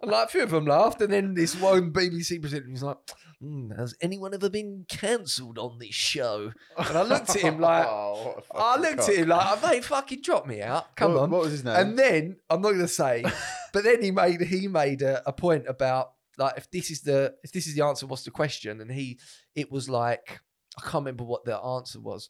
And 0.02 0.10
like 0.10 0.26
a 0.26 0.30
few 0.30 0.42
of 0.42 0.50
them 0.50 0.66
laughed, 0.66 1.00
and 1.00 1.12
then 1.12 1.34
this 1.34 1.54
one 1.54 1.92
BBC 1.92 2.40
presenter 2.40 2.68
was 2.70 2.82
like, 2.82 2.98
"Hmm, 3.40 3.70
"Has 3.70 3.94
anyone 4.00 4.34
ever 4.34 4.50
been 4.50 4.84
cancelled 4.88 5.58
on 5.58 5.78
this 5.78 5.94
show?" 5.94 6.52
And 6.76 6.98
I 6.98 7.02
looked 7.02 7.30
at 7.30 7.36
him 7.36 7.60
like, 7.60 7.86
Oh, 7.86 8.42
I 8.52 8.76
looked 8.78 8.98
cock. 8.98 9.08
at 9.10 9.14
him 9.14 9.28
like, 9.28 9.62
"Mate, 9.62 9.84
fucking 9.84 10.22
drop 10.22 10.44
me 10.46 10.60
out, 10.60 10.96
come 10.96 11.14
what, 11.14 11.22
on." 11.22 11.30
What 11.30 11.42
was 11.42 11.52
his 11.52 11.64
name? 11.64 11.76
And 11.76 11.96
then 11.96 12.36
I'm 12.50 12.60
not 12.60 12.70
going 12.70 12.80
to 12.80 12.88
say, 12.88 13.24
but 13.72 13.84
then 13.84 14.02
he 14.02 14.10
made 14.10 14.40
he 14.40 14.66
made 14.66 15.02
a, 15.02 15.22
a 15.24 15.32
point 15.32 15.66
about 15.68 16.14
like 16.36 16.54
if 16.56 16.68
this 16.72 16.90
is 16.90 17.02
the 17.02 17.34
if 17.44 17.52
this 17.52 17.68
is 17.68 17.76
the 17.76 17.84
answer, 17.84 18.06
what's 18.06 18.24
the 18.24 18.32
question? 18.32 18.80
And 18.80 18.90
he 18.90 19.20
it 19.54 19.70
was 19.70 19.88
like 19.88 20.40
I 20.76 20.82
can't 20.82 21.04
remember 21.04 21.22
what 21.22 21.44
the 21.44 21.56
answer 21.56 22.00
was, 22.00 22.28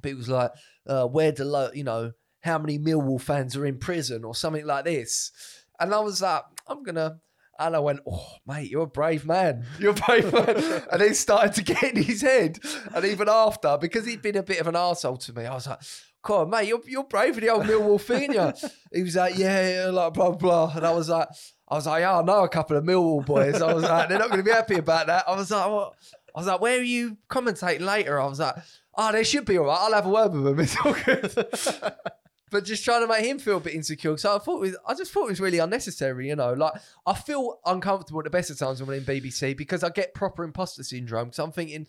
but 0.00 0.12
it 0.12 0.16
was 0.16 0.30
like 0.30 0.52
uh, 0.86 1.06
where 1.06 1.30
do 1.30 1.70
you 1.74 1.84
know 1.84 2.12
how 2.46 2.58
many 2.58 2.78
Millwall 2.78 3.20
fans 3.20 3.56
are 3.56 3.66
in 3.66 3.78
prison 3.78 4.24
or 4.24 4.34
something 4.34 4.64
like 4.64 4.84
this. 4.84 5.32
And 5.80 5.94
I 5.94 6.00
was 6.00 6.22
like, 6.22 6.42
I'm 6.66 6.82
gonna. 6.82 7.20
And 7.58 7.74
I 7.74 7.78
went, 7.78 8.00
oh, 8.06 8.32
mate, 8.46 8.70
you're 8.70 8.82
a 8.82 8.86
brave 8.86 9.24
man. 9.24 9.64
You're 9.78 9.92
a 9.92 9.94
brave 9.94 10.30
man. 10.30 10.82
and 10.92 11.00
then 11.00 11.14
started 11.14 11.54
to 11.54 11.62
get 11.62 11.84
in 11.84 12.02
his 12.02 12.20
head. 12.20 12.58
And 12.94 13.02
even 13.06 13.30
after, 13.30 13.78
because 13.80 14.04
he'd 14.04 14.20
been 14.20 14.36
a 14.36 14.42
bit 14.42 14.60
of 14.60 14.66
an 14.66 14.74
arsehole 14.74 15.18
to 15.20 15.32
me, 15.32 15.46
I 15.46 15.54
was 15.54 15.66
like, 15.66 15.80
come 16.22 16.36
on, 16.36 16.50
mate, 16.50 16.68
you're, 16.68 16.82
you're 16.86 17.04
brave 17.04 17.34
for 17.34 17.40
the 17.40 17.48
old 17.48 17.64
Millwall 17.64 17.98
thing, 17.98 18.32
you? 18.34 18.52
He 18.92 19.02
was 19.02 19.16
like, 19.16 19.38
yeah, 19.38 19.84
yeah, 19.84 19.86
like 19.86 20.12
blah, 20.12 20.32
blah. 20.32 20.70
And 20.76 20.84
I 20.84 20.92
was 20.92 21.08
like, 21.08 21.28
I 21.66 21.76
was 21.76 21.86
like, 21.86 22.04
oh, 22.04 22.20
I 22.20 22.22
know 22.22 22.44
a 22.44 22.48
couple 22.50 22.76
of 22.76 22.84
Millwall 22.84 23.24
boys. 23.24 23.62
I 23.62 23.72
was 23.72 23.84
like, 23.84 24.10
they're 24.10 24.18
not 24.18 24.28
going 24.28 24.40
to 24.40 24.44
be 24.44 24.54
happy 24.54 24.76
about 24.76 25.06
that. 25.06 25.26
I 25.26 25.34
was 25.34 25.50
like, 25.50 25.70
what? 25.70 25.94
I 26.34 26.40
was 26.40 26.46
like, 26.46 26.60
where 26.60 26.78
are 26.78 26.82
you 26.82 27.16
commentating 27.30 27.80
later? 27.80 28.20
I 28.20 28.26
was 28.26 28.40
like, 28.40 28.56
oh, 28.94 29.12
they 29.12 29.24
should 29.24 29.46
be 29.46 29.56
all 29.56 29.64
right. 29.64 29.78
I'll 29.80 29.94
have 29.94 30.04
a 30.04 30.10
word 30.10 30.32
with 30.32 30.44
them. 30.44 30.60
It's 30.60 30.76
all 30.84 30.92
good. 30.92 32.12
But 32.50 32.64
just 32.64 32.84
trying 32.84 33.00
to 33.00 33.08
make 33.08 33.24
him 33.24 33.38
feel 33.38 33.56
a 33.56 33.60
bit 33.60 33.74
insecure. 33.74 34.16
So 34.16 34.36
I 34.36 34.38
thought, 34.38 34.58
it 34.58 34.60
was, 34.60 34.76
I 34.86 34.94
just 34.94 35.12
thought 35.12 35.26
it 35.26 35.30
was 35.30 35.40
really 35.40 35.58
unnecessary. 35.58 36.28
You 36.28 36.36
know, 36.36 36.52
like 36.52 36.74
I 37.06 37.14
feel 37.14 37.58
uncomfortable 37.66 38.20
at 38.20 38.24
the 38.24 38.30
best 38.30 38.50
of 38.50 38.58
times 38.58 38.80
when 38.80 38.88
I'm 38.88 38.94
in 38.96 39.04
BBC 39.04 39.56
because 39.56 39.82
I 39.82 39.90
get 39.90 40.14
proper 40.14 40.44
imposter 40.44 40.84
syndrome. 40.84 41.26
Because 41.26 41.40
I'm 41.40 41.52
thinking, 41.52 41.86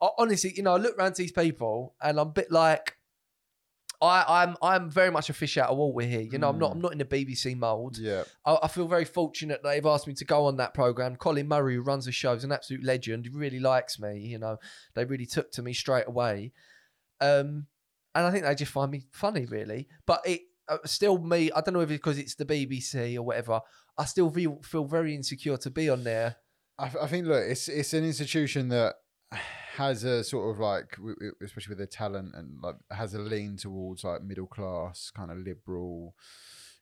ho- 0.00 0.14
honestly, 0.18 0.52
you 0.56 0.62
know, 0.64 0.74
I 0.74 0.78
look 0.78 0.98
around 0.98 1.14
to 1.14 1.22
these 1.22 1.32
people 1.32 1.94
and 2.00 2.18
I'm 2.18 2.28
a 2.28 2.32
bit 2.32 2.50
like. 2.50 2.96
I, 4.02 4.42
I'm 4.42 4.56
I'm 4.60 4.90
very 4.90 5.10
much 5.10 5.30
a 5.30 5.32
fish 5.32 5.56
out 5.56 5.70
of 5.70 5.78
water 5.78 6.06
here. 6.06 6.20
You 6.20 6.36
know, 6.36 6.50
I'm 6.50 6.58
not 6.58 6.72
I'm 6.72 6.82
not 6.82 6.92
in 6.92 6.98
the 6.98 7.06
BBC 7.06 7.56
mold. 7.56 7.96
Yeah. 7.96 8.24
I, 8.44 8.58
I 8.64 8.68
feel 8.68 8.86
very 8.86 9.06
fortunate 9.06 9.62
that 9.62 9.70
they've 9.70 9.86
asked 9.86 10.06
me 10.06 10.12
to 10.12 10.24
go 10.26 10.44
on 10.44 10.58
that 10.58 10.74
program. 10.74 11.16
Colin 11.16 11.48
Murray, 11.48 11.76
who 11.76 11.80
runs 11.80 12.04
the 12.04 12.12
show, 12.12 12.34
is 12.34 12.44
an 12.44 12.52
absolute 12.52 12.84
legend. 12.84 13.24
He 13.24 13.30
really 13.30 13.58
likes 13.58 13.98
me. 13.98 14.18
You 14.18 14.38
know, 14.38 14.58
they 14.94 15.06
really 15.06 15.24
took 15.24 15.50
to 15.52 15.62
me 15.62 15.72
straight 15.72 16.06
away, 16.06 16.52
um, 17.22 17.68
and 18.16 18.26
I 18.26 18.30
think 18.30 18.44
they 18.44 18.54
just 18.54 18.72
find 18.72 18.90
me 18.90 19.02
funny, 19.12 19.44
really. 19.44 19.88
But 20.06 20.22
it 20.24 20.40
uh, 20.68 20.78
still 20.84 21.18
me. 21.18 21.50
I 21.52 21.60
don't 21.60 21.74
know 21.74 21.80
if 21.80 21.90
it's 21.90 21.98
because 21.98 22.18
it's 22.18 22.34
the 22.34 22.46
BBC 22.46 23.16
or 23.16 23.22
whatever. 23.22 23.60
I 23.98 24.06
still 24.06 24.30
feel 24.30 24.60
feel 24.62 24.86
very 24.86 25.14
insecure 25.14 25.58
to 25.58 25.70
be 25.70 25.90
on 25.90 26.02
there. 26.02 26.36
I, 26.78 26.90
I 27.02 27.06
think 27.06 27.26
look, 27.26 27.44
it's 27.46 27.68
it's 27.68 27.92
an 27.92 28.04
institution 28.04 28.68
that 28.70 28.94
has 29.76 30.04
a 30.04 30.24
sort 30.24 30.54
of 30.54 30.58
like, 30.58 30.96
especially 31.42 31.72
with 31.72 31.78
their 31.78 31.86
talent 31.86 32.34
and 32.34 32.58
like 32.62 32.76
has 32.90 33.14
a 33.14 33.18
lean 33.18 33.58
towards 33.58 34.02
like 34.02 34.22
middle 34.22 34.46
class, 34.46 35.10
kind 35.14 35.30
of 35.30 35.38
liberal, 35.38 36.14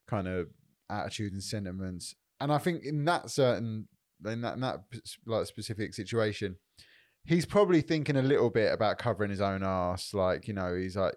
kind 0.07 0.29
of 0.29 0.47
attitude 0.89 1.33
and 1.33 1.43
sentiments. 1.43 2.15
And 2.41 2.53
I 2.53 2.59
think 2.59 2.85
in 2.85 3.05
that 3.07 3.31
certain, 3.31 3.89
in 4.25 4.41
that, 4.43 4.55
in 4.55 4.61
that 4.61 4.81
like 5.27 5.47
specific 5.47 5.95
situation, 5.95 6.57
he's 7.25 7.47
probably 7.47 7.81
thinking 7.81 8.17
a 8.17 8.23
little 8.23 8.51
bit 8.51 8.73
about 8.73 8.99
covering 8.99 9.31
his 9.31 9.41
own 9.41 9.65
ass. 9.65 10.15
Like 10.15 10.47
you 10.47 10.55
know, 10.55 10.75
he's 10.75 10.97
like, 10.97 11.15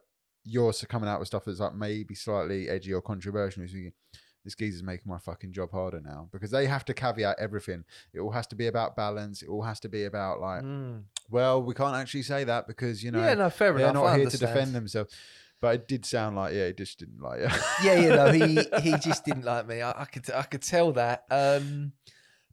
you're 0.48 0.72
coming 0.88 1.10
out 1.10 1.20
with 1.20 1.28
stuff 1.28 1.44
that's 1.46 1.60
like 1.60 1.76
maybe 1.76 2.16
slightly 2.16 2.70
edgy 2.70 2.94
or 2.94 3.02
controversial. 3.02 3.62
He's 3.64 3.72
thinking. 3.74 3.94
This 4.46 4.56
geezer's 4.56 4.82
making 4.84 5.12
my 5.12 5.18
fucking 5.18 5.52
job 5.52 5.72
harder 5.74 6.00
now 6.00 6.30
because 6.32 6.52
they 6.52 6.68
have 6.68 6.86
to 6.86 6.94
caveat 6.94 7.36
everything. 7.38 7.84
It 8.14 8.22
all 8.22 8.32
has 8.32 8.48
to 8.48 8.56
be 8.56 8.68
about 8.68 8.96
balance. 8.96 9.42
It 9.42 9.50
all 9.50 9.64
has 9.64 9.82
to 9.82 9.90
be 9.90 10.06
about 10.06 10.40
like, 10.40 10.62
Mm. 10.64 11.04
well, 11.30 11.62
we 11.62 11.74
can't 11.74 11.98
actually 11.98 12.22
say 12.22 12.46
that 12.46 12.66
because 12.66 13.04
you 13.04 13.12
know 13.12 13.20
yeah, 13.20 13.34
no, 13.34 13.50
fair 13.50 13.74
they're 13.74 13.90
enough. 13.90 14.06
not 14.06 14.06
I 14.06 14.20
here 14.20 14.30
to 14.30 14.38
defend 14.38 14.74
themselves. 14.74 15.14
But 15.60 15.76
it 15.76 15.88
did 15.90 16.06
sound 16.06 16.38
like 16.38 16.54
yeah, 16.54 16.68
he 16.68 16.74
just 16.74 16.98
didn't 16.98 17.20
like 17.20 17.40
it. 17.42 17.52
yeah, 17.84 17.96
you 18.00 18.10
know, 18.10 18.32
he 18.32 18.62
he 18.90 18.98
just 19.00 19.26
didn't 19.26 19.44
like 19.44 19.68
me. 19.68 19.82
I, 19.82 20.04
I 20.04 20.06
could 20.06 20.32
I 20.32 20.44
could 20.44 20.62
tell 20.62 20.94
that. 20.94 21.26
Um, 21.30 21.92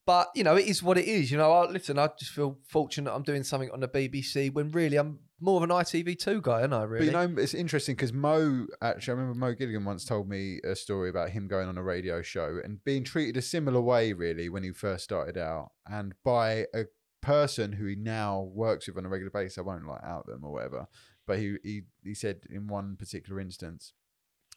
but 0.06 0.28
you 0.34 0.44
know, 0.44 0.56
it 0.56 0.66
is 0.66 0.82
what 0.82 0.98
it 0.98 1.06
is. 1.06 1.30
You 1.30 1.38
know, 1.38 1.52
I, 1.52 1.70
listen, 1.70 1.98
I 1.98 2.08
just 2.18 2.32
feel 2.32 2.58
fortunate 2.68 3.14
I'm 3.14 3.22
doing 3.22 3.42
something 3.42 3.70
on 3.70 3.80
the 3.80 3.88
BBC 3.88 4.52
when 4.52 4.70
really 4.70 4.96
I'm 4.96 5.20
more 5.40 5.56
of 5.56 5.62
an 5.62 5.70
ITV2 5.70 6.42
guy, 6.42 6.62
aren't 6.62 6.72
I? 6.72 6.82
Really? 6.84 7.10
But 7.10 7.20
you 7.20 7.28
know, 7.28 7.42
it's 7.42 7.54
interesting 7.54 7.94
because 7.94 8.12
Mo 8.12 8.66
actually, 8.80 9.12
I 9.12 9.16
remember 9.16 9.38
Mo 9.38 9.54
Gilligan 9.54 9.84
once 9.84 10.04
told 10.04 10.28
me 10.28 10.60
a 10.64 10.74
story 10.74 11.10
about 11.10 11.30
him 11.30 11.48
going 11.48 11.68
on 11.68 11.78
a 11.78 11.82
radio 11.82 12.22
show 12.22 12.60
and 12.62 12.82
being 12.84 13.04
treated 13.04 13.36
a 13.36 13.42
similar 13.42 13.80
way, 13.80 14.12
really, 14.12 14.48
when 14.48 14.62
he 14.62 14.72
first 14.72 15.04
started 15.04 15.36
out, 15.36 15.72
and 15.86 16.14
by 16.24 16.66
a 16.74 16.84
person 17.24 17.72
who 17.72 17.86
he 17.86 17.96
now 17.96 18.42
works 18.52 18.86
with 18.86 18.98
on 18.98 19.06
a 19.06 19.08
regular 19.08 19.30
basis. 19.30 19.56
I 19.56 19.62
won't 19.62 19.86
like 19.86 20.04
out 20.04 20.26
them 20.26 20.44
or 20.44 20.52
whatever, 20.52 20.86
but 21.26 21.38
he 21.38 21.56
he 21.64 21.82
he 22.04 22.14
said 22.14 22.42
in 22.50 22.66
one 22.66 22.96
particular 22.96 23.40
instance, 23.40 23.94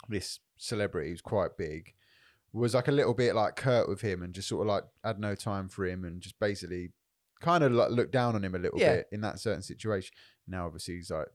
this 0.09 0.39
celebrity 0.57 1.09
who's 1.09 1.21
quite 1.21 1.57
big 1.57 1.93
was 2.57 2.73
like 2.73 2.87
a 2.87 2.91
little 2.91 3.13
bit 3.13 3.35
like 3.35 3.55
curt 3.55 3.87
with 3.87 4.01
him 4.01 4.23
and 4.23 4.33
just 4.33 4.47
sort 4.47 4.61
of 4.61 4.67
like 4.67 4.83
had 5.03 5.19
no 5.19 5.35
time 5.35 5.69
for 5.69 5.85
him 5.85 6.03
and 6.03 6.21
just 6.21 6.39
basically 6.39 6.91
kind 7.39 7.63
of 7.63 7.71
like 7.71 7.91
looked 7.91 8.11
down 8.11 8.35
on 8.35 8.43
him 8.43 8.55
a 8.55 8.59
little 8.59 8.79
Yeah. 8.79 8.97
bit 8.97 9.07
in 9.11 9.21
that 9.21 9.39
certain 9.39 9.61
situation. 9.61 10.13
Now 10.47 10.65
obviously 10.65 10.95
he's 10.95 11.11
like 11.11 11.27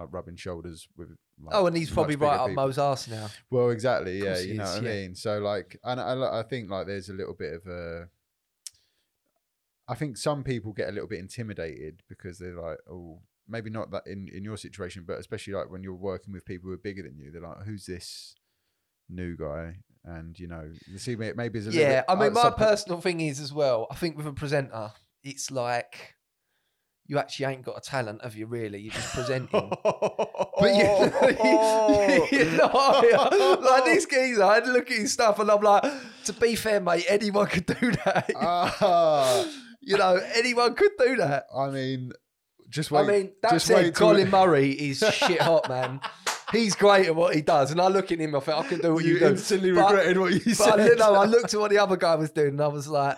like 0.00 0.12
rubbing 0.12 0.36
shoulders 0.36 0.88
with. 0.96 1.10
Like, 1.42 1.54
oh, 1.54 1.66
and 1.66 1.76
he's 1.76 1.90
probably 1.90 2.16
right 2.16 2.38
up 2.38 2.48
people. 2.48 2.64
Mo's 2.66 2.78
arse 2.78 3.08
now. 3.08 3.28
Well, 3.50 3.70
exactly. 3.70 4.18
Yeah, 4.22 4.38
you 4.38 4.54
know 4.54 4.64
is, 4.64 4.74
what 4.74 4.78
I 4.78 4.80
mean. 4.80 5.14
So 5.14 5.38
like, 5.38 5.78
and 5.84 6.00
I, 6.00 6.40
I 6.40 6.42
think 6.42 6.70
like 6.70 6.86
there's 6.86 7.08
a 7.08 7.14
little 7.14 7.34
bit 7.34 7.54
of 7.54 7.66
a. 7.66 8.08
I 9.88 9.94
think 9.94 10.16
some 10.16 10.44
people 10.44 10.72
get 10.72 10.88
a 10.88 10.92
little 10.92 11.08
bit 11.08 11.18
intimidated 11.18 12.02
because 12.08 12.38
they're 12.38 12.60
like, 12.60 12.78
oh, 12.90 13.20
maybe 13.48 13.70
not 13.70 13.90
that 13.90 14.06
in 14.06 14.28
in 14.32 14.44
your 14.44 14.56
situation, 14.56 15.04
but 15.06 15.18
especially 15.18 15.54
like 15.54 15.70
when 15.70 15.82
you're 15.82 15.94
working 15.94 16.32
with 16.32 16.44
people 16.44 16.68
who 16.68 16.74
are 16.74 16.78
bigger 16.78 17.02
than 17.02 17.18
you, 17.18 17.30
they're 17.30 17.40
like, 17.40 17.64
who's 17.64 17.86
this 17.86 18.34
new 19.08 19.36
guy? 19.36 19.76
And 20.04 20.38
you 20.38 20.46
know, 20.48 20.70
you 20.90 20.98
see, 20.98 21.14
may- 21.16 21.32
maybe 21.32 21.58
it's 21.58 21.68
a 21.68 21.70
little 21.70 21.82
Yeah, 21.82 22.00
bit 22.00 22.04
I 22.08 22.14
mean, 22.14 22.32
my 22.32 22.40
outside- 22.40 22.56
personal 22.56 23.00
thing 23.00 23.20
is 23.20 23.38
as 23.40 23.52
well. 23.52 23.86
I 23.90 23.94
think 23.96 24.16
with 24.16 24.26
a 24.26 24.32
presenter, 24.32 24.92
it's 25.22 25.50
like 25.50 26.14
you 27.06 27.18
actually 27.18 27.46
ain't 27.46 27.64
got 27.64 27.76
a 27.76 27.80
talent, 27.80 28.22
have 28.22 28.36
you? 28.36 28.46
Really, 28.46 28.78
you're 28.80 28.92
just 28.94 29.12
presenting. 29.14 29.72
But 30.60 30.74
you, 30.74 32.38
you 32.38 32.44
know, 32.56 33.58
like 33.62 33.84
this 33.86 34.04
geezer, 34.06 34.42
I 34.44 34.54
had 34.56 34.64
to 34.66 34.72
look 34.72 34.90
at 34.90 34.96
his 34.98 35.12
stuff 35.12 35.38
and 35.38 35.50
I'm 35.50 35.60
like, 35.62 35.82
to 36.24 36.32
be 36.34 36.54
fair, 36.54 36.80
mate, 36.80 37.04
anyone 37.08 37.46
could 37.46 37.64
do 37.66 37.92
that. 38.04 38.30
Ah, 38.36 39.44
you 39.80 39.96
know, 39.96 40.20
anyone 40.34 40.74
could 40.74 40.92
do 40.98 41.16
that. 41.16 41.44
I 41.54 41.70
mean, 41.70 42.12
just 42.68 42.90
wait. 42.90 43.00
I 43.00 43.06
mean, 43.06 43.32
that 43.42 43.52
just 43.52 43.66
said, 43.66 43.76
wait 43.76 43.94
Colin 43.94 44.30
Murray 44.30 44.70
is 44.72 44.98
shit 44.98 45.40
hot, 45.40 45.68
man. 45.68 46.00
He's 46.52 46.74
great 46.74 47.06
at 47.06 47.14
what 47.14 47.34
he 47.34 47.42
does, 47.42 47.70
and 47.70 47.80
I 47.80 47.88
look 47.88 48.10
at 48.12 48.18
him, 48.18 48.34
I 48.34 48.40
think 48.40 48.56
I 48.58 48.62
can 48.68 48.80
do 48.80 48.94
what 48.94 49.04
you, 49.04 49.14
you 49.14 49.18
do. 49.20 49.26
instantly 49.28 49.72
But- 49.72 49.90
regretted 49.90 50.18
what 50.18 50.32
you 50.32 50.40
But 50.44 50.54
said. 50.56 50.84
you 50.86 50.96
know, 50.96 51.14
I 51.14 51.24
looked 51.26 51.54
at 51.54 51.60
what 51.60 51.70
the 51.70 51.78
other 51.78 51.96
guy 51.96 52.14
was 52.16 52.30
doing, 52.30 52.48
and 52.50 52.60
I 52.60 52.66
was 52.68 52.88
like, 52.88 53.16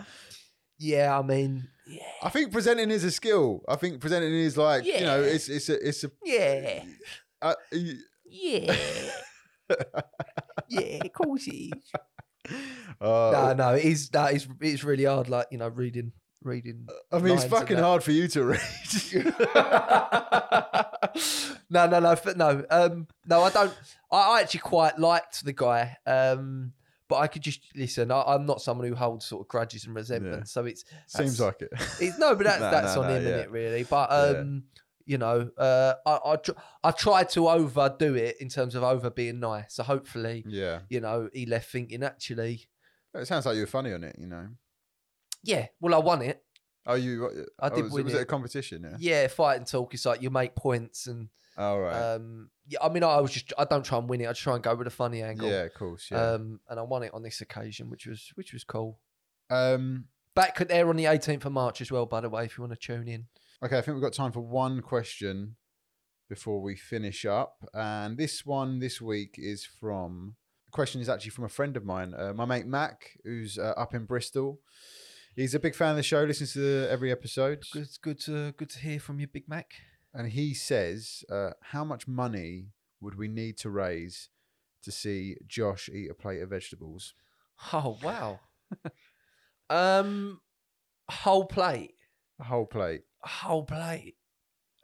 yeah, 0.79 1.19
I 1.19 1.23
mean, 1.23 1.69
yeah, 1.87 2.03
I 2.23 2.29
think 2.29 2.53
presenting 2.53 2.91
is 2.91 3.05
a 3.05 3.11
skill. 3.11 3.63
I 3.69 3.77
think 3.77 4.01
presenting 4.01 4.33
is 4.35 4.57
like 4.57 4.85
you 4.85 5.01
know, 5.01 5.23
it's 5.23 5.49
it's 5.49 5.69
a 5.69 5.89
it's 5.89 6.05
a. 6.05 6.11
yeah, 6.25 6.83
Uh, 7.41 7.55
y- 7.73 7.95
yeah, 8.25 8.77
yeah, 10.69 10.99
of 11.05 11.13
course 11.13 11.47
it 11.47 11.75
is. 11.77 11.93
uh, 13.01 13.31
No, 13.33 13.53
no, 13.55 13.75
it 13.75 13.85
is 13.85 14.09
that 14.11 14.33
is 14.35 14.47
it's 14.61 14.85
really 14.85 15.05
hard. 15.05 15.29
Like 15.29 15.47
you 15.51 15.59
know, 15.59 15.69
reading, 15.69 16.13
reading. 16.43 16.87
I 17.13 17.19
mean, 17.19 17.35
it's 17.35 17.45
fucking 17.45 17.79
hard 17.79 18.03
for 18.03 18.13
you 18.13 18.27
to 18.29 18.45
read. 18.45 18.61
no, 21.73 21.87
no, 21.87 21.99
no, 22.01 22.17
no. 22.37 22.65
Um, 22.71 23.07
no, 23.27 23.43
I 23.43 23.51
don't. 23.51 23.75
I, 24.11 24.17
I 24.17 24.41
actually 24.43 24.61
quite 24.61 24.99
liked 24.99 25.45
the 25.45 25.53
guy. 25.53 25.97
Um, 26.07 26.73
but 27.09 27.17
I 27.19 27.27
could 27.27 27.43
just 27.43 27.61
listen. 27.75 28.11
I, 28.11 28.23
I'm 28.23 28.47
not 28.47 28.63
someone 28.63 28.87
who 28.89 28.95
holds 28.95 29.25
sort 29.27 29.43
of 29.43 29.49
grudges 29.49 29.87
and 29.87 29.95
resentment. 29.95 30.39
Yeah. 30.39 30.45
So 30.45 30.65
it's 30.67 30.85
Seems 31.07 31.41
like 31.41 31.61
it. 31.63 31.71
it's 32.01 32.19
no, 32.19 32.35
but 32.35 32.45
that's 32.45 32.61
No, 32.61 32.71
that's 32.71 32.95
no, 32.95 33.03
on 33.03 33.09
no, 33.09 33.15
him, 33.17 33.23
yeah. 33.23 33.29
isn't 33.29 33.41
it? 33.41 33.51
Really. 33.51 33.83
But 33.85 34.11
Yeah. 34.11 34.41
um, 34.41 34.63
you 35.05 35.19
know, 35.19 35.51
uh, 35.59 35.95
I 36.07 36.19
I, 36.25 36.37
tr- 36.37 36.53
I 36.85 36.91
tried 36.93 37.29
to 37.31 37.49
overdo 37.49 38.15
it 38.15 38.37
in 38.41 38.49
terms 38.49 38.75
of 38.75 38.83
over 38.85 39.11
being 39.11 39.41
nice. 39.41 39.75
So 39.75 39.83
hopefully, 39.83 40.45
Yeah, 40.47 40.81
you 40.89 41.01
know, 41.01 41.29
he 41.33 41.45
left 41.45 41.71
thinking 41.71 42.03
actually, 42.05 42.67
it 43.15 43.27
sounds 43.27 43.45
like 43.47 43.57
you 43.57 43.63
were 43.63 43.67
funny 43.67 43.93
on 43.93 44.05
it. 44.05 44.17
You 44.19 44.29
know. 44.29 44.47
yeah. 45.43 45.67
Well, 45.81 45.95
I 45.95 45.99
won 45.99 46.23
it. 46.23 46.43
Oh, 46.87 46.95
you? 46.95 47.47
I 47.61 47.69
oh, 47.69 47.75
did 47.75 47.85
was, 47.85 47.93
win 47.93 48.05
was 48.07 48.15
it. 48.15 48.23
a 48.23 48.25
competition? 48.25 48.83
Yeah. 48.85 48.97
Yeah, 48.99 49.27
Fighting 49.29 49.65
Talk. 49.67 49.93
It's 49.95 50.05
like 50.07 50.23
you 50.23 50.31
make 50.31 50.55
points 50.57 51.07
and 51.07 51.29
All 51.57 51.81
right. 51.81 52.15
um, 52.15 52.51
yeah. 52.67 52.79
I 52.83 52.89
mean, 52.89 53.05
I 53.05 53.21
was 53.21 53.33
just 53.33 53.53
I 53.59 53.65
don't 53.65 53.85
try 53.85 53.99
and 53.99 54.09
win 54.09 54.21
it. 54.21 54.27
I 54.27 54.31
just 54.31 54.41
try 54.43 54.55
and 54.55 54.63
go 54.63 54.75
with 54.75 54.87
a 54.87 54.91
funny 54.91 55.23
angle. 55.23 55.49
yeah, 55.49 55.63
of 55.65 55.75
course. 55.75 56.09
Yeah. 56.11 56.33
Um, 56.33 56.61
and 56.69 56.81
I 56.81 56.83
won 56.83 57.03
it 57.03 57.13
on 57.13 57.23
this 57.23 57.41
occasion, 57.41 57.91
which 57.91 58.07
was 58.07 58.31
which 58.35 58.53
was 58.53 58.65
cool. 58.65 58.99
Um. 59.51 60.07
Back 60.35 60.55
could 60.55 60.71
air 60.71 60.89
on 60.89 60.97
the 60.97 61.05
18th 61.05 61.45
of 61.45 61.53
March 61.53 61.83
as 61.83 61.93
well, 61.93 62.07
by 62.07 62.23
the 62.23 62.31
way, 62.31 62.47
if 62.47 62.57
you 62.57 62.63
want 62.63 62.73
to 62.73 62.79
tune 62.79 63.07
in. 63.07 63.27
Okay, 63.63 63.77
I 63.77 63.83
think 63.83 63.95
we've 63.97 64.03
got 64.03 64.15
time 64.15 64.33
for 64.33 64.41
one 64.41 64.81
question 64.81 65.57
before 66.31 66.63
we 66.63 66.75
finish 66.75 67.27
up. 67.27 67.57
And 67.75 68.17
this 68.17 68.47
one 68.47 68.79
this 68.79 68.99
week 68.99 69.35
is 69.37 69.67
from 69.67 70.37
the 70.65 70.71
question 70.71 71.03
is 71.03 71.11
actually 71.11 71.33
from 71.33 71.45
a 71.45 71.51
friend 71.51 71.77
of 71.77 71.85
mine, 71.85 72.15
uh, 72.17 72.33
my 72.33 72.47
mate 72.47 72.67
Mac, 72.67 73.19
who's 73.25 73.59
uh, 73.59 73.75
up 73.77 73.93
in 73.95 74.07
Bristol. 74.07 74.59
He's 75.37 75.55
a 75.55 75.61
big 75.61 75.75
fan 75.75 75.91
of 75.91 75.97
the 75.97 76.03
show, 76.03 76.23
listens 76.25 76.55
to 76.55 76.89
every 76.91 77.13
episode, 77.13 77.65
Good, 77.71 77.89
good 78.01 78.21
to 78.21 78.53
good 78.53 78.71
to 78.71 78.79
hear 78.79 78.99
from 79.01 79.21
you, 79.21 79.27
Big 79.27 79.47
Mac. 79.49 79.75
And 80.15 80.29
he 80.29 80.55
says, 80.55 81.25
uh, 81.31 81.51
"How 81.61 81.85
much 81.85 82.07
money 82.07 82.69
would 83.01 83.17
we 83.17 83.29
need 83.29 83.57
to 83.59 83.71
raise 83.71 84.29
to 84.83 84.93
see 84.93 85.37
Josh 85.47 85.89
eat 85.89 86.11
a 86.11 86.15
plate 86.15 86.43
of 86.43 86.51
vegetables?" 86.51 87.15
Oh 87.73 87.99
wow. 88.03 88.41
um, 89.71 90.41
whole 91.11 91.47
plate, 91.47 91.95
A 92.41 92.45
whole 92.45 92.67
plate. 92.67 93.03
A 93.25 93.29
whole 93.29 93.65
plate. 93.65 94.17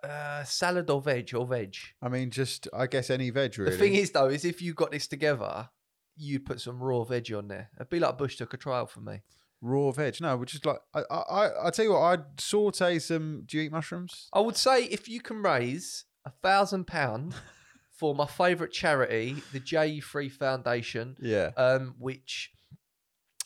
Uh, 0.03 0.45
salad 0.45 0.89
or 0.91 1.03
veg 1.03 1.35
or 1.35 1.45
veg. 1.47 1.75
I 2.01 2.09
mean, 2.09 2.31
just 2.31 2.69
I 2.73 2.87
guess 2.87 3.11
any 3.11 3.31
veg 3.31 3.59
really. 3.59 3.73
The 3.73 3.77
thing 3.79 3.95
is, 3.95 4.13
though, 4.13 4.29
is 4.29 4.45
if 4.45 4.63
you 4.63 4.73
got 4.73 4.93
this 4.93 5.09
together, 5.09 5.69
you'd 6.17 6.47
put 6.47 6.61
some 6.61 6.81
raw 6.81 7.03
veg 7.03 7.33
on 7.33 7.49
there. 7.49 7.71
It'd 7.77 7.91
be 7.91 7.99
like 7.99 8.17
Bushtucker 8.17 8.61
trial 8.61 8.87
for 8.87 9.01
me. 9.01 9.23
Raw 9.61 9.91
veg. 9.91 10.21
No, 10.21 10.37
which 10.37 10.55
is 10.55 10.65
like 10.65 10.79
I, 10.95 11.03
I, 11.11 11.17
I, 11.17 11.67
I 11.67 11.71
tell 11.71 11.85
you 11.85 11.93
what, 11.93 12.01
I'd 12.03 12.41
saute 12.41 12.99
some. 12.99 13.43
Do 13.47 13.57
you 13.57 13.65
eat 13.65 13.73
mushrooms? 13.73 14.29
I 14.33 14.41
would 14.41 14.57
say 14.57 14.85
if 14.85 15.09
you 15.09 15.21
can 15.21 15.43
raise 15.43 16.05
a 16.25 16.31
thousand 16.43 16.87
pound 16.87 17.35
for 17.99 18.15
my 18.15 18.27
favourite 18.27 18.73
charity, 18.73 19.37
the 19.53 19.61
JE 19.61 20.01
Free 20.01 20.29
Foundation, 20.29 21.17
Yeah. 21.21 21.51
um, 21.57 21.95
which 21.99 22.53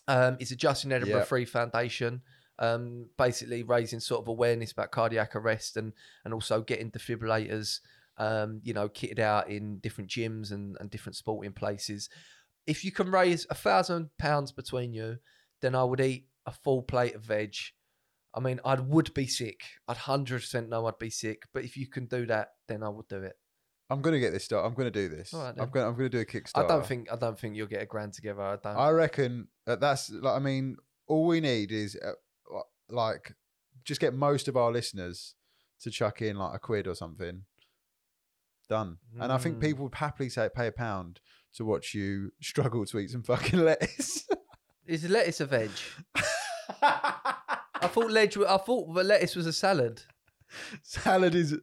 Um, 0.08 0.36
is 0.40 0.50
a 0.50 0.56
Justin 0.56 0.92
Edinburgh 0.92 1.18
Yeah. 1.20 1.24
Free 1.24 1.44
Foundation, 1.44 2.22
um, 2.58 3.08
basically 3.16 3.62
raising 3.62 4.00
sort 4.00 4.20
of 4.22 4.28
awareness 4.28 4.72
about 4.72 4.90
cardiac 4.90 5.34
arrest 5.36 5.76
and 5.76 5.92
and 6.24 6.34
also 6.34 6.60
getting 6.60 6.90
defibrillators, 6.90 7.80
um, 8.18 8.60
you 8.64 8.74
know, 8.74 8.88
kitted 8.88 9.18
out 9.20 9.48
in 9.48 9.78
different 9.78 10.10
gyms 10.10 10.50
and, 10.50 10.76
and 10.80 10.90
different 10.90 11.16
sporting 11.16 11.52
places. 11.52 12.08
If 12.66 12.84
you 12.84 12.92
can 12.92 13.10
raise 13.10 13.46
a 13.48 13.54
thousand 13.54 14.10
pounds 14.18 14.52
between 14.52 14.92
you, 14.92 15.18
then 15.62 15.74
I 15.74 15.84
would 15.84 16.00
eat 16.00 16.26
a 16.44 16.52
full 16.52 16.82
plate 16.82 17.14
of 17.14 17.22
veg. 17.22 17.54
I 18.34 18.40
mean, 18.40 18.60
I 18.64 18.74
would 18.74 19.12
be 19.14 19.26
sick. 19.26 19.60
I'd 19.88 19.96
hundred 19.96 20.40
percent 20.40 20.68
know 20.68 20.86
I'd 20.86 20.98
be 20.98 21.10
sick. 21.10 21.42
But 21.54 21.64
if 21.64 21.76
you 21.76 21.86
can 21.88 22.06
do 22.06 22.26
that, 22.26 22.48
then 22.68 22.82
I 22.82 22.88
would 22.88 23.08
do 23.08 23.22
it. 23.22 23.34
I'm 23.90 24.00
gonna 24.00 24.20
get 24.20 24.32
this 24.32 24.44
started. 24.44 24.66
I'm 24.66 24.74
gonna 24.74 24.90
do 24.90 25.08
this. 25.08 25.32
Right, 25.34 25.54
I'm 25.58 25.68
gonna 25.70 25.88
I'm 25.88 25.94
gonna 25.96 26.08
do 26.08 26.20
a 26.20 26.24
Kickstarter. 26.24 26.64
I 26.64 26.66
don't 26.66 26.86
think 26.86 27.12
I 27.12 27.16
don't 27.16 27.38
think 27.38 27.56
you'll 27.56 27.66
get 27.66 27.82
a 27.82 27.86
grand 27.86 28.12
together. 28.14 28.42
I 28.42 28.56
don't. 28.56 28.76
I 28.76 28.90
reckon 28.90 29.48
that 29.66 29.80
that's 29.80 30.10
like 30.10 30.34
I 30.34 30.38
mean, 30.38 30.76
all 31.06 31.26
we 31.26 31.40
need 31.40 31.72
is 31.72 31.96
uh, 32.02 32.12
like 32.88 33.34
just 33.84 34.00
get 34.00 34.14
most 34.14 34.48
of 34.48 34.56
our 34.56 34.72
listeners 34.72 35.34
to 35.82 35.90
chuck 35.90 36.22
in 36.22 36.36
like 36.38 36.54
a 36.54 36.58
quid 36.58 36.86
or 36.86 36.94
something. 36.94 37.42
Done. 38.68 38.96
And 39.20 39.30
I 39.32 39.36
think 39.38 39.56
Mm. 39.58 39.60
people 39.60 39.84
would 39.84 39.94
happily 39.96 40.30
say 40.30 40.48
pay 40.54 40.68
a 40.68 40.72
pound 40.72 41.20
to 41.56 41.64
watch 41.64 41.92
you 41.92 42.30
struggle 42.40 42.86
to 42.86 42.98
eat 42.98 43.10
some 43.10 43.22
fucking 43.22 43.58
lettuce. 43.64 44.26
Is 44.86 45.08
lettuce 45.08 45.40
a 45.40 45.46
veg? 45.46 45.70
I 46.82 47.88
thought 47.88 48.10
ledge. 48.10 48.36
I 48.36 48.56
thought 48.56 48.92
the 48.94 49.04
lettuce 49.04 49.36
was 49.36 49.46
a 49.46 49.52
salad. 49.52 50.02
Salad 50.82 51.34
is 51.34 51.56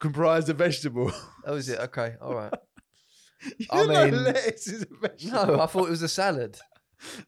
comprised 0.00 0.48
of 0.48 0.56
vegetable. 0.56 1.12
Oh, 1.46 1.54
is 1.56 1.68
it? 1.68 1.78
Okay, 1.80 2.14
all 2.20 2.34
right. 2.34 2.52
you 3.58 3.66
I 3.70 3.86
know 3.86 4.04
mean- 4.10 4.24
lettuce 4.24 4.66
is 4.66 4.82
a 4.82 5.08
vegetable. 5.08 5.46
No, 5.56 5.60
I 5.60 5.66
thought 5.66 5.86
it 5.86 5.90
was 5.90 6.02
a 6.02 6.08
salad. 6.08 6.58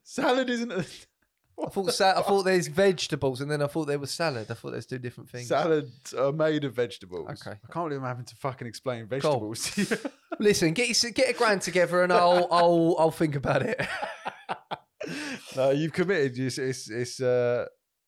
Salad 0.03 0.49
isn't 0.49 0.71
a 0.71 0.85
I 1.63 1.69
thought 1.69 1.93
sa- 1.93 2.17
I 2.17 2.23
thought 2.23 2.43
there's 2.43 2.67
vegetables, 2.67 3.39
and 3.39 3.51
then 3.51 3.61
I 3.61 3.67
thought 3.67 3.85
there 3.85 3.99
was 3.99 4.09
salad. 4.11 4.47
I 4.49 4.55
thought 4.55 4.71
there's 4.71 4.87
two 4.87 4.97
different 4.97 5.29
things. 5.29 5.47
Salads 5.47 6.11
are 6.13 6.31
made 6.31 6.63
of 6.63 6.73
vegetables. 6.73 7.29
Okay. 7.29 7.51
I 7.51 7.71
can't 7.73 7.85
believe 7.87 8.01
I'm 8.01 8.07
having 8.07 8.25
to 8.25 8.35
fucking 8.35 8.67
explain 8.67 9.05
vegetables 9.05 9.69
to 9.71 9.81
you. 9.83 9.97
Listen, 10.39 10.73
get 10.73 11.03
your, 11.03 11.11
get 11.11 11.29
a 11.29 11.33
grand 11.33 11.61
together, 11.61 12.01
and 12.01 12.11
I'll 12.11 12.47
I'll 12.51 12.95
I'll 12.97 13.11
think 13.11 13.35
about 13.35 13.61
it. 13.61 13.79
No, 15.55 15.71
you've 15.71 15.93
committed. 15.93 16.37
It's 16.37 16.57
it's 16.57 16.89
it's 16.89 17.21
uh 17.21 17.65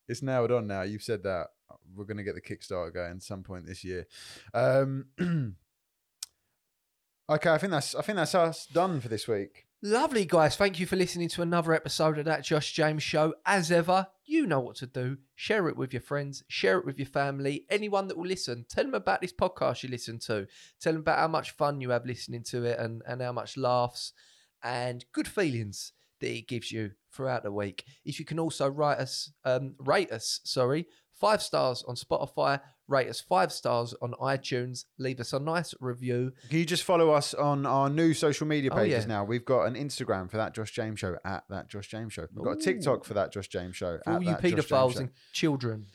it's 0.07 0.21
nailed 0.21 0.51
on 0.51 0.67
now. 0.67 0.81
You've 0.83 1.03
said 1.03 1.23
that 1.23 1.47
we're 1.95 2.05
going 2.05 2.17
to 2.17 2.23
get 2.23 2.35
the 2.35 2.41
Kickstarter 2.41 2.93
going 2.93 3.19
some 3.19 3.43
point 3.43 3.65
this 3.65 3.83
year. 3.83 4.07
Um, 4.53 5.05
okay, 7.29 7.49
I 7.49 7.57
think 7.57 7.71
that's 7.71 7.95
I 7.95 8.01
think 8.01 8.17
that's 8.17 8.35
us 8.35 8.65
done 8.65 8.99
for 9.01 9.07
this 9.07 9.27
week. 9.27 9.67
Lovely, 9.85 10.23
guys. 10.23 10.55
Thank 10.55 10.79
you 10.79 10.85
for 10.85 10.95
listening 10.95 11.27
to 11.29 11.41
another 11.41 11.73
episode 11.73 12.17
of 12.17 12.23
that 12.25 12.45
Josh 12.45 12.71
James 12.71 13.03
Show. 13.03 13.33
As 13.45 13.69
ever, 13.69 14.07
you 14.25 14.47
know 14.47 14.61
what 14.61 14.77
to 14.77 14.87
do. 14.87 15.17
Share 15.35 15.67
it 15.67 15.75
with 15.75 15.91
your 15.91 16.01
friends, 16.01 16.41
share 16.47 16.77
it 16.77 16.85
with 16.85 16.97
your 16.97 17.05
family, 17.05 17.65
anyone 17.69 18.07
that 18.07 18.17
will 18.17 18.25
listen. 18.25 18.65
Tell 18.69 18.85
them 18.85 18.93
about 18.93 19.19
this 19.19 19.33
podcast 19.33 19.83
you 19.83 19.89
listen 19.89 20.19
to. 20.19 20.47
Tell 20.79 20.93
them 20.93 21.01
about 21.01 21.19
how 21.19 21.27
much 21.27 21.51
fun 21.51 21.81
you 21.81 21.89
have 21.89 22.05
listening 22.05 22.43
to 22.43 22.63
it 22.63 22.79
and, 22.79 23.01
and 23.05 23.21
how 23.21 23.33
much 23.33 23.57
laughs 23.57 24.13
and 24.63 25.03
good 25.11 25.27
feelings 25.27 25.91
that 26.24 26.36
it 26.38 26.47
gives 26.47 26.71
you 26.71 26.91
throughout 27.11 27.43
the 27.43 27.51
week. 27.51 27.84
If 28.05 28.17
you 28.19 28.26
can 28.26 28.39
also 28.39 28.67
write 28.69 28.97
us, 28.97 29.32
um, 29.45 29.76
rate 29.78 30.11
us, 30.11 30.39
sorry, 30.43 30.88
five 31.11 31.41
stars 31.43 31.84
on 31.88 31.95
Spotify, 31.95 32.59
rate 32.88 33.07
us 33.09 33.19
five 33.21 33.51
stars 33.51 33.93
on 34.01 34.13
iTunes, 34.21 34.86
leave 34.97 35.19
us 35.19 35.34
a 35.34 35.39
nice 35.39 35.74
review. 35.80 36.32
Can 36.49 36.59
you 36.59 36.65
just 36.65 36.84
follow 36.84 37.11
us 37.11 37.34
on 37.34 37.65
our 37.65 37.89
new 37.89 38.13
social 38.13 38.47
media 38.47 38.71
Oh, 38.71 38.76
pages 38.78 39.03
yeah. 39.03 39.07
now? 39.07 39.24
We've 39.26 39.45
got 39.45 39.65
an 39.65 39.76
Instagram 39.76 40.30
for 40.32 40.38
that 40.38 40.53
Josh 40.55 40.71
James 40.71 40.99
Show 40.99 41.17
at 41.26 41.43
that 41.49 41.69
Josh 41.69 41.88
James 41.89 42.13
Show. 42.13 42.28
We've 42.34 42.45
got 42.45 42.57
a 42.57 42.59
TikTok 42.61 43.05
for 43.05 43.13
that 43.15 43.32
Josh 43.32 43.47
James 43.49 43.76
Show. 43.76 43.99
For 44.03 44.09
at 44.09 44.15
all 44.15 44.24
you 44.24 44.30
That 44.32 44.41
Josh 44.41 44.51
James 44.51 44.65
paedophiles 44.65 44.93
Show. 44.93 44.99
and 44.99 45.09
children. 45.34 45.86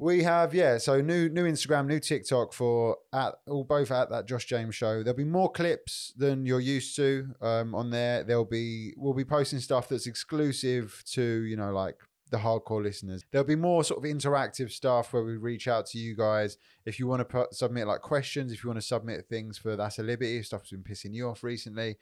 We 0.00 0.22
have 0.22 0.54
yeah, 0.54 0.78
so 0.78 1.00
new 1.00 1.28
new 1.28 1.44
Instagram, 1.44 1.86
new 1.86 1.98
TikTok 1.98 2.52
for 2.52 2.98
at 3.12 3.34
all 3.48 3.64
both 3.64 3.90
at 3.90 4.10
that 4.10 4.28
Josh 4.28 4.44
James 4.44 4.76
show. 4.76 5.02
There'll 5.02 5.16
be 5.16 5.24
more 5.24 5.50
clips 5.50 6.12
than 6.16 6.46
you're 6.46 6.60
used 6.60 6.94
to 6.96 7.34
um, 7.40 7.74
on 7.74 7.90
there. 7.90 8.22
There'll 8.22 8.44
be 8.44 8.94
we'll 8.96 9.12
be 9.12 9.24
posting 9.24 9.58
stuff 9.58 9.88
that's 9.88 10.06
exclusive 10.06 11.02
to 11.14 11.42
you 11.42 11.56
know 11.56 11.72
like 11.72 11.96
the 12.30 12.36
hardcore 12.36 12.82
listeners. 12.82 13.24
There'll 13.32 13.46
be 13.46 13.56
more 13.56 13.82
sort 13.82 14.04
of 14.04 14.08
interactive 14.08 14.70
stuff 14.70 15.12
where 15.12 15.24
we 15.24 15.36
reach 15.36 15.66
out 15.66 15.86
to 15.86 15.98
you 15.98 16.14
guys 16.14 16.58
if 16.84 17.00
you 17.00 17.08
want 17.08 17.20
to 17.20 17.24
put, 17.24 17.54
submit 17.54 17.86
like 17.86 18.00
questions, 18.00 18.52
if 18.52 18.62
you 18.62 18.68
want 18.68 18.80
to 18.80 18.86
submit 18.86 19.26
things 19.28 19.58
for 19.58 19.76
that's 19.76 19.98
a 19.98 20.02
liberty 20.02 20.42
stuff 20.44 20.60
that's 20.60 20.70
been 20.70 20.84
pissing 20.84 21.12
you 21.12 21.28
off 21.28 21.42
recently, 21.42 21.96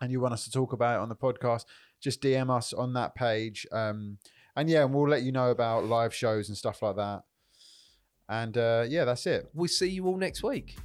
and 0.00 0.10
you 0.10 0.20
want 0.20 0.34
us 0.34 0.44
to 0.44 0.50
talk 0.50 0.72
about 0.72 0.96
it 0.96 1.02
on 1.02 1.08
the 1.08 1.14
podcast. 1.14 1.66
Just 2.00 2.20
DM 2.20 2.50
us 2.50 2.72
on 2.72 2.94
that 2.94 3.14
page. 3.14 3.66
Um, 3.70 4.18
and 4.56 4.68
yeah, 4.68 4.84
and 4.84 4.94
we'll 4.94 5.08
let 5.08 5.22
you 5.22 5.32
know 5.32 5.50
about 5.50 5.84
live 5.84 6.14
shows 6.14 6.48
and 6.48 6.56
stuff 6.56 6.82
like 6.82 6.96
that. 6.96 7.22
And 8.28 8.56
uh, 8.56 8.84
yeah, 8.88 9.04
that's 9.04 9.26
it. 9.26 9.48
We'll 9.54 9.68
see 9.68 9.90
you 9.90 10.06
all 10.06 10.16
next 10.16 10.42
week. 10.42 10.76